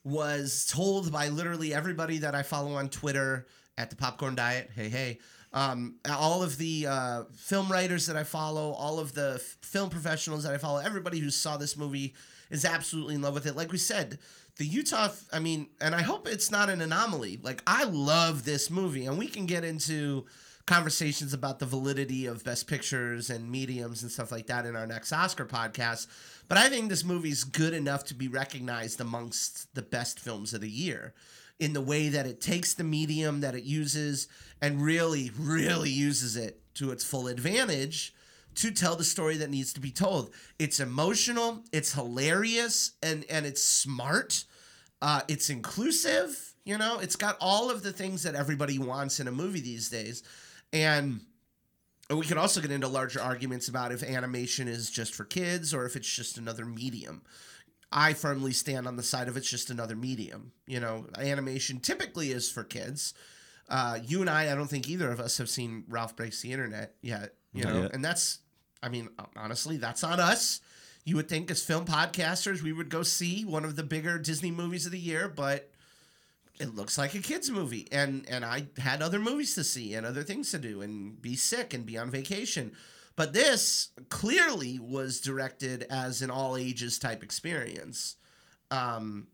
was 0.05 0.67
told 0.71 1.11
by 1.11 1.29
literally 1.29 1.75
everybody 1.75 2.19
that 2.19 2.35
I 2.35 2.43
follow 2.43 2.75
on 2.75 2.89
Twitter 2.91 3.47
at 3.77 3.91
the 3.91 3.97
Popcorn 3.97 4.35
Diet. 4.35 4.71
Hey, 4.75 4.89
hey. 4.89 5.19
Um, 5.53 5.97
all 6.11 6.43
of 6.43 6.59
the 6.59 6.87
uh, 6.89 7.23
film 7.35 7.71
writers 7.71 8.07
that 8.07 8.17
I 8.17 8.25
follow, 8.25 8.73
all 8.73 8.99
of 8.99 9.15
the 9.15 9.35
f- 9.37 9.57
film 9.63 9.89
professionals 9.89 10.43
that 10.43 10.53
I 10.53 10.59
follow, 10.59 10.81
everybody 10.81 11.21
who 11.21 11.31
saw 11.31 11.57
this 11.57 11.77
movie 11.77 12.15
is 12.51 12.65
absolutely 12.65 13.15
in 13.15 13.23
love 13.23 13.35
with 13.35 13.47
it. 13.47 13.55
Like 13.55 13.71
we 13.71 13.79
said, 13.79 14.19
the 14.57 14.67
Utah, 14.67 15.11
I 15.33 15.39
mean, 15.39 15.69
and 15.81 15.95
I 15.95 16.03
hope 16.03 16.27
it's 16.27 16.51
not 16.51 16.71
an 16.71 16.81
anomaly. 16.81 17.39
Like, 17.43 17.63
I 17.67 17.85
love 17.85 18.45
this 18.45 18.69
movie, 18.69 19.07
and 19.07 19.17
we 19.17 19.29
can 19.29 19.47
get 19.47 19.65
into 19.65 20.27
conversations 20.67 21.35
about 21.35 21.59
the 21.59 21.67
validity 21.67 22.27
of 22.27 22.45
best 22.45 22.67
pictures 22.67 23.29
and 23.31 23.51
mediums 23.51 24.03
and 24.03 24.11
stuff 24.11 24.33
like 24.33 24.47
that 24.47 24.65
in 24.65 24.77
our 24.77 24.87
next 24.87 25.13
Oscar 25.13 25.45
podcast. 25.45 26.07
But 26.49 26.59
I 26.59 26.69
think 26.69 26.89
this 26.89 27.05
movie's 27.05 27.45
good 27.45 27.75
enough 27.75 28.05
to 28.07 28.15
be 28.15 28.29
recognized 28.29 29.01
amongst 29.01 29.75
the 29.75 29.83
best 29.83 30.19
films 30.19 30.55
of 30.55 30.61
the 30.61 30.71
year 30.71 31.15
in 31.61 31.73
the 31.73 31.81
way 31.81 32.09
that 32.09 32.27
it 32.27 32.41
takes 32.41 32.75
the 32.75 32.85
medium 32.85 33.41
that 33.41 33.55
it 33.55 33.65
uses 33.65 34.27
and 34.61 34.83
really, 34.83 35.31
really 35.39 35.91
uses 35.91 36.37
it 36.37 36.61
to 36.75 36.91
its 36.91 37.05
full 37.05 37.29
advantage 37.29 38.15
to 38.57 38.71
tell 38.71 38.97
the 38.97 39.05
story 39.05 39.37
that 39.37 39.51
needs 39.51 39.73
to 39.73 39.81
be 39.81 39.91
told. 39.91 40.31
It's 40.59 40.81
emotional, 40.81 41.65
it's 41.73 41.93
hilarious, 41.93 42.93
and 43.03 43.25
and 43.29 43.47
it's 43.47 43.63
smart. 43.63 44.45
Uh, 45.03 45.23
it's 45.29 45.51
inclusive. 45.51 46.55
You 46.65 46.79
know, 46.79 46.99
it's 46.99 47.17
got 47.17 47.37
all 47.41 47.71
of 47.71 47.83
the 47.83 47.93
things 47.93 48.23
that 48.23 48.35
everybody 48.35 48.79
wants 48.79 49.21
in 49.21 49.29
a 49.29 49.33
movie 49.33 49.61
these 49.61 49.91
days, 49.91 50.23
and. 50.75 51.21
We 52.11 52.27
could 52.27 52.37
also 52.37 52.61
get 52.61 52.71
into 52.71 52.87
larger 52.87 53.23
arguments 53.23 53.69
about 53.69 53.91
if 53.91 54.03
animation 54.03 54.69
is 54.69 54.91
just 54.91 55.15
for 55.15 55.25
kids 55.25 55.73
or 55.73 55.87
if 55.87 55.97
it's 55.97 56.07
just 56.07 56.37
another 56.37 56.67
medium. 56.67 57.23
I 57.91 58.13
firmly 58.13 58.53
stand 58.53 58.87
on 58.87 58.97
the 58.97 59.03
side 59.03 59.29
of 59.29 59.37
it's 59.39 59.49
just 59.49 59.71
another 59.71 59.97
medium. 59.97 60.53
You 60.67 60.81
know, 60.81 61.07
animation 61.17 61.81
typically 61.81 62.31
is 62.31 62.51
for 62.51 62.63
kids. 62.63 63.15
Uh, 63.69 63.99
you 64.05 64.21
and 64.21 64.29
I, 64.29 64.53
I 64.53 64.55
don't 64.55 64.67
think 64.67 64.89
either 64.89 65.11
of 65.11 65.21
us 65.21 65.39
have 65.39 65.49
seen 65.49 65.85
Ralph 65.89 66.17
Breaks 66.17 66.43
the 66.43 66.53
Internet 66.53 66.95
yet. 67.01 67.35
You 67.53 67.65
know, 67.65 67.83
yet. 67.83 67.95
and 67.95 68.05
that's, 68.05 68.41
I 68.83 68.89
mean, 68.89 69.09
honestly, 69.37 69.77
that's 69.77 70.03
on 70.03 70.19
us. 70.19 70.61
You 71.05 71.17
would 71.17 71.29
think 71.29 71.51
as 71.51 71.63
film 71.63 71.85
podcasters, 71.85 72.63
we 72.63 72.73
would 72.73 72.89
go 72.89 73.03
see 73.03 73.45
one 73.45 73.65
of 73.65 73.77
the 73.77 73.83
bigger 73.83 74.19
Disney 74.19 74.51
movies 74.51 74.87
of 74.87 74.93
the 74.93 74.99
year, 74.99 75.29
but 75.29 75.71
it 76.59 76.75
looks 76.75 76.97
like 76.97 77.15
a 77.15 77.19
kids 77.19 77.51
movie 77.51 77.89
and 77.91 78.25
and 78.29 78.45
I 78.45 78.67
had 78.79 79.03
other 79.03 79.19
movies 79.19 79.55
to 79.57 79.65
see 79.65 79.95
and 79.95 80.07
other 80.07 80.23
things 80.23 80.51
to 80.53 80.59
do 80.59 80.83
and 80.83 81.21
be 81.21 81.37
sick 81.37 81.75
and 81.75 81.85
be 81.85 81.99
on 81.99 82.11
vacation. 82.11 82.73
But 83.17 83.33
this 83.33 83.91
clearly 84.09 84.79
was 84.79 85.21
directed 85.21 85.87
as 85.89 86.23
an 86.23 86.31
all 86.31 86.57
ages 86.57 86.99
type 86.99 87.23
experience. 87.23 88.17
Um 88.71 89.29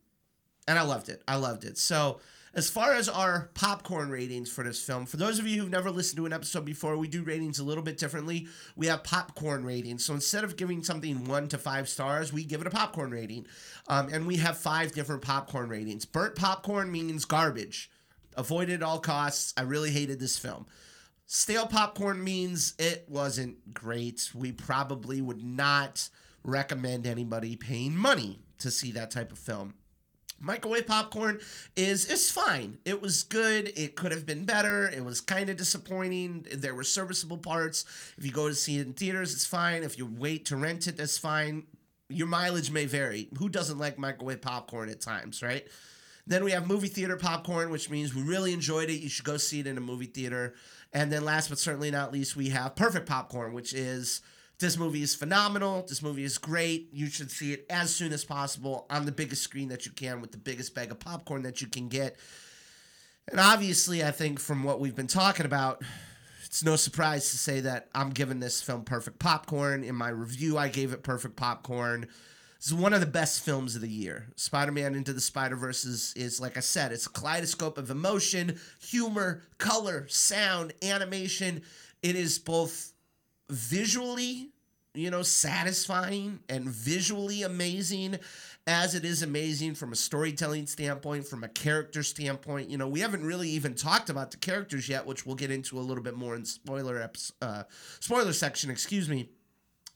and 0.66 0.78
I 0.78 0.82
loved 0.82 1.08
it. 1.08 1.22
I 1.26 1.36
loved 1.36 1.64
it. 1.64 1.78
So 1.78 2.20
as 2.54 2.68
far 2.68 2.94
as 2.94 3.08
our 3.08 3.50
popcorn 3.54 4.10
ratings 4.10 4.50
for 4.50 4.64
this 4.64 4.82
film, 4.82 5.06
for 5.06 5.16
those 5.16 5.38
of 5.38 5.46
you 5.46 5.60
who've 5.60 5.70
never 5.70 5.90
listened 5.90 6.16
to 6.16 6.26
an 6.26 6.32
episode 6.32 6.64
before, 6.64 6.96
we 6.96 7.06
do 7.06 7.22
ratings 7.22 7.58
a 7.58 7.64
little 7.64 7.82
bit 7.82 7.96
differently. 7.96 8.48
We 8.74 8.86
have 8.88 9.04
popcorn 9.04 9.64
ratings. 9.64 10.04
So 10.04 10.14
instead 10.14 10.42
of 10.42 10.56
giving 10.56 10.82
something 10.82 11.24
one 11.24 11.48
to 11.48 11.58
five 11.58 11.88
stars, 11.88 12.32
we 12.32 12.44
give 12.44 12.60
it 12.60 12.66
a 12.66 12.70
popcorn 12.70 13.10
rating. 13.12 13.46
Um, 13.88 14.08
and 14.12 14.26
we 14.26 14.36
have 14.38 14.58
five 14.58 14.92
different 14.92 15.22
popcorn 15.22 15.68
ratings. 15.68 16.04
Burnt 16.04 16.34
popcorn 16.34 16.90
means 16.90 17.24
garbage. 17.24 17.90
Avoid 18.36 18.68
it 18.68 18.74
at 18.74 18.82
all 18.82 18.98
costs. 18.98 19.54
I 19.56 19.62
really 19.62 19.90
hated 19.90 20.18
this 20.18 20.38
film. 20.38 20.66
Stale 21.26 21.66
popcorn 21.66 22.24
means 22.24 22.74
it 22.78 23.04
wasn't 23.08 23.72
great. 23.72 24.30
We 24.34 24.50
probably 24.50 25.20
would 25.20 25.44
not 25.44 26.08
recommend 26.42 27.06
anybody 27.06 27.54
paying 27.54 27.94
money 27.94 28.40
to 28.58 28.70
see 28.70 28.90
that 28.92 29.12
type 29.12 29.30
of 29.30 29.38
film. 29.38 29.74
Microwave 30.40 30.86
popcorn 30.86 31.38
is 31.76 32.06
is 32.06 32.30
fine. 32.30 32.78
It 32.86 33.02
was 33.02 33.22
good. 33.22 33.72
It 33.76 33.94
could 33.94 34.10
have 34.10 34.24
been 34.24 34.46
better. 34.46 34.88
It 34.88 35.04
was 35.04 35.20
kind 35.20 35.50
of 35.50 35.58
disappointing. 35.58 36.46
There 36.52 36.74
were 36.74 36.84
serviceable 36.84 37.36
parts. 37.36 37.84
If 38.16 38.24
you 38.24 38.32
go 38.32 38.48
to 38.48 38.54
see 38.54 38.78
it 38.78 38.86
in 38.86 38.94
theaters, 38.94 39.34
it's 39.34 39.44
fine. 39.44 39.82
If 39.82 39.98
you 39.98 40.06
wait 40.06 40.46
to 40.46 40.56
rent 40.56 40.86
it, 40.86 40.96
that's 40.96 41.18
fine. 41.18 41.64
Your 42.08 42.26
mileage 42.26 42.70
may 42.70 42.86
vary. 42.86 43.28
Who 43.38 43.48
doesn't 43.48 43.78
like 43.78 43.98
microwave 43.98 44.40
popcorn 44.40 44.88
at 44.88 45.00
times, 45.00 45.42
right? 45.42 45.66
Then 46.26 46.42
we 46.44 46.52
have 46.52 46.66
movie 46.66 46.88
theater 46.88 47.16
popcorn, 47.16 47.70
which 47.70 47.90
means 47.90 48.14
we 48.14 48.22
really 48.22 48.52
enjoyed 48.52 48.88
it. 48.88 49.00
You 49.00 49.08
should 49.08 49.24
go 49.24 49.36
see 49.36 49.60
it 49.60 49.66
in 49.66 49.76
a 49.76 49.80
movie 49.80 50.06
theater. 50.06 50.54
And 50.92 51.12
then 51.12 51.24
last 51.24 51.48
but 51.48 51.58
certainly 51.58 51.90
not 51.90 52.12
least, 52.12 52.34
we 52.34 52.48
have 52.48 52.76
perfect 52.76 53.06
popcorn, 53.06 53.52
which 53.52 53.74
is 53.74 54.22
this 54.60 54.78
movie 54.78 55.02
is 55.02 55.14
phenomenal. 55.14 55.84
This 55.88 56.02
movie 56.02 56.24
is 56.24 56.38
great. 56.38 56.90
You 56.92 57.06
should 57.06 57.30
see 57.30 57.52
it 57.52 57.66
as 57.70 57.94
soon 57.94 58.12
as 58.12 58.24
possible 58.24 58.86
on 58.90 59.06
the 59.06 59.12
biggest 59.12 59.42
screen 59.42 59.68
that 59.70 59.86
you 59.86 59.92
can 59.92 60.20
with 60.20 60.32
the 60.32 60.38
biggest 60.38 60.74
bag 60.74 60.90
of 60.90 61.00
popcorn 61.00 61.42
that 61.42 61.60
you 61.60 61.66
can 61.66 61.88
get. 61.88 62.16
And 63.30 63.40
obviously, 63.40 64.04
I 64.04 64.10
think 64.10 64.38
from 64.38 64.62
what 64.62 64.80
we've 64.80 64.94
been 64.94 65.06
talking 65.06 65.46
about, 65.46 65.82
it's 66.44 66.62
no 66.62 66.76
surprise 66.76 67.30
to 67.30 67.38
say 67.38 67.60
that 67.60 67.88
I'm 67.94 68.10
giving 68.10 68.40
this 68.40 68.60
film 68.60 68.84
perfect 68.84 69.18
popcorn. 69.18 69.82
In 69.82 69.94
my 69.94 70.08
review, 70.08 70.58
I 70.58 70.68
gave 70.68 70.92
it 70.92 71.02
perfect 71.02 71.36
popcorn. 71.36 72.08
It's 72.56 72.72
one 72.72 72.92
of 72.92 73.00
the 73.00 73.06
best 73.06 73.42
films 73.42 73.74
of 73.74 73.80
the 73.80 73.88
year. 73.88 74.26
Spider 74.36 74.72
Man 74.72 74.94
Into 74.94 75.14
the 75.14 75.20
Spider 75.20 75.56
Verse 75.56 75.84
is, 75.86 76.12
is, 76.16 76.40
like 76.40 76.58
I 76.58 76.60
said, 76.60 76.92
it's 76.92 77.06
a 77.06 77.10
kaleidoscope 77.10 77.78
of 77.78 77.88
emotion, 77.88 78.58
humor, 78.80 79.42
color, 79.56 80.06
sound, 80.08 80.74
animation. 80.82 81.62
It 82.02 82.16
is 82.16 82.38
both 82.38 82.92
visually, 83.48 84.49
you 84.94 85.10
know, 85.10 85.22
satisfying 85.22 86.40
and 86.48 86.64
visually 86.64 87.42
amazing 87.42 88.18
as 88.66 88.94
it 88.94 89.04
is 89.04 89.22
amazing 89.22 89.74
from 89.74 89.92
a 89.92 89.96
storytelling 89.96 90.66
standpoint, 90.66 91.26
from 91.26 91.44
a 91.44 91.48
character 91.48 92.02
standpoint. 92.02 92.70
You 92.70 92.78
know, 92.78 92.88
we 92.88 93.00
haven't 93.00 93.24
really 93.24 93.48
even 93.50 93.74
talked 93.74 94.10
about 94.10 94.30
the 94.30 94.36
characters 94.36 94.88
yet, 94.88 95.06
which 95.06 95.24
we'll 95.24 95.36
get 95.36 95.50
into 95.50 95.78
a 95.78 95.80
little 95.80 96.02
bit 96.02 96.14
more 96.14 96.34
in 96.34 96.44
spoiler 96.44 96.96
eps- 96.96 97.32
uh, 97.40 97.64
spoiler 98.00 98.32
section, 98.32 98.70
excuse 98.70 99.08
me. 99.08 99.28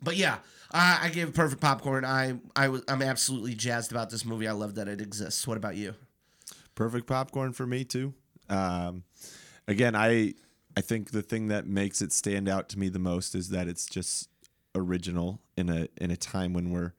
But 0.03 0.17
yeah, 0.17 0.39
I, 0.73 1.01
I 1.05 1.09
gave 1.09 1.33
perfect 1.35 1.61
popcorn. 1.61 2.05
I 2.05 2.39
I 2.55 2.69
was 2.69 2.83
I'm 2.89 3.03
absolutely 3.03 3.55
jazzed 3.55 3.91
about 3.91 4.11
this 4.11 4.25
movie. 4.25 4.47
I 4.47 4.53
love 4.53 4.75
that 4.77 4.89
it 4.89 5.01
exists. 5.01 5.47
What 5.47 5.57
about 5.57 5.77
you? 5.77 5.95
perfect 6.75 7.07
popcorn 7.07 7.53
for 7.53 7.67
me 7.67 7.85
too. 7.85 8.15
Um, 8.49 9.05
again, 9.67 9.95
I 9.95 10.35
I 10.77 10.81
think 10.81 11.11
the 11.11 11.23
thing 11.23 11.49
that 11.49 11.67
makes 11.67 12.03
it 12.03 12.13
stand 12.13 12.49
out 12.49 12.69
to 12.71 12.79
me 12.79 12.89
the 12.89 12.99
most 12.99 13.35
is 13.35 13.51
that 13.51 13.69
it's 13.69 13.87
just 13.87 14.29
original 14.75 15.41
in 15.57 15.69
a 15.69 15.89
in 15.97 16.11
a 16.11 16.17
time 16.17 16.53
when 16.53 16.71
we're 16.71 16.93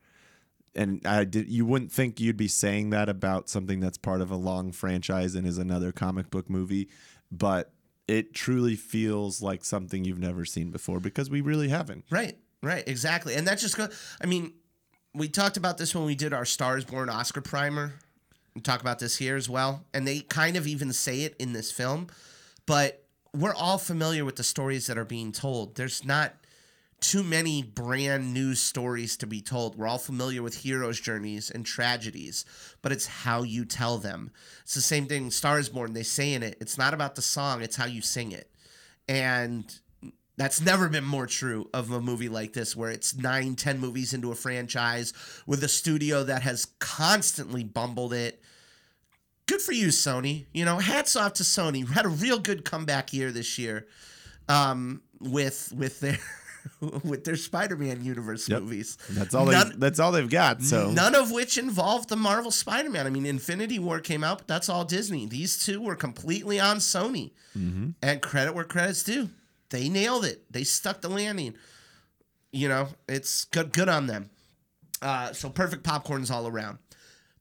and 0.75 1.01
I 1.05 1.23
did 1.23 1.47
you 1.47 1.65
wouldn't 1.65 1.91
think 1.91 2.19
you'd 2.19 2.37
be 2.37 2.47
saying 2.47 2.89
that 2.91 3.09
about 3.09 3.49
something 3.49 3.79
that's 3.79 3.97
part 3.97 4.21
of 4.21 4.31
a 4.31 4.35
long 4.35 4.71
franchise 4.71 5.35
and 5.35 5.47
is 5.47 5.57
another 5.57 5.91
comic 5.91 6.29
book 6.29 6.49
movie, 6.49 6.89
but 7.31 7.71
it 8.07 8.33
truly 8.33 8.75
feels 8.75 9.41
like 9.41 9.65
something 9.65 10.03
you've 10.03 10.19
never 10.19 10.45
seen 10.45 10.71
before 10.71 10.99
because 10.99 11.29
we 11.29 11.41
really 11.41 11.69
haven't. 11.69 12.05
Right, 12.09 12.37
right, 12.61 12.83
exactly. 12.87 13.35
And 13.35 13.47
that 13.47 13.57
just 13.57 13.77
go. 13.77 13.87
I 14.21 14.25
mean, 14.25 14.53
we 15.13 15.27
talked 15.27 15.57
about 15.57 15.77
this 15.77 15.95
when 15.95 16.05
we 16.05 16.15
did 16.15 16.33
our 16.33 16.45
Stars 16.45 16.85
Born 16.85 17.09
Oscar 17.09 17.41
primer. 17.41 17.93
We 18.53 18.61
talk 18.61 18.81
about 18.81 18.99
this 18.99 19.17
here 19.17 19.35
as 19.35 19.49
well, 19.49 19.83
and 19.93 20.07
they 20.07 20.21
kind 20.21 20.55
of 20.55 20.67
even 20.67 20.93
say 20.93 21.21
it 21.21 21.35
in 21.39 21.53
this 21.53 21.71
film. 21.71 22.07
But 22.65 23.03
we're 23.33 23.55
all 23.55 23.77
familiar 23.77 24.23
with 24.23 24.37
the 24.37 24.43
stories 24.43 24.87
that 24.87 24.97
are 24.97 25.05
being 25.05 25.31
told. 25.31 25.75
There's 25.75 26.05
not 26.05 26.33
too 27.01 27.23
many 27.23 27.61
brand 27.61 28.33
new 28.33 28.55
stories 28.55 29.17
to 29.17 29.27
be 29.27 29.41
told. 29.41 29.77
We're 29.77 29.87
all 29.87 29.97
familiar 29.97 30.41
with 30.41 30.55
heroes' 30.55 30.99
journeys 30.99 31.51
and 31.51 31.65
tragedies, 31.65 32.45
but 32.81 32.91
it's 32.91 33.05
how 33.05 33.43
you 33.43 33.65
tell 33.65 33.97
them. 33.97 34.31
It's 34.63 34.73
the 34.73 34.81
same 34.81 35.05
thing. 35.05 35.29
Stars 35.31 35.69
Born. 35.69 35.93
They 35.93 36.03
say 36.03 36.33
in 36.33 36.43
it. 36.43 36.57
It's 36.59 36.77
not 36.77 36.93
about 36.93 37.15
the 37.15 37.21
song. 37.21 37.61
It's 37.61 37.75
how 37.75 37.85
you 37.85 38.01
sing 38.01 38.31
it, 38.31 38.49
and 39.07 39.73
that's 40.37 40.61
never 40.61 40.89
been 40.89 41.05
more 41.05 41.27
true 41.27 41.69
of 41.73 41.91
a 41.91 42.01
movie 42.01 42.29
like 42.29 42.53
this 42.53 42.75
where 42.75 42.91
it's 42.91 43.15
nine 43.15 43.55
ten 43.55 43.79
movies 43.79 44.13
into 44.13 44.31
a 44.31 44.35
franchise 44.35 45.13
with 45.45 45.63
a 45.63 45.67
studio 45.67 46.23
that 46.23 46.41
has 46.41 46.65
constantly 46.79 47.63
bumbled 47.63 48.13
it 48.13 48.41
good 49.47 49.61
for 49.61 49.71
you 49.71 49.87
sony 49.87 50.45
you 50.53 50.65
know 50.65 50.77
hats 50.77 51.15
off 51.15 51.33
to 51.33 51.43
sony 51.43 51.87
had 51.87 52.05
a 52.05 52.09
real 52.09 52.39
good 52.39 52.65
comeback 52.65 53.13
year 53.13 53.31
this 53.31 53.57
year 53.57 53.87
um, 54.47 55.01
with 55.19 55.73
with 55.75 55.99
their 55.99 56.17
with 57.03 57.23
their 57.23 57.35
spider-man 57.35 58.03
universe 58.03 58.47
Yep. 58.49 58.61
movies 58.63 58.97
That's 59.09 59.33
all 59.35 59.45
None- 59.45 59.69
they 59.71 59.75
that's 59.77 59.99
all 59.99 60.11
they've 60.11 60.29
got. 60.29 60.61
So 60.61 60.91
None 60.91 61.15
of 61.15 61.31
which 61.31 61.57
involved 61.57 62.09
the 62.09 62.15
Marvel 62.15 62.51
Spider 62.51 62.89
Man. 62.89 63.05
I 63.05 63.09
mean, 63.09 63.25
Infinity 63.25 63.79
War 63.79 63.99
came 63.99 64.23
out, 64.23 64.39
but 64.39 64.47
that's 64.47 64.69
all 64.69 64.85
Disney. 64.85 65.25
These 65.25 65.63
two 65.65 65.81
were 65.81 65.95
completely 65.95 66.59
on 66.59 66.77
Sony. 66.77 67.31
And 67.55 68.21
credit 68.21 68.53
where 68.53 68.65
credit's 68.65 69.03
due. 69.03 69.29
They 69.69 69.87
nailed 69.89 70.25
it. 70.25 70.51
They 70.51 70.63
stuck 70.65 71.01
the 71.01 71.09
landing. 71.09 71.55
You 72.51 72.67
know, 72.69 72.89
it's 73.07 73.45
good, 73.45 73.71
good 73.73 73.89
on 73.89 74.07
them. 74.07 74.29
Uh, 75.01 75.33
so 75.33 75.49
perfect 75.49 75.83
popcorns 75.83 76.29
all 76.31 76.47
around. 76.47 76.77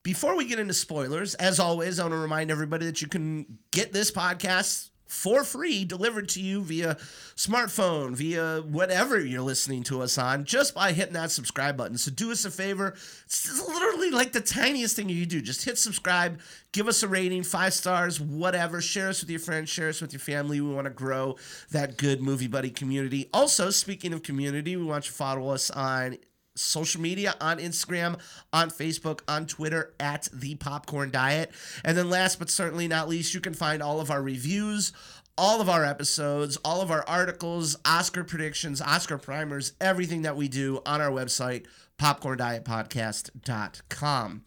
Before 0.03 0.37
we 0.37 0.45
get 0.47 0.59
into 0.59 0.75
spoilers, 0.75 1.35
as 1.37 1.59
always, 1.59 1.99
I 1.99 2.05
want 2.05 2.13
to 2.13 2.19
remind 2.19 2.51
everybody 2.51 2.87
that 2.87 3.01
you 3.01 3.09
can 3.09 3.59
get 3.71 3.93
this 3.93 4.11
podcast 4.11 4.91
for 5.15 5.45
free 5.45 5.85
delivered 5.85 6.29
to 6.29 6.41
you 6.41 6.61
via 6.61 6.97
smartphone, 7.37 8.15
via 8.15 8.61
whatever 8.63 9.19
you're 9.19 9.41
listening 9.41 9.83
to 9.85 10.03
us 10.03 10.19
on, 10.19 10.45
just 10.45 10.75
by 10.75 10.93
hitting 10.93 11.15
that 11.15 11.31
subscribe 11.31 11.77
button. 11.77 11.97
So 11.97 12.11
do 12.11 12.33
us 12.33 12.45
a 12.45 12.51
favor. 12.51 12.95
It's 13.25 13.67
literally 13.67 14.11
like 14.11 14.33
the 14.33 14.41
tiniest 14.41 14.97
thing 14.97 15.09
you 15.09 15.25
do. 15.25 15.41
Just 15.41 15.65
hit 15.65 15.79
subscribe, 15.79 16.41
give 16.73 16.89
us 16.89 17.03
a 17.03 17.09
rating, 17.09 17.45
five 17.45 17.73
stars, 17.73 18.21
whatever. 18.21 18.81
Share 18.81 19.09
us 19.09 19.21
with 19.21 19.31
your 19.31 19.41
friends, 19.41 19.71
share 19.71 19.89
us 19.89 20.03
with 20.03 20.13
your 20.13 20.21
family. 20.21 20.61
We 20.61 20.75
want 20.75 20.87
to 20.87 20.91
grow 20.91 21.37
that 21.71 21.97
good 21.97 22.21
movie 22.21 22.49
buddy 22.49 22.71
community. 22.71 23.31
Also, 23.33 23.71
speaking 23.71 24.13
of 24.13 24.23
community, 24.23 24.77
we 24.77 24.85
want 24.85 25.05
you 25.05 25.11
to 25.11 25.17
follow 25.17 25.49
us 25.51 25.71
on 25.71 26.19
social 26.55 27.01
media 27.01 27.35
on 27.41 27.59
Instagram, 27.59 28.21
on 28.53 28.71
Facebook, 28.71 29.21
on 29.27 29.47
Twitter 29.47 29.95
at 29.99 30.29
the 30.33 30.55
Popcorn 30.57 31.11
Diet. 31.11 31.51
And 31.85 31.97
then 31.97 32.11
last 32.11 32.39
but 32.39 32.51
certainly 32.51 32.89
not 32.89 33.09
least, 33.09 33.33
you 33.35 33.41
can 33.41 33.55
find 33.55 33.83
all 33.83 34.01
of 34.01 34.11
our 34.11 34.23
reviews, 34.23 34.93
all 35.37 35.61
of 35.61 35.69
our 35.69 35.85
episodes, 35.85 36.57
all 36.65 36.81
of 36.81 36.91
our 36.91 37.07
articles, 37.09 37.77
Oscar 37.85 38.25
predictions, 38.25 38.81
Oscar 38.81 39.19
primers, 39.19 39.75
everything 39.81 40.23
that 40.23 40.37
we 40.37 40.49
do 40.49 40.81
on 40.87 41.01
our 41.01 41.11
website, 41.11 41.67
popcorndietpodcast.com. 41.99 44.45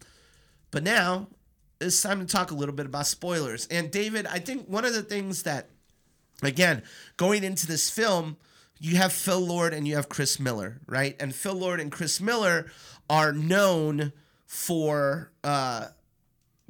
But 0.70 0.82
now 0.82 1.28
it's 1.80 2.02
time 2.02 2.20
to 2.20 2.26
talk 2.26 2.50
a 2.50 2.54
little 2.54 2.74
bit 2.74 2.86
about 2.86 3.06
spoilers. 3.06 3.66
And 3.68 3.90
David, 3.90 4.26
I 4.26 4.38
think 4.38 4.66
one 4.66 4.84
of 4.84 4.92
the 4.94 5.02
things 5.02 5.44
that, 5.44 5.70
again, 6.42 6.82
going 7.16 7.44
into 7.44 7.66
this 7.66 7.90
film, 7.90 8.36
you 8.80 8.96
have 8.96 9.12
Phil 9.12 9.40
Lord 9.40 9.74
and 9.74 9.86
you 9.86 9.96
have 9.96 10.08
Chris 10.08 10.38
Miller, 10.38 10.80
right? 10.86 11.16
And 11.20 11.34
Phil 11.34 11.54
Lord 11.54 11.80
and 11.80 11.90
Chris 11.90 12.20
Miller 12.20 12.70
are 13.10 13.32
known 13.32 14.12
for 14.46 15.32
uh, 15.44 15.86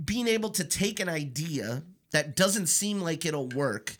being 0.03 0.29
able 0.29 0.51
to 0.51 0.65
take 0.65 1.01
an 1.01 1.09
idea 1.09 1.83
that 2.13 2.37
doesn't 2.37 2.67
seem 2.67 3.01
like 3.01 3.27
it'll 3.27 3.49
work 3.49 3.97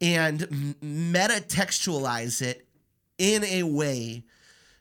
and 0.00 0.74
meta 0.82 1.42
textualize 1.46 2.42
it 2.42 2.66
in 3.18 3.44
a 3.44 3.62
way 3.62 4.24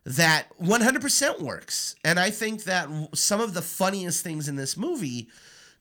that 0.06 0.48
100% 0.62 1.42
works. 1.42 1.96
And 2.04 2.20
I 2.20 2.30
think 2.30 2.66
that 2.66 2.90
some 3.14 3.42
of 3.42 3.54
the 3.54 3.62
funniest 3.62 4.24
things 4.24 4.48
in 4.48 4.56
this 4.56 4.78
movie 4.78 5.30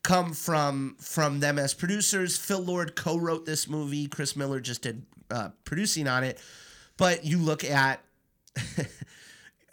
come 0.02 0.34
from 0.34 0.96
from 1.00 1.40
them 1.40 1.58
as 1.58 1.74
producers. 1.74 2.36
Phil 2.36 2.60
Lord 2.60 2.94
co-wrote 2.94 3.46
this 3.46 3.68
movie. 3.68 4.06
Chris 4.06 4.36
Miller 4.36 4.60
just 4.60 4.82
did 4.82 5.04
uh, 5.30 5.48
producing 5.64 6.06
on 6.06 6.22
it. 6.24 6.38
But 6.96 7.24
you 7.24 7.38
look 7.38 7.64
at 7.64 8.00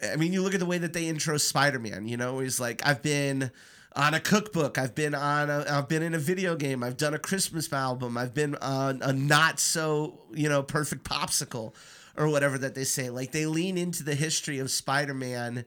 I 0.04 0.16
mean, 0.16 0.34
you 0.34 0.42
look 0.42 0.54
at 0.54 0.60
the 0.60 0.66
way 0.66 0.80
that 0.80 0.94
they 0.94 1.08
intro 1.08 1.38
Spider-Man, 1.38 2.08
you 2.08 2.18
know, 2.18 2.40
he's 2.40 2.60
like 2.60 2.86
I've 2.86 3.02
been 3.02 3.52
on 3.96 4.14
a 4.14 4.20
cookbook. 4.20 4.78
I've 4.78 4.96
been 4.96 5.14
on 5.14 5.50
a, 5.50 5.66
I've 5.70 5.88
been 5.88 6.02
in 6.02 6.14
a 6.14 6.20
video 6.20 6.56
game. 6.56 6.84
I've 6.84 6.98
done 6.98 7.14
a 7.14 7.20
Christmas 7.20 7.72
album. 7.72 8.18
I've 8.18 8.34
been 8.34 8.56
on 8.56 9.02
a 9.02 9.14
not 9.14 9.60
so, 9.60 10.22
you 10.34 10.50
know, 10.50 10.64
perfect 10.64 11.04
popsicle 11.04 11.74
or 12.18 12.30
whatever 12.30 12.58
that 12.58 12.74
they 12.74 12.84
say. 12.84 13.10
Like 13.10 13.32
they 13.32 13.46
lean 13.46 13.78
into 13.78 14.04
the 14.04 14.16
history 14.16 14.60
of 14.60 14.72
Spider-Man 14.72 15.66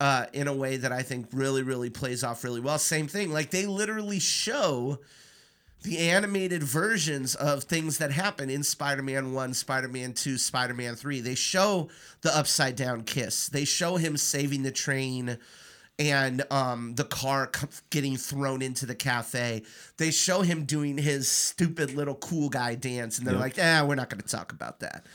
uh, 0.00 0.26
in 0.32 0.48
a 0.48 0.54
way 0.54 0.78
that 0.78 0.92
I 0.92 1.02
think 1.02 1.28
really, 1.32 1.62
really 1.62 1.90
plays 1.90 2.24
off 2.24 2.42
really 2.42 2.60
well. 2.60 2.78
Same 2.78 3.06
thing. 3.06 3.32
Like 3.32 3.50
they 3.50 3.66
literally 3.66 4.18
show 4.18 4.98
the 5.82 5.98
animated 5.98 6.62
versions 6.62 7.34
of 7.34 7.64
things 7.64 7.98
that 7.98 8.12
happen 8.12 8.50
in 8.50 8.62
Spider-Man 8.62 9.32
1, 9.32 9.54
Spider-Man 9.54 10.12
2, 10.12 10.36
Spider-Man 10.36 10.94
3. 10.94 11.20
They 11.20 11.34
show 11.34 11.88
the 12.20 12.36
upside 12.36 12.76
down 12.76 13.02
kiss. 13.02 13.48
They 13.48 13.64
show 13.64 13.96
him 13.96 14.16
saving 14.16 14.62
the 14.62 14.72
train 14.72 15.38
and 16.00 16.42
um, 16.50 16.94
the 16.94 17.04
car 17.04 17.50
getting 17.90 18.16
thrown 18.16 18.62
into 18.62 18.86
the 18.86 18.94
cafe. 18.94 19.62
They 19.98 20.10
show 20.10 20.40
him 20.40 20.64
doing 20.64 20.96
his 20.96 21.30
stupid 21.30 21.94
little 21.94 22.14
cool 22.14 22.48
guy 22.48 22.74
dance, 22.74 23.18
and 23.18 23.26
they're 23.26 23.34
yep. 23.34 23.42
like, 23.42 23.56
"Ah, 23.60 23.84
we're 23.86 23.96
not 23.96 24.08
going 24.08 24.22
to 24.22 24.26
talk 24.26 24.52
about 24.52 24.80
that." 24.80 25.06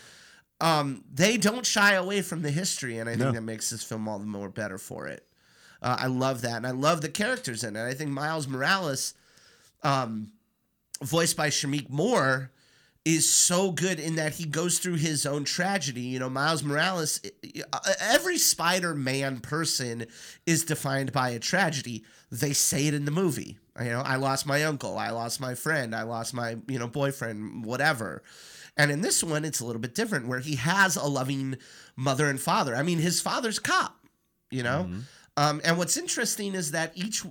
Um, 0.62 1.04
they 1.12 1.38
don't 1.38 1.66
shy 1.66 1.94
away 1.94 2.22
from 2.22 2.44
the 2.44 2.52
history, 2.52 3.00
and 3.00 3.10
I 3.10 3.14
think 3.14 3.26
no. 3.26 3.32
that 3.32 3.42
makes 3.42 3.72
this 3.72 3.84
film 3.84 4.08
all 4.08 4.20
the 4.20 4.28
more 4.28 4.48
better 4.48 4.78
for 4.78 5.08
it. 5.08 5.26
Uh, 5.82 5.98
I 6.00 6.08
love 6.08 6.42
that, 6.42 6.58
and 6.58 6.68
I 6.68 6.72
love 6.72 7.02
the 7.02 7.10
characters 7.10 7.64
in 7.64 7.76
it. 7.76 7.84
I 7.84 7.96
think 7.96 8.12
Miles 8.12 8.48
Morales, 8.48 9.16
um, 9.82 10.32
voiced 11.02 11.38
by 11.38 11.50
Shameik 11.50 11.90
Moore, 11.90 12.52
is 13.06 13.30
so 13.30 13.72
good 13.72 14.00
in 14.00 14.16
that 14.16 14.34
he 14.34 14.46
goes 14.46 14.80
through 14.80 14.96
his 14.96 15.28
own 15.28 15.44
tragedy. 15.44 16.02
You 16.02 16.20
know, 16.20 16.30
Miles 16.30 16.64
Morales, 16.64 17.22
every 18.00 18.40
Spider 18.40 18.96
Man 18.96 19.40
person 19.40 20.08
is 20.48 20.66
defined 20.66 21.12
by 21.12 21.30
a 21.30 21.40
tragedy. 21.40 22.04
They 22.32 22.54
say 22.54 22.88
it 22.88 22.96
in 22.96 23.06
the 23.06 23.12
movie. 23.12 23.60
You 23.80 23.90
know, 23.90 24.02
I 24.02 24.16
lost 24.16 24.48
my 24.48 24.64
uncle, 24.64 24.98
I 24.98 25.12
lost 25.12 25.40
my 25.40 25.54
friend, 25.54 25.94
I 25.94 26.04
lost 26.04 26.34
my, 26.34 26.56
you 26.68 26.80
know, 26.80 26.88
boyfriend, 26.88 27.66
whatever. 27.66 28.24
And 28.78 28.90
in 28.90 29.02
this 29.02 29.24
one, 29.24 29.46
it's 29.46 29.60
a 29.60 29.66
little 29.66 29.82
bit 29.82 29.96
different 29.96 30.28
where 30.28 30.40
he 30.40 30.56
has 30.56 30.96
a 30.96 31.06
loving 31.06 31.58
mother 31.96 32.30
and 32.30 32.40
father. 32.40 32.76
I 32.76 32.84
mean, 32.84 33.00
his 33.00 33.22
father's 33.22 33.60
cop, 33.60 33.98
you 34.50 34.64
know? 34.64 34.88
Mm-hmm. 34.90 35.00
Um, 35.38 35.62
and 35.66 35.78
what's 35.78 35.98
interesting 35.98 36.56
is 36.56 36.72
that 36.72 36.94
each 36.96 37.24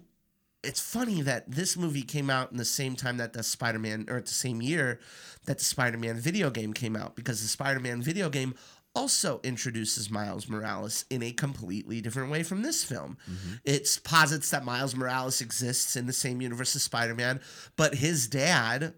it's 0.64 0.80
funny 0.80 1.22
that 1.22 1.50
this 1.50 1.76
movie 1.76 2.02
came 2.02 2.30
out 2.30 2.50
in 2.50 2.56
the 2.56 2.64
same 2.64 2.96
time 2.96 3.16
that 3.18 3.32
the 3.32 3.42
Spider-Man 3.42 4.06
or 4.08 4.16
at 4.16 4.26
the 4.26 4.34
same 4.34 4.62
year 4.62 5.00
that 5.46 5.58
the 5.58 5.64
Spider-Man 5.64 6.18
video 6.18 6.50
game 6.50 6.72
came 6.72 6.96
out 6.96 7.16
because 7.16 7.42
the 7.42 7.48
Spider-Man 7.48 8.02
video 8.02 8.28
game 8.30 8.54
also 8.94 9.40
introduces 9.42 10.10
Miles 10.10 10.48
Morales 10.48 11.04
in 11.10 11.22
a 11.22 11.32
completely 11.32 12.00
different 12.00 12.30
way 12.30 12.42
from 12.42 12.62
this 12.62 12.84
film. 12.84 13.18
Mm-hmm. 13.28 13.54
It 13.64 13.98
posits 14.04 14.50
that 14.50 14.64
Miles 14.64 14.94
Morales 14.94 15.40
exists 15.40 15.96
in 15.96 16.06
the 16.06 16.12
same 16.12 16.40
universe 16.40 16.76
as 16.76 16.84
Spider-Man, 16.84 17.40
but 17.76 17.96
his 17.96 18.28
dad, 18.28 18.94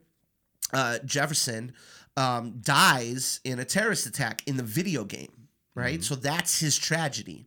uh, 0.72 0.98
Jefferson, 1.04 1.72
um, 2.16 2.60
dies 2.60 3.40
in 3.44 3.58
a 3.58 3.64
terrorist 3.64 4.06
attack 4.06 4.42
in 4.46 4.56
the 4.56 4.62
video 4.62 5.04
game, 5.04 5.48
right? 5.74 6.00
Mm-hmm. 6.00 6.02
So 6.02 6.14
that's 6.14 6.60
his 6.60 6.76
tragedy. 6.76 7.46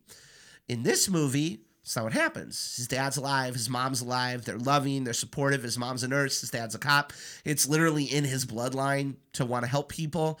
In 0.68 0.82
this 0.82 1.08
movie, 1.08 1.62
that's 1.90 1.96
not 1.96 2.04
what 2.04 2.12
happens. 2.12 2.76
His 2.76 2.86
dad's 2.86 3.16
alive, 3.16 3.54
his 3.54 3.68
mom's 3.68 4.00
alive, 4.00 4.44
they're 4.44 4.56
loving, 4.56 5.02
they're 5.02 5.12
supportive. 5.12 5.64
His 5.64 5.76
mom's 5.76 6.04
a 6.04 6.08
nurse, 6.08 6.40
his 6.40 6.50
dad's 6.50 6.76
a 6.76 6.78
cop. 6.78 7.12
It's 7.44 7.68
literally 7.68 8.04
in 8.04 8.22
his 8.22 8.46
bloodline 8.46 9.16
to 9.32 9.44
want 9.44 9.64
to 9.64 9.68
help 9.68 9.88
people. 9.88 10.38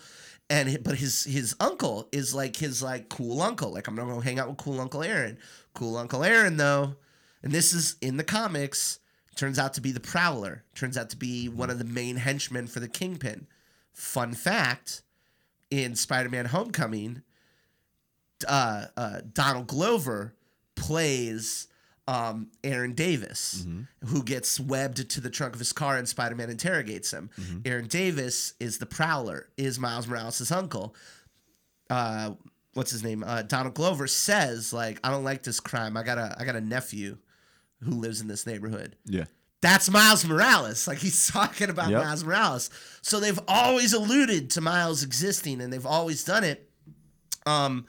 And 0.48 0.84
but 0.84 0.94
his 0.94 1.24
his 1.24 1.56
uncle 1.58 2.08
is 2.12 2.32
like 2.32 2.54
his 2.54 2.84
like 2.84 3.08
cool 3.08 3.42
uncle. 3.42 3.72
Like 3.72 3.88
I'm 3.88 3.96
gonna 3.96 4.14
go 4.14 4.20
hang 4.20 4.38
out 4.38 4.48
with 4.48 4.58
cool 4.58 4.80
Uncle 4.80 5.02
Aaron. 5.02 5.38
Cool 5.74 5.96
Uncle 5.96 6.22
Aaron 6.22 6.56
though, 6.56 6.94
and 7.42 7.50
this 7.50 7.72
is 7.72 7.96
in 8.00 8.16
the 8.16 8.22
comics, 8.22 9.00
turns 9.34 9.58
out 9.58 9.74
to 9.74 9.80
be 9.80 9.90
the 9.90 9.98
Prowler. 9.98 10.62
Turns 10.76 10.96
out 10.96 11.10
to 11.10 11.16
be 11.16 11.48
one 11.48 11.68
of 11.68 11.78
the 11.78 11.84
main 11.84 12.14
henchmen 12.14 12.68
for 12.68 12.78
the 12.78 12.86
Kingpin. 12.86 13.48
Fun 13.92 14.34
fact: 14.34 15.02
in 15.68 15.96
Spider-Man: 15.96 16.46
Homecoming, 16.46 17.22
uh, 18.46 18.84
uh, 18.96 19.22
Donald 19.32 19.66
Glover 19.66 20.34
plays 20.80 21.68
um, 22.08 22.48
Aaron 22.64 22.94
Davis, 22.94 23.64
mm-hmm. 23.64 24.06
who 24.06 24.24
gets 24.24 24.58
webbed 24.58 25.08
to 25.10 25.20
the 25.20 25.30
trunk 25.30 25.52
of 25.52 25.60
his 25.60 25.72
car 25.72 25.96
and 25.96 26.08
Spider 26.08 26.34
Man 26.34 26.50
interrogates 26.50 27.12
him. 27.12 27.30
Mm-hmm. 27.38 27.58
Aaron 27.66 27.86
Davis 27.86 28.54
is 28.58 28.78
the 28.78 28.86
Prowler, 28.86 29.48
is 29.56 29.78
Miles 29.78 30.08
Morales' 30.08 30.50
uncle. 30.50 30.96
Uh, 31.88 32.32
what's 32.74 32.90
his 32.90 33.04
name? 33.04 33.22
Uh, 33.22 33.42
Donald 33.42 33.74
Glover 33.74 34.08
says, 34.08 34.72
like, 34.72 34.98
I 35.04 35.10
don't 35.10 35.22
like 35.22 35.44
this 35.44 35.60
crime. 35.60 35.96
I 35.96 36.02
got 36.02 36.18
a 36.18 36.34
I 36.36 36.44
got 36.44 36.56
a 36.56 36.60
nephew 36.60 37.18
who 37.82 37.92
lives 37.92 38.20
in 38.20 38.26
this 38.26 38.46
neighborhood. 38.46 38.96
Yeah. 39.04 39.26
That's 39.62 39.90
Miles 39.90 40.24
Morales. 40.24 40.88
Like 40.88 40.98
he's 40.98 41.28
talking 41.32 41.70
about 41.70 41.90
yep. 41.90 42.02
Miles 42.02 42.24
Morales. 42.24 42.70
So 43.02 43.20
they've 43.20 43.38
always 43.46 43.92
alluded 43.92 44.50
to 44.50 44.60
Miles 44.60 45.02
existing 45.02 45.60
and 45.60 45.72
they've 45.72 45.86
always 45.86 46.24
done 46.24 46.44
it. 46.44 46.70
Um, 47.46 47.86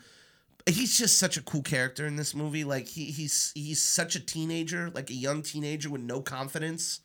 he's 0.73 0.97
just 0.97 1.17
such 1.17 1.37
a 1.37 1.41
cool 1.41 1.61
character 1.61 2.05
in 2.05 2.15
this 2.15 2.35
movie. 2.35 2.63
Like 2.63 2.87
he 2.87 3.05
he's 3.05 3.51
he's 3.55 3.81
such 3.81 4.15
a 4.15 4.19
teenager, 4.19 4.91
like 4.93 5.09
a 5.09 5.13
young 5.13 5.41
teenager 5.41 5.89
with 5.89 6.01
no 6.01 6.21
confidence. 6.21 7.01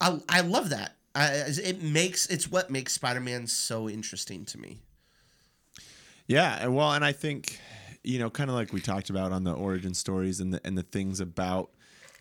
I 0.00 0.20
I 0.28 0.40
love 0.40 0.70
that. 0.70 0.96
I, 1.14 1.44
it 1.62 1.82
makes 1.82 2.26
it's 2.26 2.50
what 2.50 2.70
makes 2.70 2.92
Spider-Man 2.92 3.46
so 3.46 3.88
interesting 3.88 4.44
to 4.46 4.58
me. 4.58 4.78
Yeah, 6.26 6.66
well, 6.66 6.92
and 6.92 7.04
I 7.04 7.12
think 7.12 7.58
you 8.04 8.18
know, 8.18 8.30
kind 8.30 8.48
of 8.48 8.56
like 8.56 8.72
we 8.72 8.80
talked 8.80 9.10
about 9.10 9.32
on 9.32 9.44
the 9.44 9.52
origin 9.52 9.94
stories 9.94 10.40
and 10.40 10.54
the 10.54 10.60
and 10.64 10.78
the 10.78 10.82
things 10.82 11.20
about 11.20 11.70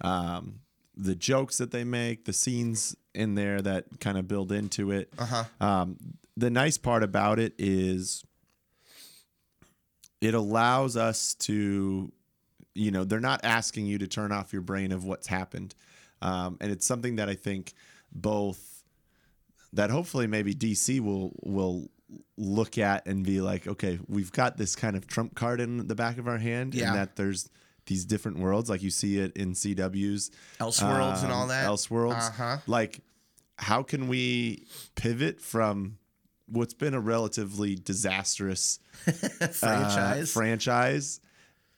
um, 0.02 0.60
the 0.96 1.16
jokes 1.16 1.58
that 1.58 1.72
they 1.72 1.84
make, 1.84 2.26
the 2.26 2.34
scenes 2.34 2.96
in 3.14 3.36
there 3.36 3.62
that 3.62 3.86
kind 4.00 4.18
of 4.18 4.28
build 4.28 4.52
into 4.52 4.92
it. 4.92 5.12
Uh-huh. 5.18 5.44
Um, 5.60 5.98
the 6.36 6.50
nice 6.50 6.78
part 6.78 7.04
about 7.04 7.40
it 7.40 7.54
is 7.58 8.24
it 10.22 10.34
allows 10.34 10.98
us 10.98 11.34
to 11.36 12.12
you 12.74 12.92
know 12.92 13.04
they're 13.04 13.20
not 13.20 13.42
asking 13.44 13.86
you 13.86 13.98
to 13.98 14.08
turn 14.08 14.32
off 14.32 14.54
your 14.54 14.62
brain 14.62 14.92
of 14.92 15.04
what's 15.04 15.28
happened 15.28 15.74
um, 16.22 16.58
and 16.62 16.72
it's 16.72 16.86
something 16.86 17.18
that 17.18 17.30
i 17.30 17.36
think 17.36 17.74
both 18.12 18.84
that 19.74 19.90
hopefully 19.90 20.28
maybe 20.28 20.54
dc 20.54 21.00
will 21.00 21.34
will 21.44 21.90
look 22.38 22.78
at 22.78 23.06
and 23.06 23.26
be 23.26 23.42
like 23.42 23.68
okay 23.68 24.00
we've 24.08 24.32
got 24.32 24.58
this 24.58 24.76
kind 24.76 24.96
of 24.96 25.08
trump 25.08 25.36
card 25.36 25.60
in 25.60 25.88
the 25.88 25.96
back 25.96 26.18
of 26.18 26.28
our 26.28 26.38
hand 26.38 26.74
yeah. 26.74 26.88
and 26.88 26.96
that 26.96 27.16
there's 27.16 27.50
these 27.86 28.06
different 28.06 28.40
worlds 28.40 28.70
like 28.70 28.82
you 28.82 28.90
see 28.90 29.18
it 29.18 29.36
in 29.36 29.54
cw's 29.54 30.32
elseworlds 30.60 31.20
um, 31.20 31.26
and 31.26 31.34
all 31.34 31.44
um, 31.44 31.50
that 31.50 31.68
elseworlds 31.68 32.30
uh-huh. 32.30 32.58
like 32.68 33.02
how 33.58 33.82
can 33.84 34.08
we 34.08 34.66
pivot 34.96 35.42
from 35.42 35.98
what's 36.50 36.74
been 36.74 36.94
a 36.94 37.00
relatively 37.00 37.76
disastrous 37.76 38.80
franchise 39.52 40.24
uh, 40.24 40.40
franchise 40.40 41.20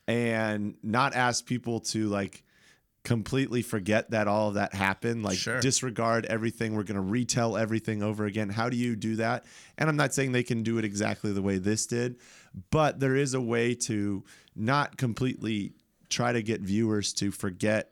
and 0.08 0.76
not 0.84 1.16
ask 1.16 1.46
people 1.46 1.80
to 1.80 2.08
like 2.08 2.44
completely 3.04 3.62
forget 3.62 4.12
that 4.12 4.28
all 4.28 4.50
of 4.50 4.56
that 4.56 4.74
happened 4.74 5.24
like 5.24 5.38
sure. 5.38 5.60
disregard 5.62 6.26
everything 6.26 6.76
we're 6.76 6.84
going 6.84 6.96
to 6.96 7.02
retell 7.02 7.56
everything 7.58 8.04
over 8.04 8.26
again 8.26 8.50
how 8.50 8.70
do 8.70 8.76
you 8.76 8.96
do 8.96 9.16
that 9.16 9.46
and 9.78 9.90
i'm 9.90 9.96
not 9.96 10.14
saying 10.14 10.32
they 10.32 10.44
can 10.44 10.64
do 10.64 10.78
it 10.78 10.86
exactly 10.86 11.32
the 11.32 11.42
way 11.42 11.58
this 11.58 11.88
did 11.88 12.18
but 12.72 13.00
there 13.00 13.16
is 13.16 13.34
a 13.34 13.42
way 13.42 13.74
to 13.74 14.24
not 14.56 14.98
completely 14.98 15.72
try 16.10 16.34
to 16.34 16.42
get 16.42 16.62
viewers 16.62 17.14
to 17.14 17.32
forget 17.32 17.92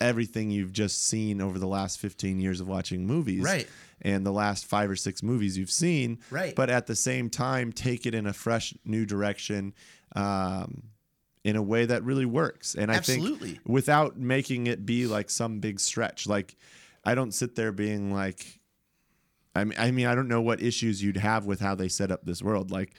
everything 0.00 0.50
you've 0.50 0.72
just 0.72 1.06
seen 1.06 1.40
over 1.40 1.58
the 1.58 1.66
last 1.66 1.98
15 1.98 2.40
years 2.40 2.60
of 2.60 2.68
watching 2.68 3.06
movies. 3.06 3.42
Right. 3.42 3.66
And 4.02 4.26
the 4.26 4.32
last 4.32 4.66
five 4.66 4.90
or 4.90 4.96
six 4.96 5.22
movies 5.22 5.56
you've 5.56 5.70
seen. 5.70 6.18
Right. 6.30 6.54
But 6.54 6.68
at 6.68 6.86
the 6.86 6.94
same 6.94 7.30
time, 7.30 7.72
take 7.72 8.06
it 8.06 8.14
in 8.14 8.26
a 8.26 8.32
fresh 8.32 8.74
new 8.84 9.06
direction. 9.06 9.74
Um, 10.14 10.90
in 11.46 11.54
a 11.54 11.62
way 11.62 11.86
that 11.86 12.02
really 12.02 12.26
works. 12.26 12.74
And 12.74 12.90
I 12.90 12.96
Absolutely. 12.96 13.52
think 13.52 13.60
without 13.64 14.18
making 14.18 14.66
it 14.66 14.84
be 14.84 15.06
like 15.06 15.30
some 15.30 15.60
big 15.60 15.78
stretch. 15.78 16.26
Like 16.26 16.56
I 17.04 17.14
don't 17.14 17.32
sit 17.32 17.54
there 17.54 17.70
being 17.70 18.12
like 18.12 18.58
I 19.54 19.62
mean, 19.62 19.78
I 19.78 19.92
mean 19.92 20.06
I 20.06 20.16
don't 20.16 20.26
know 20.26 20.42
what 20.42 20.60
issues 20.60 21.00
you'd 21.00 21.18
have 21.18 21.46
with 21.46 21.60
how 21.60 21.76
they 21.76 21.86
set 21.86 22.10
up 22.10 22.24
this 22.24 22.42
world. 22.42 22.72
Like 22.72 22.94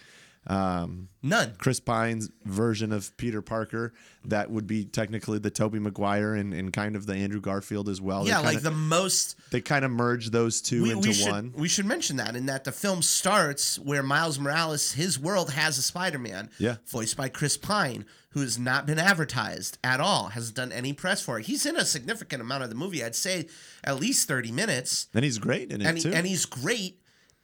um, 0.47 1.09
None. 1.21 1.55
Chris 1.57 1.79
Pine's 1.79 2.29
version 2.45 2.91
of 2.93 3.15
Peter 3.17 3.41
Parker 3.41 3.93
that 4.25 4.49
would 4.49 4.65
be 4.65 4.85
technically 4.85 5.39
the 5.39 5.49
Tobey 5.49 5.79
Maguire 5.79 6.33
and, 6.35 6.53
and 6.53 6.71
kind 6.71 6.95
of 6.95 7.05
the 7.05 7.15
Andrew 7.15 7.41
Garfield 7.41 7.89
as 7.89 7.99
well. 7.99 8.25
Yeah, 8.25 8.35
kinda, 8.37 8.51
like 8.53 8.61
the 8.61 8.71
most 8.71 9.35
they 9.51 9.59
kind 9.61 9.83
of 9.83 9.91
merge 9.91 10.29
those 10.29 10.61
two 10.61 10.83
we, 10.83 10.91
into 10.91 11.09
we 11.09 11.13
should 11.13 11.31
one. 11.31 11.53
we 11.55 11.67
should 11.67 11.85
mention 11.85 12.17
that 12.17 12.35
in 12.35 12.45
that 12.45 12.63
the 12.63 12.71
film 12.71 13.01
starts 13.01 13.77
where 13.79 14.01
Miles 14.03 14.39
Morales 14.39 14.93
his 14.93 15.19
world 15.19 15.51
has 15.51 15.77
a 15.77 15.81
Spider-Man 15.81 16.49
Yeah. 16.59 16.77
voiced 16.87 17.17
by 17.17 17.27
Chris 17.29 17.57
Pine 17.57 18.05
who 18.31 18.41
has 18.41 18.57
not 18.59 18.85
been 18.85 18.99
advertised 18.99 19.77
at 19.83 19.99
all 19.99 20.27
hasn't 20.29 20.55
done 20.55 20.71
any 20.71 20.93
press 20.93 21.21
for 21.21 21.39
it 21.39 21.45
he's 21.47 21.65
in 21.65 21.75
a 21.75 21.83
significant 21.85 22.41
amount 22.41 22.63
of 22.63 22.69
the 22.69 22.75
movie 22.75 23.03
I'd 23.03 23.15
say 23.15 23.47
at 23.83 23.99
least 23.99 24.27
30 24.27 24.51
minutes 24.51 25.07
And 25.13 25.25
he's 25.25 25.39
great 25.39 25.71
in 25.71 25.81
it 25.81 25.87
and, 25.87 25.99
too. 25.99 26.11
and 26.13 26.25
he's 26.27 26.45
great 26.45 27.01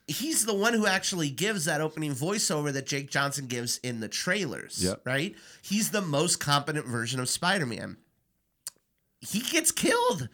he's 0.07 0.45
the 0.45 0.53
one 0.53 0.73
who 0.73 0.85
actually 0.85 1.29
gives 1.29 1.65
that 1.65 1.79
opening 1.81 2.13
voiceover 2.13 2.73
that 2.73 2.85
Jake 2.85 3.09
Johnson 3.09 3.47
gives 3.47 3.77
in 3.79 3.99
the 4.01 4.07
trailers 4.09 4.83
Yep. 4.83 5.01
right 5.05 5.35
he's 5.61 5.91
the 5.91 6.01
most 6.01 6.39
competent 6.39 6.85
version 6.85 7.19
of 7.19 7.29
Spider-Man 7.29 7.97
he 9.25 9.39
gets 9.39 9.71
killed. 9.71 10.27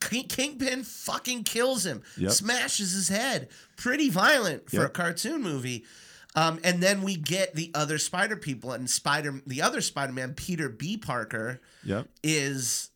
King- 0.00 0.28
Kingpin 0.28 0.82
fucking 0.82 1.44
kills 1.44 1.84
him, 1.84 2.02
Yep. 2.16 2.30
smashes 2.32 2.92
his 2.92 3.08
head. 3.08 3.48
Pretty 3.76 4.08
violent 4.08 4.70
for 4.70 4.82
a 4.82 4.88
cartoon 4.88 5.42
movie. 5.42 5.84
Um, 6.34 6.58
and 6.64 6.82
then 6.82 7.02
we 7.02 7.16
get 7.16 7.54
the 7.54 7.70
other 7.74 7.98
Spider 7.98 8.36
people, 8.38 8.72
and 8.72 8.88
Spider, 8.88 9.42
the 9.46 9.60
other 9.60 9.82
Spider-Man, 9.82 10.32
Peter 10.34 10.70
B. 10.70 10.96
Parker, 10.96 11.60
yep. 11.84 12.08
is 12.22 12.88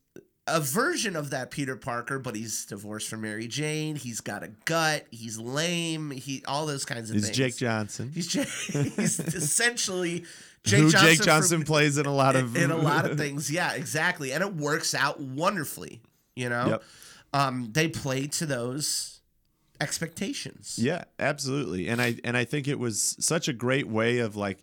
a 0.51 0.59
version 0.59 1.15
of 1.15 1.29
that 1.31 1.51
Peter 1.51 1.75
Parker, 1.75 2.19
but 2.19 2.35
he's 2.35 2.65
divorced 2.65 3.07
from 3.09 3.21
Mary 3.21 3.47
Jane. 3.47 3.95
He's 3.95 4.21
got 4.21 4.43
a 4.43 4.49
gut. 4.65 5.05
He's 5.11 5.37
lame. 5.37 6.11
He 6.11 6.43
all 6.47 6.65
those 6.65 6.85
kinds 6.85 7.09
of 7.09 7.15
He's 7.15 7.25
things. 7.25 7.37
Jake 7.37 7.57
Johnson. 7.57 8.11
He's 8.13 8.27
Jake. 8.27 8.47
he's 8.47 9.19
essentially 9.19 10.25
Jake 10.63 10.79
who 10.81 10.91
Johnson 10.91 11.25
Jake 11.25 11.49
from- 11.49 11.63
plays 11.63 11.97
in 11.97 12.05
a 12.05 12.13
lot 12.13 12.35
of 12.35 12.55
in 12.55 12.71
a 12.71 12.77
lot 12.77 13.09
of 13.09 13.17
things. 13.19 13.51
Yeah, 13.51 13.73
exactly. 13.73 14.31
And 14.33 14.43
it 14.43 14.55
works 14.55 14.93
out 14.93 15.19
wonderfully, 15.19 16.01
you 16.35 16.49
know? 16.49 16.67
Yep. 16.69 16.83
Um, 17.31 17.69
they 17.71 17.87
play 17.87 18.27
to 18.27 18.45
those 18.45 19.21
expectations. 19.79 20.77
Yeah, 20.81 21.03
absolutely. 21.19 21.87
And 21.87 22.01
I 22.01 22.15
and 22.23 22.35
I 22.35 22.45
think 22.45 22.67
it 22.67 22.79
was 22.79 23.15
such 23.19 23.47
a 23.47 23.53
great 23.53 23.87
way 23.87 24.19
of 24.19 24.35
like 24.35 24.59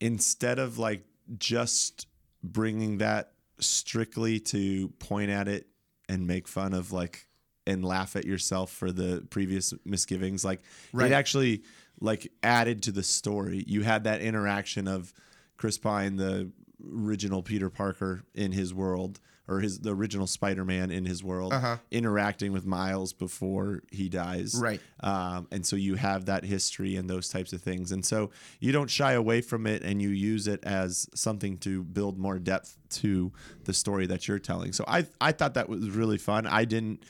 instead 0.00 0.58
of 0.58 0.78
like 0.78 1.04
just 1.38 2.06
bringing 2.42 2.98
that 2.98 3.32
strictly 3.60 4.40
to 4.40 4.88
point 4.98 5.30
at 5.30 5.48
it 5.48 5.66
and 6.08 6.26
make 6.26 6.48
fun 6.48 6.72
of 6.74 6.92
like 6.92 7.26
and 7.66 7.84
laugh 7.84 8.16
at 8.16 8.24
yourself 8.24 8.72
for 8.72 8.90
the 8.90 9.24
previous 9.30 9.72
misgivings 9.84 10.44
like 10.44 10.60
Right. 10.92 11.10
it 11.10 11.14
actually 11.14 11.62
like 12.00 12.32
added 12.42 12.82
to 12.84 12.92
the 12.92 13.02
story 13.02 13.62
you 13.66 13.82
had 13.82 14.04
that 14.04 14.20
interaction 14.22 14.88
of 14.88 15.12
chris 15.56 15.76
pine 15.78 16.16
the 16.16 16.50
original 16.92 17.42
peter 17.42 17.68
parker 17.70 18.22
in 18.34 18.52
his 18.52 18.72
world 18.72 19.20
or 19.50 19.60
his 19.60 19.80
the 19.80 19.94
original 19.94 20.26
spider-man 20.26 20.90
in 20.90 21.04
his 21.04 21.22
world 21.24 21.52
Uh-huh. 21.52 21.76
interacting 21.90 22.52
with 22.52 22.64
miles 22.64 23.12
before 23.12 23.82
he 23.90 24.08
dies 24.08 24.54
Right. 24.54 24.80
um, 25.00 25.48
and 25.50 25.66
so 25.66 25.76
you 25.76 25.96
have 25.96 26.26
that 26.26 26.44
history 26.44 26.96
and 26.96 27.10
those 27.10 27.28
types 27.28 27.52
of 27.52 27.60
things 27.60 27.90
and 27.92 28.04
so 28.04 28.30
you 28.60 28.70
don't 28.72 28.88
shy 28.88 29.12
away 29.12 29.40
from 29.40 29.66
it 29.66 29.82
and 29.82 30.00
you 30.00 30.10
use 30.10 30.46
it 30.46 30.60
as 30.64 31.08
something 31.14 31.58
to 31.58 31.82
build 31.82 32.18
more 32.18 32.38
depth 32.38 32.78
to 32.90 33.32
the 33.64 33.74
story 33.74 34.06
that 34.06 34.28
you're 34.28 34.38
telling 34.38 34.72
so 34.72 34.84
i 34.86 35.04
i 35.20 35.32
thought 35.32 35.54
that 35.54 35.68
was 35.68 35.90
really 35.90 36.18
fun 36.18 36.46
i 36.46 36.64
didn't 36.64 37.04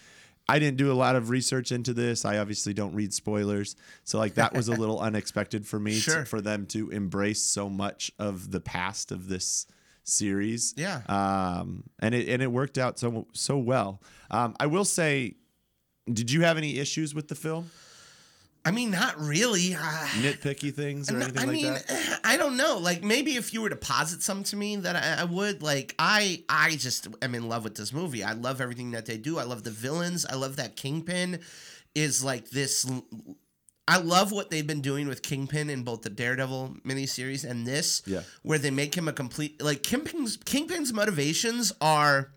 I 0.48 0.58
didn't 0.58 0.78
do 0.78 0.90
a 0.90 0.94
lot 1.04 1.14
of 1.14 1.30
research 1.30 1.70
into 1.70 1.94
this. 1.94 2.24
I 2.24 2.38
obviously 2.38 2.74
don't 2.74 2.92
read 2.92 3.14
spoilers. 3.14 3.76
So 4.02 4.18
like 4.18 4.34
that 4.34 4.52
was 4.52 4.66
a 4.66 4.72
little 4.82 4.98
unexpected 4.98 5.64
for 5.64 5.78
me 5.78 5.92
to- 5.94 6.00
Sure. 6.00 6.24
for 6.24 6.40
them 6.40 6.66
to 6.74 6.90
embrace 6.90 7.40
so 7.40 7.68
much 7.70 8.10
of 8.18 8.50
the 8.50 8.58
past 8.60 9.12
of 9.12 9.28
this 9.28 9.66
series. 10.04 10.74
Yeah. 10.76 11.02
Um 11.08 11.84
and 11.98 12.14
it 12.14 12.28
and 12.28 12.42
it 12.42 12.50
worked 12.50 12.78
out 12.78 12.98
so 12.98 13.26
so 13.32 13.58
well. 13.58 14.00
Um 14.30 14.54
I 14.60 14.66
will 14.66 14.84
say 14.84 15.36
did 16.12 16.30
you 16.30 16.42
have 16.42 16.56
any 16.56 16.78
issues 16.78 17.14
with 17.14 17.28
the 17.28 17.34
film? 17.34 17.70
I 18.64 18.72
mean, 18.72 18.90
not 18.90 19.18
really. 19.18 19.74
Uh, 19.74 19.78
Nitpicky 20.20 20.72
things 20.74 21.10
or 21.10 21.14
no, 21.14 21.24
anything 21.24 21.42
I 21.42 21.44
like 21.46 21.54
mean, 21.54 21.72
that? 21.72 22.20
I 22.24 22.36
don't 22.36 22.56
know. 22.56 22.78
Like 22.78 23.02
maybe 23.02 23.36
if 23.36 23.54
you 23.54 23.62
were 23.62 23.70
to 23.70 23.76
posit 23.76 24.22
some 24.22 24.42
to 24.44 24.56
me 24.56 24.76
that 24.76 24.96
I, 24.96 25.22
I 25.22 25.24
would 25.24 25.62
like. 25.62 25.94
I 25.98 26.44
I 26.48 26.72
just 26.76 27.08
am 27.22 27.34
in 27.34 27.48
love 27.48 27.64
with 27.64 27.76
this 27.76 27.92
movie. 27.92 28.22
I 28.22 28.32
love 28.32 28.60
everything 28.60 28.90
that 28.90 29.06
they 29.06 29.16
do. 29.16 29.38
I 29.38 29.44
love 29.44 29.64
the 29.64 29.70
villains. 29.70 30.26
I 30.26 30.34
love 30.34 30.56
that 30.56 30.76
Kingpin 30.76 31.40
is 31.94 32.22
like 32.22 32.50
this. 32.50 32.90
I 33.88 33.96
love 33.98 34.30
what 34.30 34.50
they've 34.50 34.66
been 34.66 34.82
doing 34.82 35.08
with 35.08 35.22
Kingpin 35.22 35.68
in 35.68 35.82
both 35.82 36.02
the 36.02 36.10
Daredevil 36.10 36.76
miniseries 36.86 37.44
and 37.48 37.66
this, 37.66 38.02
Yeah. 38.06 38.22
where 38.42 38.58
they 38.58 38.70
make 38.70 38.94
him 38.94 39.08
a 39.08 39.12
complete 39.12 39.60
like 39.62 39.82
Kingpin's 39.82 40.36
Kingpin's 40.36 40.92
motivations 40.92 41.72
are 41.80 42.30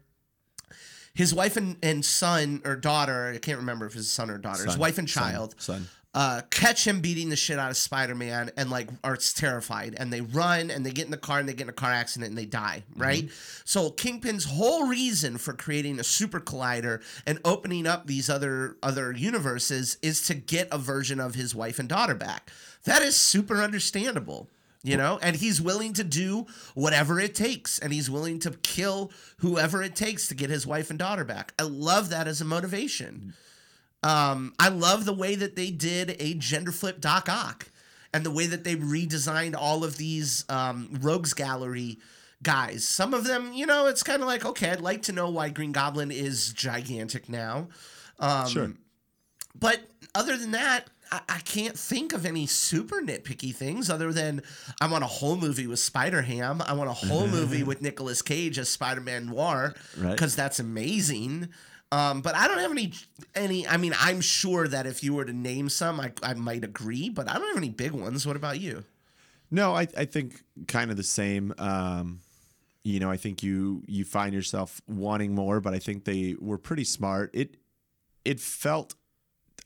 his 1.13 1.31
wife 1.33 1.55
and, 1.57 1.77
and 1.83 2.03
son 2.03 2.61
or 2.65 2.75
daughter. 2.75 3.31
I 3.35 3.37
can't 3.37 3.59
remember 3.59 3.85
if 3.85 3.95
it's 3.95 4.07
son 4.07 4.31
or 4.31 4.39
daughter. 4.39 4.65
his 4.65 4.77
wife 4.77 4.97
and 4.97 5.07
Son. 5.09 5.23
child 5.31 5.55
Son. 5.59 5.87
Uh, 6.13 6.41
catch 6.51 6.85
him 6.85 7.01
beating 7.01 7.29
the 7.29 7.35
shit 7.35 7.57
out 7.57 7.71
of 7.71 7.77
Spider-Man 7.77 8.51
and 8.55 8.69
like 8.69 8.87
are 9.03 9.17
terrified 9.17 9.95
and 9.97 10.13
they 10.13 10.21
run 10.21 10.69
and 10.69 10.85
they 10.85 10.91
get 10.91 11.05
in 11.05 11.11
the 11.11 11.17
car 11.17 11.39
and 11.39 11.49
they 11.49 11.53
get 11.53 11.63
in 11.63 11.69
a 11.69 11.73
car 11.73 11.91
accident 11.91 12.29
and 12.29 12.37
they 12.37 12.45
die, 12.45 12.83
right? 12.95 13.29
So 13.65 13.89
Kingpin's 13.89 14.45
whole 14.45 14.87
reason 14.87 15.37
for 15.37 15.53
creating 15.53 15.99
a 15.99 16.03
super 16.03 16.39
collider 16.39 17.01
and 17.25 17.39
opening 17.43 17.87
up 17.87 18.05
these 18.05 18.29
other 18.29 18.77
other 18.83 19.11
universes 19.11 19.97
is 20.03 20.21
to 20.27 20.35
get 20.35 20.67
a 20.71 20.77
version 20.77 21.19
of 21.19 21.33
his 21.35 21.55
wife 21.55 21.79
and 21.79 21.89
daughter 21.89 22.15
back. 22.15 22.51
That 22.83 23.01
is 23.01 23.15
super 23.15 23.61
understandable. 23.61 24.49
You 24.85 24.97
know, 24.97 25.17
and 25.21 25.37
he's 25.37 25.61
willing 25.61 25.93
to 25.93 26.03
do 26.03 26.45
whatever 26.75 27.17
it 27.17 27.35
takes, 27.35 27.79
and 27.79 27.93
he's 27.93 28.11
willing 28.11 28.39
to 28.39 28.51
kill 28.51 29.13
whoever 29.37 29.81
it 29.81 29.95
takes 29.95 30.27
to 30.27 30.35
get 30.35 30.49
his 30.49 30.67
wife 30.67 30.89
and 30.89 30.99
daughter 30.99 31.23
back. 31.23 31.53
I 31.57 31.63
love 31.63 32.09
that 32.09 32.27
as 32.27 32.41
a 32.41 32.45
motivation. 32.45 33.33
Um, 34.03 34.53
I 34.59 34.69
love 34.69 35.05
the 35.05 35.13
way 35.13 35.35
that 35.35 35.55
they 35.55 35.71
did 35.71 36.15
a 36.19 36.33
gender 36.35 36.71
flip 36.71 36.99
Doc 36.99 37.29
Ock 37.29 37.69
and 38.13 38.25
the 38.25 38.31
way 38.31 38.45
that 38.47 38.63
they 38.63 38.75
redesigned 38.75 39.55
all 39.57 39.83
of 39.83 39.97
these 39.97 40.45
um, 40.49 40.89
Rogues 41.01 41.33
Gallery 41.33 41.99
guys. 42.43 42.85
Some 42.87 43.13
of 43.13 43.23
them, 43.23 43.53
you 43.53 43.65
know, 43.65 43.87
it's 43.87 44.03
kind 44.03 44.21
of 44.21 44.27
like, 44.27 44.45
okay, 44.45 44.69
I'd 44.71 44.81
like 44.81 45.03
to 45.03 45.13
know 45.13 45.29
why 45.29 45.49
Green 45.49 45.71
Goblin 45.71 46.11
is 46.11 46.51
gigantic 46.53 47.29
now. 47.29 47.69
Um, 48.19 48.47
Sure. 48.49 48.73
But 49.55 49.79
other 50.15 50.35
than 50.35 50.51
that, 50.51 50.89
I, 51.11 51.21
I 51.29 51.39
can't 51.39 51.77
think 51.77 52.11
of 52.11 52.25
any 52.25 52.45
super 52.47 53.01
nitpicky 53.01 53.53
things 53.55 53.89
other 53.89 54.11
than 54.11 54.41
I 54.81 54.87
want 54.87 55.03
a 55.03 55.07
whole 55.07 55.37
movie 55.37 55.67
with 55.67 55.79
Spider 55.79 56.23
Ham. 56.23 56.61
I 56.65 56.73
want 56.73 56.89
a 56.89 56.93
whole 56.93 57.27
movie 57.27 57.63
with 57.69 57.81
Nicolas 57.81 58.21
Cage 58.21 58.57
as 58.59 58.67
Spider 58.69 59.01
Man 59.01 59.27
Noir 59.27 59.73
Right. 59.97 60.11
because 60.11 60.35
that's 60.35 60.59
amazing. 60.59 61.49
Um, 61.93 62.21
but 62.21 62.35
I 62.35 62.47
don't 62.47 62.59
have 62.59 62.71
any 62.71 62.93
any. 63.35 63.67
I 63.67 63.77
mean, 63.77 63.93
I'm 63.99 64.21
sure 64.21 64.67
that 64.67 64.85
if 64.85 65.03
you 65.03 65.13
were 65.13 65.25
to 65.25 65.33
name 65.33 65.69
some, 65.69 65.99
I, 65.99 66.11
I 66.23 66.33
might 66.33 66.63
agree. 66.63 67.09
But 67.09 67.29
I 67.29 67.33
don't 67.33 67.47
have 67.47 67.57
any 67.57 67.69
big 67.69 67.91
ones. 67.91 68.25
What 68.25 68.35
about 68.35 68.59
you? 68.59 68.83
No, 69.51 69.75
I, 69.75 69.87
I 69.95 70.05
think 70.05 70.41
kind 70.67 70.89
of 70.91 70.97
the 70.97 71.03
same. 71.03 71.53
Um, 71.59 72.21
you 72.83 72.99
know, 72.99 73.11
I 73.11 73.17
think 73.17 73.43
you 73.43 73.83
you 73.87 74.03
find 74.05 74.33
yourself 74.33 74.81
wanting 74.87 75.35
more, 75.35 75.61
but 75.61 75.73
I 75.73 75.79
think 75.79 76.05
they 76.05 76.35
were 76.39 76.57
pretty 76.57 76.83
smart. 76.83 77.29
It 77.33 77.57
it 78.25 78.39
felt 78.39 78.95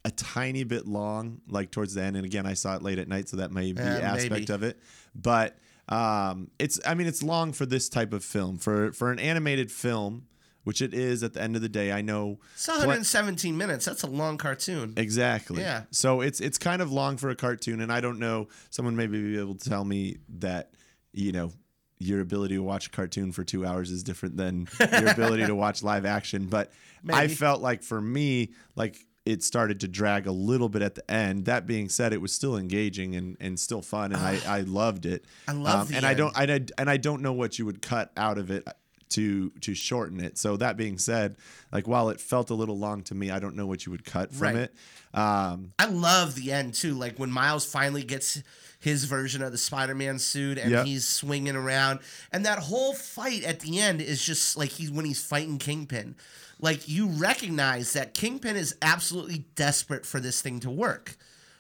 a 0.03 0.11
tiny 0.11 0.63
bit 0.63 0.87
long, 0.87 1.41
like 1.47 1.71
towards 1.71 1.93
the 1.93 2.01
end. 2.01 2.15
And 2.17 2.25
again, 2.25 2.45
I 2.45 2.53
saw 2.53 2.75
it 2.75 2.81
late 2.81 2.99
at 2.99 3.07
night, 3.07 3.29
so 3.29 3.37
that 3.37 3.51
may 3.51 3.71
be 3.73 3.81
Yeah, 3.81 4.13
aspect 4.13 4.31
maybe. 4.31 4.53
of 4.53 4.63
it. 4.63 4.79
But 5.15 5.57
um, 5.89 6.49
it's 6.59 6.79
I 6.85 6.93
mean, 6.93 7.07
it's 7.07 7.23
long 7.23 7.53
for 7.53 7.65
this 7.65 7.87
type 7.89 8.11
of 8.13 8.23
film 8.23 8.57
for 8.57 8.91
for 8.91 9.11
an 9.11 9.19
animated 9.19 9.71
film, 9.71 10.27
which 10.67 10.81
it 10.81 10.93
is. 10.93 11.23
At 11.23 11.33
the 11.33 11.41
end 11.41 11.55
of 11.55 11.61
the 11.61 11.69
day, 11.69 11.93
I 11.93 12.01
know 12.01 12.39
It's 12.55 12.67
117 12.67 13.55
minutes. 13.55 13.85
That's 13.85 14.03
a 14.03 14.07
long 14.07 14.37
cartoon. 14.37 14.95
Exactly. 14.97 15.61
Yeah. 15.61 15.83
So 15.91 16.19
it's 16.19 16.41
it's 16.41 16.57
kind 16.57 16.81
of 16.81 16.91
long 16.91 17.15
for 17.15 17.29
a 17.29 17.37
cartoon, 17.37 17.79
and 17.79 17.89
I 17.89 18.01
don't 18.01 18.19
know. 18.19 18.49
Someone 18.69 18.97
may 18.97 19.07
be 19.07 19.39
able 19.39 19.55
to 19.55 19.69
tell 19.69 19.85
me 19.85 20.17
that 20.39 20.73
you 21.13 21.31
know 21.31 21.53
your 21.99 22.19
ability 22.19 22.55
to 22.55 22.63
watch 22.63 22.87
a 22.87 22.89
cartoon 22.89 23.31
for 23.31 23.45
two 23.45 23.65
hours 23.65 23.91
is 23.91 24.03
different 24.03 24.35
than 24.35 24.67
your 24.77 25.07
ability 25.09 25.45
to 25.45 25.55
watch 25.63 25.83
live 25.83 26.05
action. 26.05 26.47
But 26.47 26.73
I 27.09 27.29
felt 27.29 27.61
like 27.61 27.81
for 27.81 28.01
me, 28.01 28.49
like 28.75 28.97
it 29.25 29.43
started 29.43 29.79
to 29.79 29.87
drag 29.87 30.27
a 30.27 30.33
little 30.33 30.67
bit 30.67 30.81
at 30.81 30.95
the 30.95 31.09
end. 31.09 31.45
That 31.45 31.65
being 31.65 31.87
said, 31.87 32.11
it 32.11 32.19
was 32.19 32.33
still 32.33 32.57
engaging 32.57 33.15
and, 33.15 33.37
and 33.39 33.57
still 33.57 33.81
fun, 33.81 34.11
and 34.11 34.21
I, 34.21 34.37
ah. 34.45 34.55
I 34.55 34.61
loved 34.61 35.05
it. 35.05 35.23
I 35.47 35.53
love 35.53 35.79
um, 35.79 35.87
the 35.87 35.95
and 35.95 36.05
I 36.05 36.13
don't 36.13 36.37
I 36.37 36.43
and 36.77 36.89
I 36.89 36.97
don't 36.97 37.21
know 37.21 37.31
what 37.31 37.57
you 37.57 37.65
would 37.65 37.81
cut 37.81 38.11
out 38.17 38.37
of 38.37 38.51
it 38.51 38.67
to 39.09 39.49
to 39.61 39.73
shorten 39.73 40.19
it. 40.19 40.37
So 40.37 40.57
that 40.57 40.77
being 40.77 40.97
said, 40.97 41.37
like 41.71 41.87
while 41.87 42.09
it 42.09 42.19
felt 42.19 42.49
a 42.49 42.53
little 42.53 42.77
long 42.77 43.03
to 43.03 43.15
me, 43.15 43.31
I 43.31 43.39
don't 43.39 43.55
know 43.55 43.65
what 43.67 43.85
you 43.85 43.91
would 43.91 44.05
cut 44.05 44.33
from 44.33 44.41
Right. 44.41 44.55
it. 44.55 44.73
Um, 45.13 45.71
I 45.79 45.85
love 45.85 46.35
the 46.35 46.51
end 46.51 46.73
too. 46.73 46.93
Like 46.93 47.17
when 47.17 47.31
Miles 47.31 47.65
finally 47.65 48.03
gets 48.03 48.41
his 48.79 49.05
version 49.05 49.41
of 49.41 49.51
the 49.51 49.57
Spider-Man 49.57 50.19
suit 50.19 50.57
and 50.59 50.71
Yep. 50.71 50.85
he's 50.85 51.07
swinging 51.07 51.55
around, 51.55 51.99
and 52.31 52.45
that 52.45 52.59
whole 52.59 52.93
fight 52.93 53.43
at 53.43 53.61
the 53.61 53.79
end 53.79 54.01
is 54.01 54.21
just 54.23 54.55
like 54.57 54.69
he's 54.69 54.91
when 54.91 55.05
he's 55.05 55.23
fighting 55.23 55.57
Kingpin. 55.57 56.15
Like 56.59 56.87
you 56.87 57.07
recognize 57.07 57.93
that 57.93 58.13
Kingpin 58.13 58.55
is 58.55 58.75
absolutely 58.81 59.45
desperate 59.55 60.05
for 60.05 60.19
this 60.19 60.41
thing 60.41 60.59
to 60.61 60.69
work. 60.69 61.15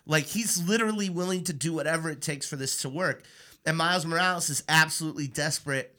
Like 0.05 0.25
he's 0.25 0.61
literally 0.67 1.09
willing 1.09 1.43
to 1.45 1.53
do 1.53 1.73
whatever 1.73 2.09
it 2.09 2.21
takes 2.21 2.47
for 2.47 2.55
this 2.55 2.81
to 2.81 2.89
work. 2.89 3.23
And 3.65 3.75
Miles 3.77 4.05
Morales 4.05 4.49
is 4.49 4.63
absolutely 4.69 5.27
desperate 5.27 5.93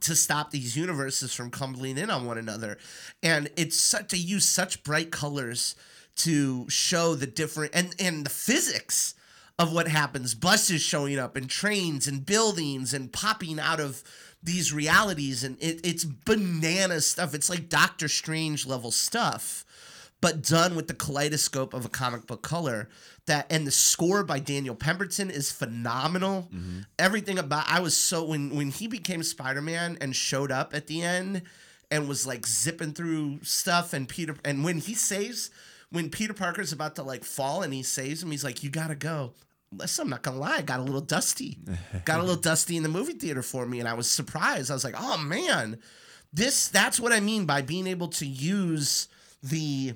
to 0.00 0.14
stop 0.14 0.50
these 0.50 0.76
universes 0.76 1.32
from 1.32 1.50
crumbling 1.50 1.98
in 1.98 2.10
on 2.10 2.26
one 2.26 2.38
another. 2.38 2.78
And 3.22 3.50
it's 3.56 3.78
such 3.78 4.08
to 4.08 4.16
use 4.16 4.44
such 4.44 4.82
bright 4.82 5.10
colors 5.10 5.74
to 6.16 6.68
show 6.68 7.14
the 7.14 7.26
different 7.26 7.74
and 7.74 7.94
and 7.98 8.26
the 8.26 8.30
physics 8.30 9.14
of 9.58 9.72
what 9.72 9.88
happens. 9.88 10.34
Buses 10.34 10.82
showing 10.82 11.18
up 11.18 11.36
and 11.36 11.48
trains 11.48 12.06
and 12.06 12.24
buildings 12.24 12.92
and 12.94 13.12
popping 13.12 13.58
out 13.58 13.80
of 13.80 14.02
these 14.42 14.72
realities 14.72 15.42
and 15.42 15.56
it, 15.60 15.80
it's 15.84 16.04
banana 16.04 17.00
stuff. 17.00 17.34
It's 17.34 17.50
like 17.50 17.68
Doctor 17.68 18.08
Strange 18.08 18.66
level 18.66 18.90
stuff 18.90 19.64
but 20.20 20.42
done 20.42 20.74
with 20.74 20.88
the 20.88 20.94
kaleidoscope 20.94 21.74
of 21.74 21.84
a 21.84 21.88
comic 21.88 22.26
book 22.26 22.42
color. 22.42 22.88
That 23.26 23.46
and 23.50 23.66
the 23.66 23.70
score 23.70 24.24
by 24.24 24.38
Daniel 24.38 24.74
Pemberton 24.74 25.30
is 25.30 25.52
phenomenal. 25.52 26.48
Mm-hmm. 26.52 26.80
Everything 26.98 27.38
about 27.38 27.66
I 27.68 27.80
was 27.80 27.96
so 27.96 28.24
when 28.24 28.54
when 28.54 28.70
he 28.70 28.86
became 28.86 29.22
Spider 29.22 29.60
Man 29.60 29.98
and 30.00 30.16
showed 30.16 30.50
up 30.50 30.74
at 30.74 30.86
the 30.86 31.02
end 31.02 31.42
and 31.90 32.08
was 32.08 32.26
like 32.26 32.46
zipping 32.46 32.92
through 32.92 33.40
stuff 33.42 33.92
and 33.92 34.08
Peter 34.08 34.34
and 34.44 34.64
when 34.64 34.78
he 34.78 34.94
saves 34.94 35.50
when 35.90 36.10
Peter 36.10 36.34
Parker's 36.34 36.72
about 36.72 36.96
to 36.96 37.02
like 37.02 37.24
fall 37.24 37.62
and 37.62 37.72
he 37.72 37.82
saves 37.82 38.22
him, 38.22 38.30
he's 38.30 38.44
like, 38.44 38.62
"You 38.62 38.70
gotta 38.70 38.94
go." 38.94 39.34
Listen, 39.70 40.04
I'm 40.04 40.10
not 40.10 40.22
gonna 40.22 40.38
lie, 40.38 40.56
I 40.56 40.62
got 40.62 40.80
a 40.80 40.82
little 40.82 41.02
dusty. 41.02 41.58
got 42.06 42.20
a 42.20 42.22
little 42.22 42.40
dusty 42.40 42.76
in 42.78 42.82
the 42.82 42.88
movie 42.88 43.12
theater 43.12 43.42
for 43.42 43.66
me, 43.66 43.78
and 43.80 43.88
I 43.88 43.94
was 43.94 44.10
surprised. 44.10 44.70
I 44.70 44.74
was 44.74 44.84
like, 44.84 44.94
"Oh 44.96 45.18
man, 45.18 45.78
this 46.32 46.68
that's 46.68 46.98
what 46.98 47.12
I 47.12 47.20
mean 47.20 47.44
by 47.44 47.60
being 47.62 47.86
able 47.86 48.08
to 48.08 48.26
use 48.26 49.08
the 49.42 49.94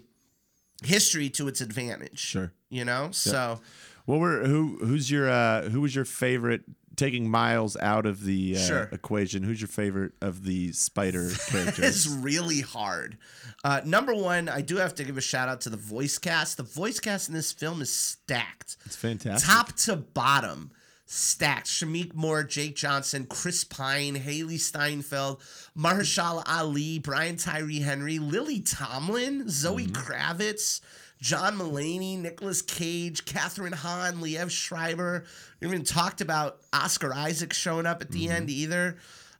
history 0.84 1.28
to 1.30 1.48
its 1.48 1.60
advantage. 1.60 2.18
Sure. 2.18 2.52
You 2.70 2.84
know? 2.84 3.08
So 3.12 3.60
Well, 4.06 4.18
we're 4.20 4.44
who 4.46 4.78
who's 4.84 5.10
your 5.10 5.28
uh, 5.30 5.68
who 5.70 5.80
was 5.80 5.94
your 5.94 6.04
favorite? 6.04 6.62
Taking 6.94 7.30
Miles 7.30 7.74
out 7.78 8.04
of 8.04 8.22
the 8.22 8.54
uh, 8.54 8.58
Sure. 8.58 8.82
equation, 8.92 9.42
who's 9.42 9.62
your 9.62 9.68
favorite 9.68 10.12
of 10.20 10.44
the 10.44 10.72
Spider 10.72 11.30
characters? 11.48 11.78
it's 12.06 12.06
really 12.06 12.60
hard. 12.60 13.16
Uh, 13.64 13.80
number 13.86 14.14
one, 14.14 14.50
I 14.50 14.60
do 14.60 14.76
have 14.76 14.94
to 14.96 15.04
give 15.04 15.16
a 15.16 15.22
shout 15.22 15.48
out 15.48 15.62
to 15.62 15.70
the 15.70 15.78
voice 15.78 16.18
cast. 16.18 16.58
The 16.58 16.64
voice 16.64 17.00
cast 17.00 17.28
in 17.30 17.34
this 17.34 17.50
film 17.50 17.80
is 17.80 17.90
stacked. 17.90 18.76
It's 18.84 18.94
fantastic. 18.94 19.48
top 19.48 19.72
to 19.76 19.96
bottom 19.96 20.70
stacked. 21.12 21.66
Shameik 21.66 22.14
Moore, 22.14 22.42
Jake 22.42 22.74
Johnson, 22.74 23.26
Chris 23.26 23.64
Pine, 23.64 24.16
Hailee 24.16 24.58
Steinfeld, 24.58 25.40
Mahershala 25.76 26.42
Ali, 26.46 26.98
Brian 26.98 27.36
Tyree 27.36 27.80
Henry, 27.80 28.18
Lily 28.18 28.60
Tomlin, 28.60 29.48
Zoe 29.48 29.86
Kravitz, 29.86 30.80
John 31.20 31.58
Mulaney, 31.58 32.18
Nicolas 32.18 32.62
Cage, 32.62 33.26
Kathryn 33.26 33.74
Hahn, 33.74 34.16
Liev 34.16 34.50
Schreiber. 34.50 35.24
We 35.60 35.68
even 35.68 35.84
talked 35.84 36.20
about 36.20 36.60
Oscar 36.72 37.14
Isaac 37.14 37.52
showing 37.52 37.86
up 37.86 38.00
at 38.00 38.10
the 38.10 38.30
end 38.30 38.48
either, 38.48 38.96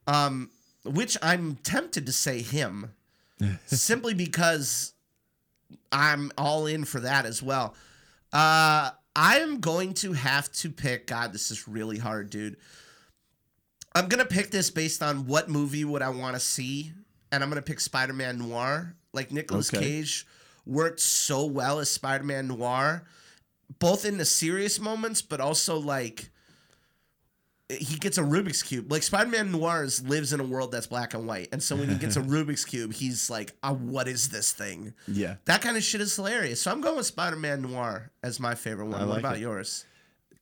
um, 0.06 0.50
which 0.84 1.16
I'm 1.22 1.56
tempted 1.56 2.06
to 2.06 2.12
say 2.12 2.42
him 2.42 2.92
simply 3.66 4.12
because 4.12 4.92
I'm 5.90 6.30
all 6.36 6.66
in 6.66 6.84
for 6.84 7.00
that 7.00 7.24
as 7.24 7.42
well. 7.42 7.74
Uh, 8.30 8.90
I 9.14 9.38
am 9.40 9.60
going 9.60 9.94
to 9.94 10.12
have 10.12 10.50
to 10.52 10.70
pick. 10.70 11.06
God, 11.06 11.32
this 11.32 11.50
is 11.50 11.68
really 11.68 11.98
hard, 11.98 12.30
dude. 12.30 12.56
I'm 13.94 14.08
gonna 14.08 14.24
pick 14.24 14.50
this 14.50 14.70
based 14.70 15.02
on 15.02 15.26
what 15.26 15.50
movie 15.50 15.84
would 15.84 16.02
I 16.02 16.08
want 16.08 16.34
to 16.34 16.40
see, 16.40 16.92
and 17.30 17.42
I'm 17.42 17.50
gonna 17.50 17.62
pick 17.62 17.80
Spider-Man 17.80 18.38
Noir. 18.38 18.94
Like 19.12 19.30
Nicolas 19.30 19.72
Okay. 19.72 19.84
Cage 19.84 20.26
worked 20.64 21.00
so 21.00 21.44
well 21.44 21.78
as 21.78 21.90
Spider-Man 21.90 22.48
Noir, 22.48 23.04
both 23.78 24.06
in 24.06 24.16
the 24.16 24.24
serious 24.24 24.80
moments, 24.80 25.20
but 25.20 25.40
also 25.40 25.78
like 25.78 26.30
he 27.80 27.96
gets 27.98 28.18
a 28.18 28.22
Rubik's 28.22 28.62
cube. 28.62 28.90
Like 28.90 29.02
Spider-Man 29.02 29.52
Noir 29.52 29.86
lives 30.04 30.32
in 30.32 30.40
a 30.40 30.44
world 30.44 30.72
that's 30.72 30.86
black 30.86 31.14
and 31.14 31.26
white, 31.26 31.48
and 31.52 31.62
so 31.62 31.76
when 31.76 31.88
he 31.88 31.94
gets 31.96 32.16
a 32.16 32.20
Rubik's 32.22 32.64
cube, 32.64 32.92
he's 32.92 33.30
like, 33.30 33.52
uh, 33.62 33.74
"What 33.74 34.08
is 34.08 34.28
this 34.28 34.52
thing?" 34.52 34.94
yeah. 35.06 35.36
That 35.46 35.62
kind 35.62 35.76
of 35.76 35.82
shit 35.82 36.00
is 36.00 36.14
hilarious. 36.14 36.62
So 36.62 36.70
I'm 36.70 36.80
going 36.80 36.96
with 36.96 37.06
Spider-Man 37.06 37.62
Noir 37.62 38.10
as 38.22 38.38
my 38.40 38.54
favorite 38.54 38.86
one. 38.86 38.96
I 39.00 39.04
what 39.04 39.08
like 39.08 39.18
about 39.20 39.36
it. 39.36 39.40
yours? 39.40 39.84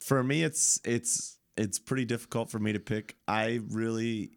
For 0.00 0.22
me, 0.22 0.42
it's 0.42 0.80
it's 0.84 1.38
it's 1.56 1.78
pretty 1.78 2.04
difficult 2.04 2.50
for 2.50 2.58
me 2.58 2.72
to 2.72 2.80
pick. 2.80 3.16
I 3.28 3.60
really, 3.68 4.30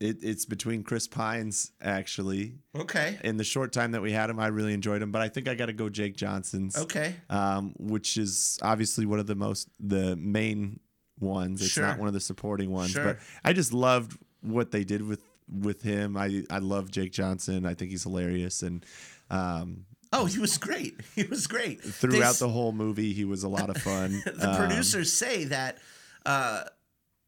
it, 0.00 0.18
it's 0.22 0.44
between 0.44 0.82
Chris 0.82 1.08
Pines 1.08 1.72
actually. 1.80 2.56
Okay. 2.76 3.18
In 3.24 3.38
the 3.38 3.44
short 3.44 3.72
time 3.72 3.92
that 3.92 4.02
we 4.02 4.12
had 4.12 4.28
him, 4.28 4.38
I 4.38 4.48
really 4.48 4.74
enjoyed 4.74 5.00
him, 5.00 5.10
but 5.12 5.22
I 5.22 5.28
think 5.28 5.48
I 5.48 5.54
got 5.54 5.66
to 5.66 5.72
go 5.72 5.88
Jake 5.88 6.16
Johnson's. 6.16 6.76
Okay. 6.76 7.14
um, 7.30 7.74
which 7.78 8.16
is 8.18 8.58
obviously 8.62 9.06
one 9.06 9.18
of 9.18 9.26
the 9.26 9.34
most 9.34 9.68
the 9.80 10.14
main 10.16 10.80
ones. 11.20 11.60
It's 11.62 11.70
Sure. 11.72 11.86
not 11.86 11.98
one 11.98 12.08
of 12.08 12.14
the 12.14 12.20
supporting 12.20 12.70
ones, 12.70 12.90
Sure. 12.92 13.04
but 13.04 13.18
I 13.44 13.52
just 13.52 13.72
loved 13.72 14.16
what 14.42 14.70
they 14.70 14.84
did 14.84 15.02
with 15.02 15.20
with 15.50 15.82
him. 15.82 16.16
I 16.16 16.44
I 16.50 16.58
love 16.58 16.90
Jake 16.90 17.12
Johnson. 17.12 17.64
I 17.66 17.74
think 17.74 17.90
he's 17.90 18.02
hilarious, 18.02 18.62
and 18.62 18.84
um, 19.30 19.86
Oh, 20.12 20.24
he 20.26 20.38
was 20.38 20.56
great. 20.58 21.00
He 21.14 21.24
was 21.24 21.46
great. 21.46 21.82
throughout 21.82 22.34
They- 22.34 22.46
the 22.46 22.48
whole 22.52 22.72
movie, 22.72 23.12
he 23.12 23.24
was 23.24 23.42
a 23.42 23.48
lot 23.48 23.70
of 23.70 23.76
fun. 23.78 24.22
the 24.26 24.50
Um, 24.50 24.56
producers 24.56 25.12
say 25.12 25.44
that 25.44 25.78
uh, 26.24 26.64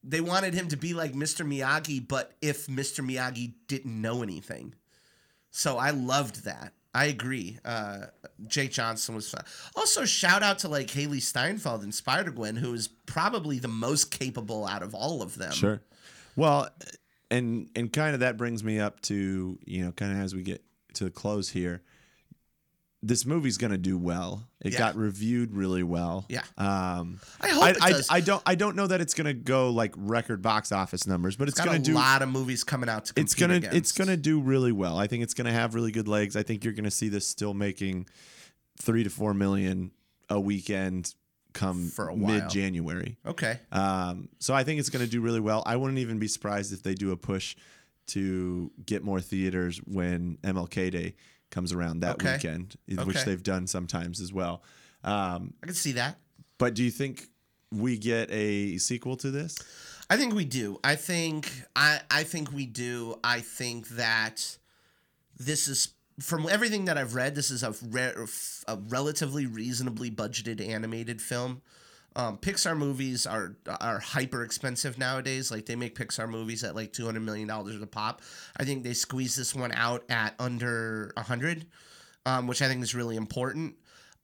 they 0.05 0.21
wanted 0.21 0.55
him 0.55 0.69
to 0.69 0.77
be 0.77 0.95
like 0.95 1.13
Mr. 1.13 1.45
Miyagi, 1.47 2.07
but 2.07 2.33
if 2.41 2.67
Mr. 2.67 3.05
Miyagi 3.05 3.55
didn't 3.67 4.01
know 4.01 4.23
anything. 4.23 4.75
So 5.51 5.77
I 5.79 5.91
loved 5.91 6.45
that. 6.45 6.73
I 6.95 7.07
agree. 7.07 7.59
Uh, 7.65 8.07
Jake 8.47 8.73
Johnson 8.73 9.15
was 9.15 9.31
fun. 9.31 9.45
Also, 9.77 10.05
shout 10.05 10.43
out 10.43 10.61
to 10.61 10.69
like 10.69 10.89
Hailee 10.89 11.23
Steinfeld 11.23 11.83
and 11.83 11.95
Spider 11.95 12.31
Gwen, 12.31 12.57
who 12.57 12.73
is 12.75 12.89
probably 12.89 13.59
the 13.59 13.69
most 13.69 14.11
capable 14.11 14.67
out 14.67 14.83
of 14.83 14.95
all 14.95 15.23
of 15.23 15.37
them. 15.37 15.53
Sure. 15.53 15.83
Well, 16.37 16.69
and 17.31 17.69
and 17.77 17.93
kind 17.93 18.15
of 18.15 18.21
that 18.21 18.37
brings 18.37 18.65
me 18.65 18.81
up 18.81 19.01
to 19.03 19.59
you 19.65 19.85
know 19.85 19.93
kind 19.93 20.13
of 20.13 20.19
as 20.19 20.35
we 20.35 20.43
get 20.43 20.63
to 20.95 21.05
the 21.05 21.11
close 21.11 21.51
here. 21.51 21.83
This 23.01 23.25
movie's 23.25 23.59
gonna 23.59 23.79
do 23.79 23.97
well. 23.97 24.49
It 24.61 24.73
Yeah. 24.73 24.79
got 24.79 24.97
reviewed 24.97 25.53
really 25.55 25.85
well. 25.85 26.27
Yeah. 26.29 26.43
Um, 26.57 27.21
I 27.41 27.49
hope 27.49 27.63
I, 27.63 27.71
it 27.71 27.77
does. 27.79 28.09
I 28.11 28.21
don't 28.21 28.43
I 28.45 28.55
don't 28.57 28.75
know 28.75 28.89
that 28.89 29.01
it's 29.01 29.15
gonna 29.15 29.35
go 29.35 29.71
like 29.71 29.95
record 29.97 30.43
box 30.43 30.73
office 30.73 31.07
numbers, 31.07 31.37
but 31.37 31.47
it's 31.49 31.59
Got 31.59 31.67
gonna 31.67 31.79
do 31.79 31.93
a 31.93 31.95
lot 31.95 32.23
of 32.23 32.29
movies 32.29 32.65
coming 32.65 32.89
out 32.89 33.05
to 33.07 33.13
it's 33.17 33.35
gonna 33.35 33.61
it's 33.73 33.93
gonna 33.93 34.17
do 34.17 34.41
really 34.41 34.73
well. 34.73 34.99
I 34.99 35.07
think 35.07 35.23
it's 35.23 35.35
gonna 35.35 35.53
have 35.53 35.75
really 35.77 35.93
good 35.93 36.09
legs. 36.09 36.35
I 36.35 36.43
think 36.43 36.65
you're 36.65 36.73
gonna 36.73 36.91
see 36.91 37.09
this 37.09 37.27
still 37.27 37.55
making 37.55 38.07
three 38.81 39.05
to 39.05 39.11
four 39.11 39.33
million 39.33 39.93
a 40.29 40.41
weekend 40.41 41.15
come 41.53 41.89
For 41.89 42.09
a 42.09 42.17
mid 42.17 42.49
January. 42.51 43.17
Okay. 43.27 43.59
Um, 43.73 44.29
so 44.39 44.55
I 44.55 44.65
think 44.65 44.81
it's 44.81 44.91
going 44.91 45.05
to 45.05 45.11
do 45.11 45.21
really 45.21 45.41
well. 45.41 45.63
I 45.67 45.77
wouldn't 45.77 45.99
even 45.99 46.19
be 46.19 46.29
surprised 46.29 46.73
if 46.73 46.83
they 46.83 46.95
do 46.95 47.11
a 47.11 47.17
push 47.17 47.57
to 48.09 48.71
get 48.85 49.03
more 49.03 49.21
theaters 49.21 49.79
when 49.79 50.39
MLK 50.45 50.91
Day 50.93 51.15
comes 51.51 51.73
around 51.73 52.01
that 52.01 52.15
Okay. 52.17 52.35
weekend, 52.35 52.77
which 53.05 53.25
they've 53.25 53.43
done 53.43 53.67
sometimes 53.67 54.21
as 54.21 54.33
well. 54.33 54.63
Um, 55.05 55.55
I 55.63 55.67
can 55.67 55.75
see 55.75 55.93
that. 55.93 56.19
but 56.59 56.75
do 56.75 56.83
you 56.85 56.91
think 56.91 57.29
we 57.71 57.97
get 57.99 58.31
a 58.31 58.79
sequel 58.79 59.17
to 59.19 59.31
this? 59.31 59.57
I 60.11 60.17
think 60.17 60.35
we 60.35 60.45
do. 60.45 60.79
I 60.83 60.97
think 60.97 61.51
I 61.77 62.01
I 62.11 62.25
think 62.25 62.53
we 62.53 62.65
do. 62.67 63.19
I 63.23 63.41
think 63.41 63.89
that 63.91 64.57
this 65.39 65.69
is 65.69 65.89
from 66.21 66.49
everything 66.49 66.87
that 66.87 66.97
I've 66.99 67.15
read. 67.15 67.35
This 67.35 67.51
is 67.51 67.63
a, 67.63 67.73
re- 67.87 68.13
a 68.67 68.77
relatively 68.89 69.47
reasonably 69.47 70.11
budgeted 70.11 70.67
animated 70.67 71.21
film. 71.23 71.63
Um, 72.19 72.37
Pixar 72.37 72.77
movies 72.77 73.27
are 73.27 73.57
are 73.81 74.01
hyper 74.01 74.43
expensive 74.43 74.99
nowadays. 74.99 75.53
Like 75.53 75.67
they 75.67 75.77
make 75.77 75.97
Pixar 75.97 76.29
movies 76.29 76.65
at 76.65 76.75
like 76.75 76.93
two 76.93 77.07
hundred 77.07 77.23
million 77.23 77.47
dollars 77.47 77.81
a 77.81 77.87
pop. 77.87 78.23
I 78.57 78.65
think 78.65 78.83
they 78.83 78.93
squeeze 78.93 79.37
this 79.37 79.55
one 79.55 79.71
out 79.71 80.03
at 80.11 80.35
under 80.41 81.13
a 81.17 81.23
hundred, 81.23 81.67
um, 82.27 82.49
which 82.49 82.61
I 82.61 82.67
think 82.67 82.83
is 82.83 82.93
really 82.93 83.15
important. 83.15 83.77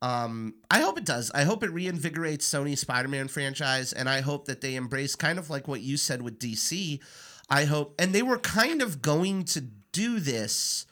Um, 0.03 0.55
I 0.69 0.81
hope 0.81 0.99
it 0.99 1.05
does. 1.05 1.31
I 1.35 1.45
hope 1.45 1.63
it 1.63 1.71
reinvigorates 1.71 2.43
Sony's 2.43 2.81
Spider-Man 2.81 3.29
franchise, 3.29 3.93
and 3.93 4.09
I 4.09 4.21
hope 4.23 4.47
that 4.47 4.61
they 4.61 4.75
embrace 4.75 5.15
kind 5.15 5.39
of 5.39 5.49
like 5.49 5.69
what 5.69 5.81
you 5.81 5.97
said 5.97 6.21
with 6.21 6.41
DC. 6.41 6.99
I 7.49 7.65
hope, 7.65 7.95
and 7.99 8.13
they 8.13 8.23
were 8.23 8.39
kind 8.39 8.83
of 8.83 9.03
going 9.03 9.45
to 9.45 9.61
do 9.93 10.19
this, 10.19 10.85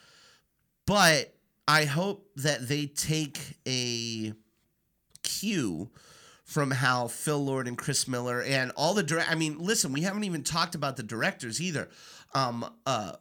but 0.86 1.34
I 1.66 1.84
hope 1.84 2.28
that 2.36 2.68
they 2.68 2.86
take 2.86 3.58
a 3.66 4.34
cue 5.22 5.90
from 6.52 6.70
how 6.70 7.08
Phil 7.08 7.42
Lord 7.44 7.66
and 7.66 7.76
Chris 7.78 8.06
Miller 8.06 8.42
and 8.42 8.70
all 8.76 8.94
the 8.94 9.02
direct. 9.02 9.30
I 9.30 9.34
mean, 9.34 9.58
listen, 9.58 9.92
we 9.92 10.02
haven't 10.02 10.24
even 10.24 10.42
talked 10.44 10.74
about 10.74 10.96
the 10.96 11.02
directors 11.02 11.60
either. 11.60 11.88
um, 12.34 12.64
uh, 12.86 13.12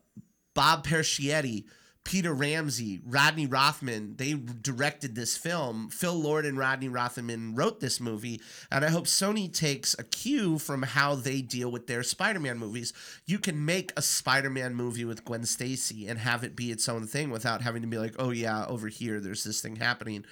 Bob 0.53 0.86
Persichetti, 0.86 1.65
Peter 2.03 2.34
Ramsey, 2.34 2.99
Rodney 3.05 3.45
Rothman, 3.45 4.15
they 4.17 4.34
directed 4.34 5.15
this 5.15 5.38
film. 5.38 5.89
Phil 5.89 6.15
Lord 6.15 6.45
and 6.45 6.57
Rodney 6.57 6.89
Rothman 6.89 7.53
wrote 7.55 7.79
this 7.79 7.99
movie, 7.99 8.41
and 8.71 8.84
I 8.84 8.89
hope 8.89 9.05
Sony 9.05 9.53
takes 9.53 9.93
a 9.99 10.03
cue 10.03 10.57
from 10.57 10.82
how 10.82 11.15
they 11.15 11.41
deal 11.41 11.71
with 11.71 11.88
their 11.88 12.01
Spider-Man 12.03 12.57
movies. 12.57 12.91
You 13.25 13.38
can 13.38 13.63
make 13.63 13.93
a 13.95 14.01
Spider-Man 14.01 14.73
movie 14.73 15.05
with 15.05 15.23
Gwen 15.23 15.45
Stacy 15.45 16.07
and 16.07 16.17
have 16.19 16.43
it 16.43 16.55
be 16.55 16.71
its 16.71 16.89
own 16.89 17.05
thing 17.05 17.29
without 17.29 17.61
having 17.61 17.84
to 17.84 17.88
be 17.88 17.99
like, 17.99 18.15
"Oh 18.17 18.32
yeah, 18.32 18.65
over 18.65 18.88
here 18.88 19.19
there's 19.19 19.43
this 19.43 19.61
thing 19.61 19.75
happening." 19.75 20.25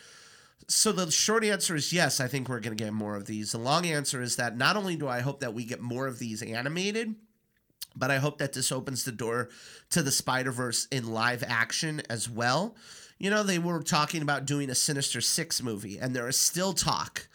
So 0.68 0.92
the 0.92 1.10
short 1.10 1.44
answer 1.44 1.76
is 1.76 1.94
yes, 1.94 2.20
I 2.20 2.28
think 2.28 2.48
we're 2.48 2.60
going 2.60 2.78
to 2.78 2.84
get 2.84 2.94
more 2.94 3.16
of 3.16 3.26
these. 3.26 3.54
The 3.54 3.58
long 3.58 3.86
answer 3.86 4.22
is 4.22 4.36
that 4.36 4.58
not 4.58 4.76
only 4.76 4.96
do 4.96 5.08
I 5.08 5.22
hope 5.22 5.40
that 5.40 5.54
we 5.54 5.66
get 5.66 5.82
more 5.82 6.06
of 6.08 6.20
these 6.20 6.42
animated, 6.42 7.16
but 7.96 8.12
I 8.12 8.18
hope 8.18 8.38
that 8.38 8.54
this 8.54 8.72
opens 8.72 9.04
the 9.04 9.12
door 9.12 9.50
to 9.90 10.04
the 10.04 10.12
Spider 10.12 10.52
Verse 10.52 10.88
in 10.92 11.12
live 11.12 11.44
action 11.46 12.02
as 12.10 12.30
well. 12.30 12.76
You 13.18 13.30
know, 13.30 13.44
they 13.44 13.60
were 13.60 13.82
talking 13.82 14.22
about 14.22 14.46
doing 14.46 14.70
a 14.70 14.76
Sinister 14.76 15.22
Six 15.22 15.62
movie, 15.62 15.98
and 15.98 16.16
there 16.16 16.28
is 16.28 16.40
still 16.40 16.74
talk 16.74 17.28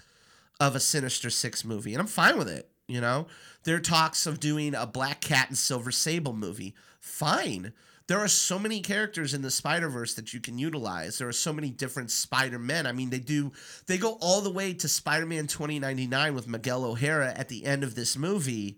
of 0.60 0.74
a 0.74 0.80
Sinister 0.80 1.28
Six 1.28 1.64
movie, 1.64 1.92
and 1.92 2.00
I'm 2.00 2.06
fine 2.06 2.38
with 2.38 2.48
it. 2.48 2.70
You 2.86 3.00
know, 3.00 3.26
there 3.64 3.76
are 3.76 3.80
talks 3.80 4.26
of 4.26 4.40
doing 4.40 4.74
a 4.74 4.86
Black 4.86 5.20
Cat 5.20 5.48
and 5.48 5.58
Silver 5.58 5.90
Sable 5.90 6.34
movie. 6.34 6.74
Fine. 7.00 7.72
There 8.06 8.18
are 8.18 8.28
so 8.28 8.58
many 8.58 8.80
characters 8.80 9.32
in 9.32 9.40
the 9.40 9.50
Spider 9.50 9.88
Verse 9.88 10.14
that 10.14 10.34
you 10.34 10.40
can 10.40 10.58
utilize. 10.58 11.18
There 11.18 11.28
are 11.28 11.32
so 11.32 11.52
many 11.52 11.70
different 11.70 12.10
Spider 12.10 12.58
Men. 12.58 12.86
I 12.86 12.92
mean, 12.92 13.10
they 13.10 13.18
do, 13.18 13.52
they 13.86 13.96
go 13.96 14.18
all 14.20 14.42
the 14.42 14.50
way 14.50 14.74
to 14.74 14.88
Spider 14.88 15.26
Man 15.26 15.46
2099 15.46 16.34
with 16.34 16.46
Miguel 16.46 16.84
O'Hara 16.84 17.32
at 17.34 17.48
the 17.48 17.64
end 17.64 17.82
of 17.82 17.94
this 17.94 18.16
movie 18.16 18.76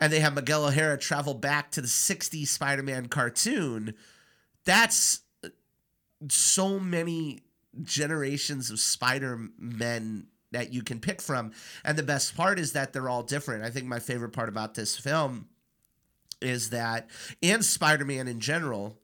and 0.00 0.12
they 0.12 0.20
have 0.20 0.34
Miguel 0.34 0.64
O'Hara 0.64 0.96
travel 0.98 1.34
back 1.34 1.70
to 1.72 1.80
the 1.80 1.86
60s 1.86 2.48
Spider 2.48 2.82
Man 2.82 3.06
cartoon, 3.06 3.94
that's 4.64 5.20
uh, 5.44 5.48
so 6.28 6.80
many 6.80 7.42
generations 7.82 8.70
of 8.70 8.80
Spider 8.80 9.38
Men 9.58 10.26
that 10.52 10.72
you 10.72 10.82
can 10.82 10.98
pick 10.98 11.20
from. 11.20 11.52
And 11.84 11.96
the 11.96 12.02
best 12.02 12.34
part 12.34 12.58
is 12.58 12.72
that 12.72 12.92
they're 12.92 13.08
all 13.08 13.22
different. 13.22 13.62
I 13.62 13.70
think 13.70 13.86
my 13.86 14.00
favorite 14.00 14.30
part 14.30 14.48
about 14.48 14.74
this 14.74 14.96
film 14.96 15.48
is 16.40 16.70
that, 16.70 17.08
and 17.42 17.64
Spider 17.64 18.04
Man 18.04 18.28
in 18.28 18.40
general, 18.40 18.98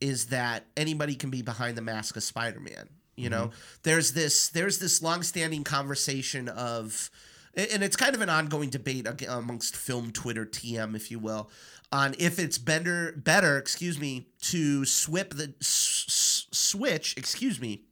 is 0.00 0.26
that 0.26 0.64
anybody 0.76 1.14
can 1.14 1.30
be 1.30 1.42
behind 1.42 1.76
the 1.76 1.82
mask 1.82 2.16
of 2.16 2.22
Spider 2.22 2.60
Man. 2.60 2.88
You 3.16 3.28
know, 3.28 3.46
mm-hmm. 3.46 3.80
there's 3.82 4.12
this 4.12 4.48
there's 4.48 4.78
this 4.78 5.02
long-standing 5.02 5.62
conversation 5.62 6.48
of 6.48 7.10
and 7.54 7.82
it's 7.82 7.96
kind 7.96 8.14
of 8.14 8.20
an 8.20 8.30
ongoing 8.30 8.70
debate 8.70 9.06
amongst 9.28 9.76
film 9.76 10.10
Twitter 10.12 10.46
TM, 10.46 10.94
if 10.94 11.10
you 11.10 11.18
will, 11.18 11.50
on 11.92 12.14
if 12.18 12.38
it's 12.38 12.58
better 12.58 13.12
better, 13.16 13.58
excuse 13.58 13.98
me, 13.98 14.28
to 14.42 14.84
swip 14.84 15.34
the 15.34 15.52
s- 15.60 16.46
switch, 16.50 17.14
excuse 17.16 17.60
me, 17.60 17.82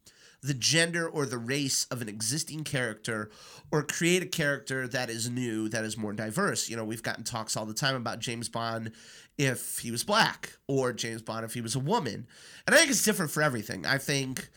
the 0.43 0.55
gender 0.55 1.09
or 1.09 1.26
the 1.26 1.39
race 1.39 1.86
of 1.91 2.01
an 2.01 2.09
existing 2.09 2.62
character 2.64 3.30
or 3.72 3.82
create 3.82 4.22
a 4.22 4.26
character 4.26 4.86
that 4.86 5.11
is 5.11 5.28
new 5.28 5.68
that 5.68 5.84
is 5.84 5.97
more 5.97 6.12
diverse 6.12 6.68
you 6.68 6.76
know 6.76 6.84
we've 6.84 7.03
gotten 7.03 7.24
talks 7.24 7.57
all 7.57 7.66
the 7.66 7.74
time 7.74 7.97
about 7.97 8.20
james 8.20 8.49
bond 8.49 8.93
if 9.36 9.78
he 9.80 9.91
was 9.91 10.05
black 10.05 10.53
or 10.68 10.93
james 10.93 11.22
bond 11.22 11.45
if 11.45 11.55
he 11.55 11.61
was 11.61 11.74
a 11.74 11.80
woman 11.80 12.26
and 12.66 12.74
i 12.74 12.78
think 12.78 12.91
it's 12.91 13.05
different 13.05 13.32
for 13.32 13.43
everything 13.43 13.84
i 13.84 13.99
think 13.99 14.49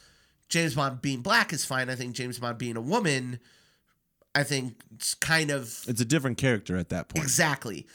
james 0.49 0.75
bond 0.75 1.01
being 1.01 1.21
black 1.21 1.51
is 1.51 1.65
fine 1.65 1.89
i 1.89 1.95
think 1.95 2.13
james 2.15 2.37
bond 2.37 2.57
being 2.57 2.77
a 2.77 2.81
woman 2.81 3.39
I 4.33 4.43
think 4.43 4.75
it's 4.95 5.13
kind 5.13 5.51
of 5.51 5.83
It's 5.89 5.99
a 5.99 6.05
different 6.05 6.37
character 6.37 6.77
at 6.77 6.87
that 6.87 7.09
point. 7.09 7.21
exactly. 7.21 7.85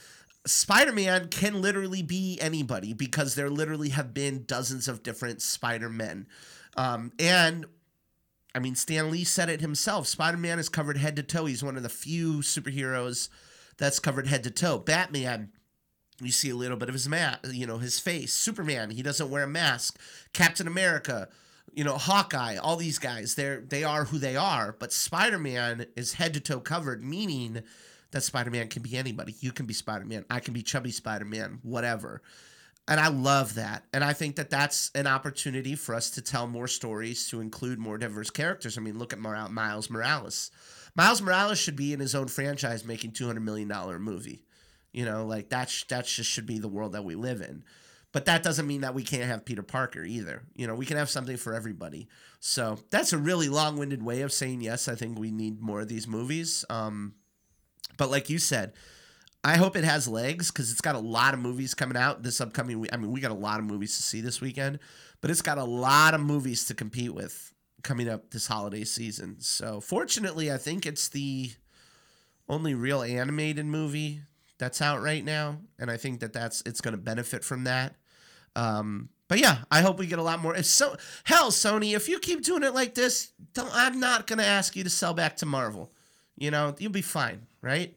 Spider 0.46 0.92
Man 0.92 1.28
can 1.28 1.62
literally 1.62 2.02
be 2.02 2.38
anybody 2.42 2.92
because 2.92 3.36
there 3.36 3.48
literally 3.48 3.88
have 3.88 4.12
been 4.12 4.44
dozens 4.44 4.86
of 4.86 5.02
different 5.02 5.40
Spider 5.40 5.88
Men. 5.88 6.26
Um, 6.76 7.10
and 7.18 7.64
I 8.56 8.58
mean, 8.58 8.74
Stan 8.74 9.10
Lee 9.10 9.24
said 9.24 9.50
it 9.50 9.60
himself 9.60 10.06
Spider 10.06 10.38
Man 10.38 10.58
is 10.58 10.70
covered 10.70 10.96
head 10.96 11.14
to 11.16 11.22
toe. 11.22 11.44
He's 11.44 11.62
one 11.62 11.76
of 11.76 11.82
the 11.82 11.90
few 11.90 12.38
superheroes 12.38 13.28
that's 13.76 13.98
covered 13.98 14.28
head 14.28 14.44
to 14.44 14.50
toe. 14.50 14.78
Batman, 14.78 15.50
you 16.22 16.32
see 16.32 16.48
a 16.48 16.56
little 16.56 16.78
bit 16.78 16.88
of 16.88 16.94
his 16.94 17.06
ma- 17.06 17.36
you 17.44 17.66
know, 17.66 17.76
his 17.76 18.00
face. 18.00 18.32
Superman, 18.32 18.88
he 18.88 19.02
doesn't 19.02 19.28
wear 19.28 19.42
a 19.42 19.46
mask. 19.46 20.00
Captain 20.32 20.66
America, 20.66 21.28
you 21.74 21.84
know, 21.84 21.98
Hawkeye, 21.98 22.56
all 22.56 22.76
these 22.76 22.98
guys, 22.98 23.34
they're 23.34 23.60
they 23.60 23.84
are 23.84 24.04
who 24.04 24.16
they 24.16 24.36
are, 24.36 24.74
but 24.78 24.90
Spider-Man 24.90 25.84
is 25.94 26.14
head 26.14 26.32
to 26.32 26.40
toe 26.40 26.60
covered, 26.60 27.04
meaning 27.04 27.62
that 28.12 28.22
Spider-Man 28.22 28.68
can 28.68 28.80
be 28.80 28.96
anybody. 28.96 29.34
You 29.40 29.52
can 29.52 29.66
be 29.66 29.74
Spider-Man, 29.74 30.24
I 30.30 30.40
can 30.40 30.54
be 30.54 30.62
chubby 30.62 30.92
Spider-Man, 30.92 31.58
whatever. 31.62 32.22
And 32.88 33.00
I 33.00 33.08
love 33.08 33.54
that. 33.54 33.84
And 33.92 34.04
I 34.04 34.12
think 34.12 34.36
that 34.36 34.50
that's 34.50 34.90
an 34.94 35.06
opportunity 35.06 35.74
for 35.74 35.94
us 35.94 36.10
to 36.10 36.22
tell 36.22 36.46
more 36.46 36.68
stories 36.68 37.28
to 37.30 37.40
include 37.40 37.78
more 37.78 37.98
diverse 37.98 38.30
characters. 38.30 38.78
I 38.78 38.80
mean, 38.80 38.98
look 38.98 39.12
at 39.12 39.18
Miles 39.18 39.90
Morales. 39.90 40.50
Miles 40.94 41.20
Morales 41.20 41.58
should 41.58 41.76
be 41.76 41.92
in 41.92 42.00
his 42.00 42.14
own 42.14 42.28
franchise 42.28 42.84
making 42.84 43.12
$200 43.12 43.42
million 43.42 43.68
movie. 44.00 44.44
You 44.92 45.04
know, 45.04 45.26
like 45.26 45.50
that's 45.50 45.84
that 45.84 46.06
just 46.06 46.30
should 46.30 46.46
be 46.46 46.58
the 46.58 46.68
world 46.68 46.92
that 46.92 47.04
we 47.04 47.16
live 47.16 47.42
in. 47.42 47.64
But 48.12 48.24
that 48.26 48.42
doesn't 48.42 48.66
mean 48.66 48.80
that 48.80 48.94
we 48.94 49.02
can't 49.02 49.24
have 49.24 49.44
Peter 49.44 49.62
Parker 49.62 50.02
either. 50.02 50.42
You 50.54 50.66
know, 50.66 50.74
we 50.74 50.86
can 50.86 50.96
have 50.96 51.10
something 51.10 51.36
for 51.36 51.52
everybody. 51.52 52.08
So 52.40 52.78
that's 52.88 53.12
a 53.12 53.18
really 53.18 53.50
long 53.50 53.76
winded 53.76 54.02
way 54.02 54.22
of 54.22 54.32
saying 54.32 54.62
yes. 54.62 54.88
I 54.88 54.94
think 54.94 55.18
we 55.18 55.30
need 55.30 55.60
more 55.60 55.82
of 55.82 55.88
these 55.88 56.08
movies. 56.08 56.64
Um, 56.70 57.14
but 57.98 58.10
like 58.10 58.30
you 58.30 58.38
said, 58.38 58.72
I 59.46 59.56
hope 59.58 59.76
it 59.76 59.84
has 59.84 60.08
legs 60.08 60.50
because 60.50 60.72
it's 60.72 60.80
got 60.80 60.96
a 60.96 60.98
lot 60.98 61.32
of 61.32 61.38
movies 61.38 61.72
coming 61.72 61.96
out 61.96 62.24
this 62.24 62.40
upcoming 62.40 62.80
week. 62.80 62.90
I 62.92 62.96
mean, 62.96 63.12
we 63.12 63.20
got 63.20 63.30
a 63.30 63.34
lot 63.34 63.60
of 63.60 63.64
movies 63.64 63.96
to 63.96 64.02
see 64.02 64.20
this 64.20 64.40
weekend, 64.40 64.80
but 65.20 65.30
it's 65.30 65.40
got 65.40 65.56
a 65.56 65.62
lot 65.62 66.14
of 66.14 66.20
movies 66.20 66.64
to 66.64 66.74
compete 66.74 67.14
with 67.14 67.54
coming 67.84 68.08
up 68.08 68.30
this 68.32 68.48
holiday 68.48 68.82
season. 68.82 69.36
So 69.38 69.80
fortunately, 69.80 70.50
I 70.50 70.56
think 70.56 70.84
it's 70.84 71.08
the 71.08 71.52
only 72.48 72.74
real 72.74 73.02
animated 73.02 73.66
movie 73.66 74.22
that's 74.58 74.82
out 74.82 75.00
right 75.00 75.24
now, 75.24 75.58
and 75.78 75.92
I 75.92 75.96
think 75.96 76.18
that 76.20 76.32
that's 76.32 76.64
it's 76.66 76.80
going 76.80 76.96
to 76.96 77.00
benefit 77.00 77.44
from 77.44 77.62
that. 77.64 77.94
Um, 78.56 79.10
but 79.28 79.38
yeah, 79.38 79.58
I 79.70 79.80
hope 79.80 80.00
we 80.00 80.08
get 80.08 80.18
a 80.18 80.24
lot 80.24 80.40
more. 80.40 80.56
If 80.56 80.66
so, 80.66 80.96
hell, 81.22 81.52
Sony, 81.52 81.94
if 81.94 82.08
you 82.08 82.18
keep 82.18 82.42
doing 82.42 82.64
it 82.64 82.74
like 82.74 82.96
this, 82.96 83.30
I'm 83.56 84.00
not 84.00 84.26
gonna 84.26 84.42
ask 84.42 84.74
you 84.74 84.82
to 84.82 84.90
sell 84.90 85.14
back 85.14 85.36
to 85.36 85.46
Marvel. 85.46 85.92
You 86.36 86.50
know, 86.50 86.74
you'll 86.80 86.90
be 86.90 87.00
fine, 87.00 87.46
right? 87.62 87.94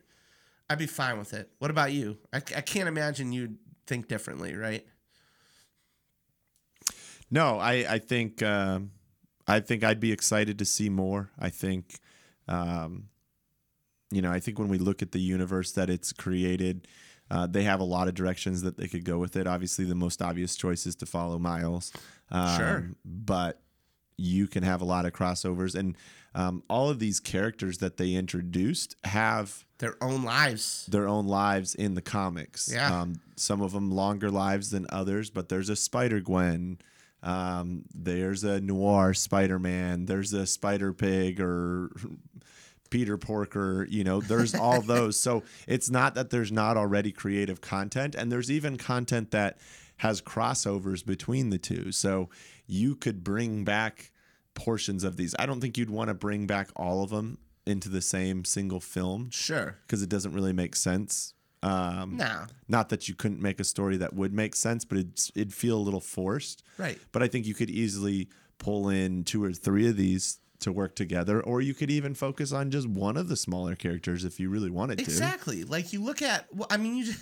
I'd 0.70 0.78
be 0.78 0.86
fine 0.86 1.18
with 1.18 1.34
it. 1.34 1.50
What 1.60 1.72
about 1.72 1.92
you? 1.92 2.18
I, 2.32 2.38
I 2.38 2.62
can't 2.62 2.88
imagine 2.88 3.32
you'd 3.32 3.58
think 3.88 4.08
differently, 4.08 4.56
right? 4.56 4.86
No, 7.32 7.60
I 7.60 7.86
I 7.90 8.00
think 8.00 8.44
um, 8.44 8.92
I 9.48 9.60
think 9.60 9.84
I'd 9.84 10.00
be 10.00 10.12
excited 10.12 10.60
to 10.60 10.66
see 10.66 10.90
more. 10.90 11.32
I 11.40 11.50
think, 11.50 12.00
um, 12.48 13.10
you 14.12 14.22
know, 14.22 14.32
I 14.32 14.40
think 14.40 14.60
when 14.60 14.68
we 14.68 14.78
look 14.78 15.02
at 15.02 15.12
the 15.12 15.20
universe 15.20 15.72
that 15.74 15.90
it's 15.90 16.14
created, 16.14 16.88
uh, 17.32 17.48
they 17.48 17.64
have 17.64 17.80
a 17.80 17.84
lot 17.84 18.08
of 18.08 18.14
directions 18.14 18.62
that 18.62 18.78
they 18.78 18.88
could 18.88 19.06
go 19.06 19.18
with 19.18 19.36
it. 19.36 19.48
Obviously, 19.48 19.86
the 19.86 19.96
most 19.96 20.22
obvious 20.22 20.56
choice 20.56 20.86
is 20.86 20.96
to 20.98 21.06
follow 21.06 21.40
Miles. 21.40 21.92
Um, 22.32 22.58
Sure. 22.58 22.90
But 23.06 23.62
you 24.18 24.48
can 24.48 24.64
have 24.64 24.82
a 24.82 24.86
lot 24.86 25.06
of 25.06 25.14
crossovers. 25.14 25.76
And 25.76 25.96
um, 26.36 26.64
all 26.70 26.90
of 26.90 27.00
these 27.00 27.20
characters 27.20 27.78
that 27.80 27.98
they 27.98 28.14
introduced 28.14 28.96
have 29.04 29.66
Their 29.80 29.96
own 30.02 30.24
lives. 30.24 30.86
their 30.88 31.08
own 31.08 31.28
lives 31.28 31.74
in 31.74 31.94
the 31.94 32.02
comics. 32.02 32.70
Yeah. 32.72 33.02
Um, 33.02 33.22
some 33.38 33.62
of 33.62 33.72
them 33.72 33.92
longer 33.92 34.30
lives 34.30 34.72
than 34.72 34.86
others, 34.90 35.30
but 35.30 35.48
there's 35.50 35.70
a 35.70 35.76
Spider 35.76 36.20
Gwen. 36.20 36.80
Um, 37.24 37.86
there's 37.94 38.44
a 38.44 38.60
noir 38.60 39.14
Spider 39.14 39.58
Man. 39.58 40.06
There's 40.06 40.34
a 40.34 40.46
Spider 40.46 40.92
Pig 40.94 41.40
or 41.40 41.92
Peter 42.90 43.18
Porker. 43.18 43.88
You 43.90 44.04
know, 44.04 44.20
there's 44.20 44.54
all 44.66 44.82
those. 44.82 45.18
So 45.18 45.44
it's 45.66 45.90
not 45.90 46.14
that 46.16 46.30
there's 46.30 46.52
not 46.52 46.76
already 46.76 47.14
creative 47.14 47.62
content, 47.62 48.16
and 48.16 48.30
there's 48.32 48.52
even 48.52 48.78
content 48.78 49.32
that 49.32 49.60
has 49.98 50.22
crossovers 50.22 51.06
between 51.06 51.50
the 51.52 51.58
two. 51.58 51.92
So 51.94 52.30
you 52.68 52.96
could 52.96 53.24
bring 53.24 53.64
back 53.64 54.12
portions 54.56 55.06
of 55.06 55.16
these. 55.16 55.36
I 55.40 55.46
don't 55.46 55.62
think 55.62 55.78
you'd 55.78 55.90
want 55.90 56.10
to 56.10 56.14
bring 56.14 56.48
back 56.48 56.70
all 56.76 57.02
of 57.04 57.10
them 57.12 57.38
into 57.70 57.90
the 57.90 58.02
same 58.02 58.44
single 58.46 58.80
film 58.80 59.30
Sure. 59.32 59.78
because 59.86 60.02
it 60.02 60.10
doesn't 60.10 60.34
really 60.34 60.54
make 60.54 60.76
sense. 60.76 61.34
Um, 61.62 62.18
No. 62.18 62.46
Not 62.68 62.90
that 62.90 63.08
you 63.10 63.16
couldn't 63.16 63.42
make 63.42 63.60
a 63.60 63.64
story 63.64 63.98
that 63.98 64.14
would 64.14 64.34
make 64.34 64.56
sense, 64.56 64.86
but 64.86 64.98
it'd, 64.98 65.20
it'd 65.36 65.54
feel 65.54 65.78
a 65.78 65.82
little 65.84 66.00
forced. 66.00 66.64
Right. 66.78 66.98
But 67.12 67.22
I 67.24 67.28
think 67.28 67.46
you 67.46 67.54
could 67.54 67.70
easily 67.70 68.30
pull 68.58 68.90
in 68.90 69.24
two 69.24 69.44
or 69.44 69.52
three 69.54 69.88
of 69.88 69.98
these 69.98 70.40
to 70.60 70.72
work 70.74 70.94
together, 70.96 71.42
or 71.42 71.62
you 71.62 71.74
could 71.74 71.90
even 71.90 72.14
focus 72.14 72.52
on 72.52 72.70
just 72.72 72.88
one 72.88 73.16
of 73.16 73.30
the 73.30 73.38
smaller 73.38 73.76
characters 73.76 74.26
if 74.26 74.40
you 74.42 74.50
really 74.50 74.70
wanted 74.70 74.98
to. 74.98 75.04
Exactly. 75.06 75.64
Like 75.64 75.94
you 75.94 76.04
look 76.04 76.22
at, 76.22 76.54
well, 76.54 76.68
I 76.70 76.76
mean, 76.78 76.98
you 76.98 77.06
just, 77.06 77.20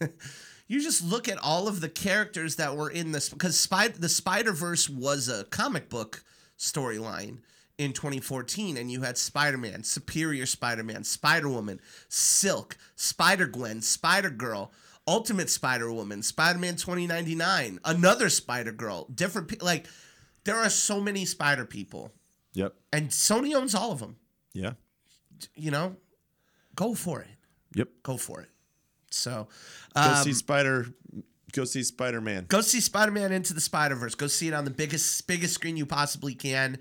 you 0.68 0.80
just 0.82 1.04
look 1.04 1.28
at 1.28 1.36
all 1.42 1.68
of 1.68 1.80
the 1.82 1.88
characters 1.90 2.56
that 2.56 2.76
were 2.76 2.90
in 2.90 3.12
this 3.12 3.28
because 3.28 3.58
Spy, 3.60 3.88
the 3.88 4.08
Spider 4.08 4.52
Verse 4.52 4.88
was 4.88 5.28
a 5.28 5.44
comic 5.44 5.88
book 5.90 6.22
storyline 6.58 7.38
in 7.78 7.92
2014, 7.92 8.76
and 8.76 8.90
you 8.90 9.02
had 9.02 9.16
Spider 9.16 9.56
Man, 9.56 9.84
Superior 9.84 10.46
Spider 10.46 10.82
Man, 10.82 11.04
Spider 11.04 11.48
Woman, 11.48 11.80
Silk, 12.08 12.76
Spider 12.96 13.46
Gwen, 13.46 13.80
Spider 13.80 14.30
Girl. 14.30 14.72
Ultimate 15.06 15.48
Spider 15.48 15.90
Woman, 15.90 16.22
Spider 16.22 16.58
Man 16.58 16.76
2099, 16.76 17.80
another 17.86 18.28
Spider 18.28 18.72
Girl, 18.72 19.06
different 19.14 19.48
pe- 19.48 19.56
like 19.62 19.86
there 20.44 20.56
are 20.56 20.68
so 20.68 21.00
many 21.00 21.24
Spider 21.24 21.64
people, 21.64 22.12
Yep. 22.52 22.74
and 22.92 23.08
Sony 23.08 23.54
owns 23.54 23.74
all 23.74 23.90
of 23.90 24.00
them. 24.00 24.16
Yeah. 24.52 24.72
You 25.54 25.70
know, 25.70 25.96
go 26.76 26.94
for 26.94 27.22
it. 27.22 27.28
Yep. 27.74 27.88
Go 28.02 28.18
for 28.18 28.42
it. 28.42 28.50
So, 29.10 29.48
Go 29.94 30.02
um, 30.02 30.24
see 30.24 30.34
Spider. 30.34 30.88
Go 31.52 31.64
see 31.64 31.82
Spider 31.84 32.20
Man. 32.20 32.44
go 32.46 32.60
see 32.60 32.78
Spider-Man 32.80 33.32
Into 33.32 33.54
the 33.54 33.62
Spider-Verse. 33.62 34.14
Go 34.14 34.26
see 34.26 34.48
it 34.48 34.52
on 34.52 34.66
the 34.66 34.70
biggest 34.70 35.26
biggest 35.26 35.54
screen 35.54 35.78
you 35.78 35.86
possibly 35.86 36.34
can. 36.34 36.76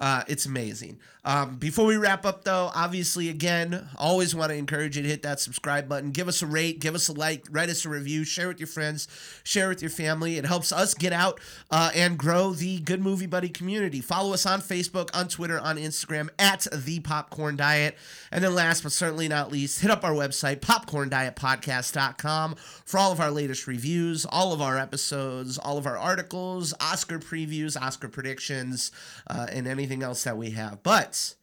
Uh, 0.00 0.24
it's 0.28 0.46
amazing. 0.46 0.98
Um, 1.24 1.56
before 1.56 1.84
we 1.84 1.96
wrap 1.98 2.24
up, 2.24 2.44
though, 2.44 2.70
obviously, 2.74 3.28
again, 3.28 3.86
always 3.98 4.34
want 4.34 4.50
to 4.50 4.56
encourage 4.56 4.96
you 4.96 5.02
to 5.02 5.08
hit 5.08 5.22
that 5.22 5.38
subscribe 5.38 5.86
button. 5.88 6.12
Give 6.12 6.28
us 6.28 6.40
a 6.40 6.46
rate, 6.46 6.80
give 6.80 6.94
us 6.94 7.08
a 7.08 7.12
like, 7.12 7.44
write 7.50 7.68
us 7.68 7.84
a 7.84 7.90
review, 7.90 8.24
share 8.24 8.48
with 8.48 8.58
your 8.58 8.66
friends, 8.66 9.06
share 9.44 9.68
with 9.68 9.82
your 9.82 9.90
family. 9.90 10.38
It 10.38 10.46
helps 10.46 10.72
us 10.72 10.94
get 10.94 11.12
out 11.12 11.38
uh, 11.70 11.90
and 11.94 12.16
grow 12.16 12.52
the 12.52 12.80
Good 12.80 13.02
Movie 13.02 13.26
Buddy 13.26 13.50
community. 13.50 14.00
Follow 14.00 14.32
us 14.32 14.46
on 14.46 14.62
Facebook, 14.62 15.10
on 15.14 15.28
Twitter, 15.28 15.60
on 15.60 15.76
Instagram 15.76 16.30
at 16.38 16.66
The 16.72 17.00
Popcorn 17.00 17.56
Diet. 17.56 17.98
And 18.32 18.42
then, 18.42 18.54
last 18.54 18.82
but 18.82 18.92
certainly 18.92 19.28
not 19.28 19.52
least, 19.52 19.82
hit 19.82 19.90
up 19.90 20.04
our 20.04 20.12
website, 20.12 20.60
popcorndietpodcast.com, 20.60 22.54
for 22.86 22.96
all 22.96 23.12
of 23.12 23.20
our 23.20 23.30
latest 23.30 23.66
reviews, 23.66 24.24
all 24.24 24.54
of 24.54 24.62
our 24.62 24.78
episodes, 24.78 25.58
all 25.58 25.76
of 25.76 25.86
our 25.86 25.98
articles, 25.98 26.72
Oscar 26.80 27.18
previews, 27.18 27.78
Oscar 27.80 28.08
predictions, 28.08 28.90
uh, 29.26 29.46
and 29.50 29.66
anything 29.66 29.89
else 30.02 30.24
that 30.24 30.36
we 30.36 30.50
have. 30.50 30.82
But 30.82 31.34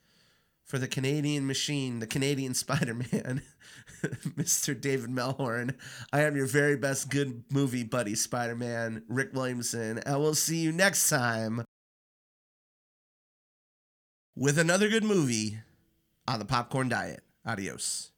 for 0.66 0.78
the 0.78 0.88
Canadian 0.88 1.48
machine, 1.48 2.00
the 2.00 2.08
Canadian 2.08 2.54
Spider 2.54 2.94
Man, 2.94 3.42
Mr. 4.36 4.80
David 4.80 5.10
Melhorn, 5.10 5.76
I 6.12 6.22
am 6.22 6.36
your 6.36 6.48
very 6.48 6.78
best 6.78 7.10
good 7.10 7.44
movie 7.52 7.84
buddy, 7.84 8.16
Spider 8.16 8.56
Man, 8.56 9.04
Rick 9.08 9.30
Williamson, 9.34 10.00
and 10.00 10.20
we'll 10.20 10.36
see 10.36 10.58
you 10.58 10.72
next 10.72 11.10
time 11.10 11.64
with 14.36 14.58
another 14.60 14.88
good 14.88 15.04
movie 15.04 15.60
on 16.28 16.40
the 16.40 16.46
Popcorn 16.46 16.90
Diet. 16.90 17.24
Adios. 17.46 18.12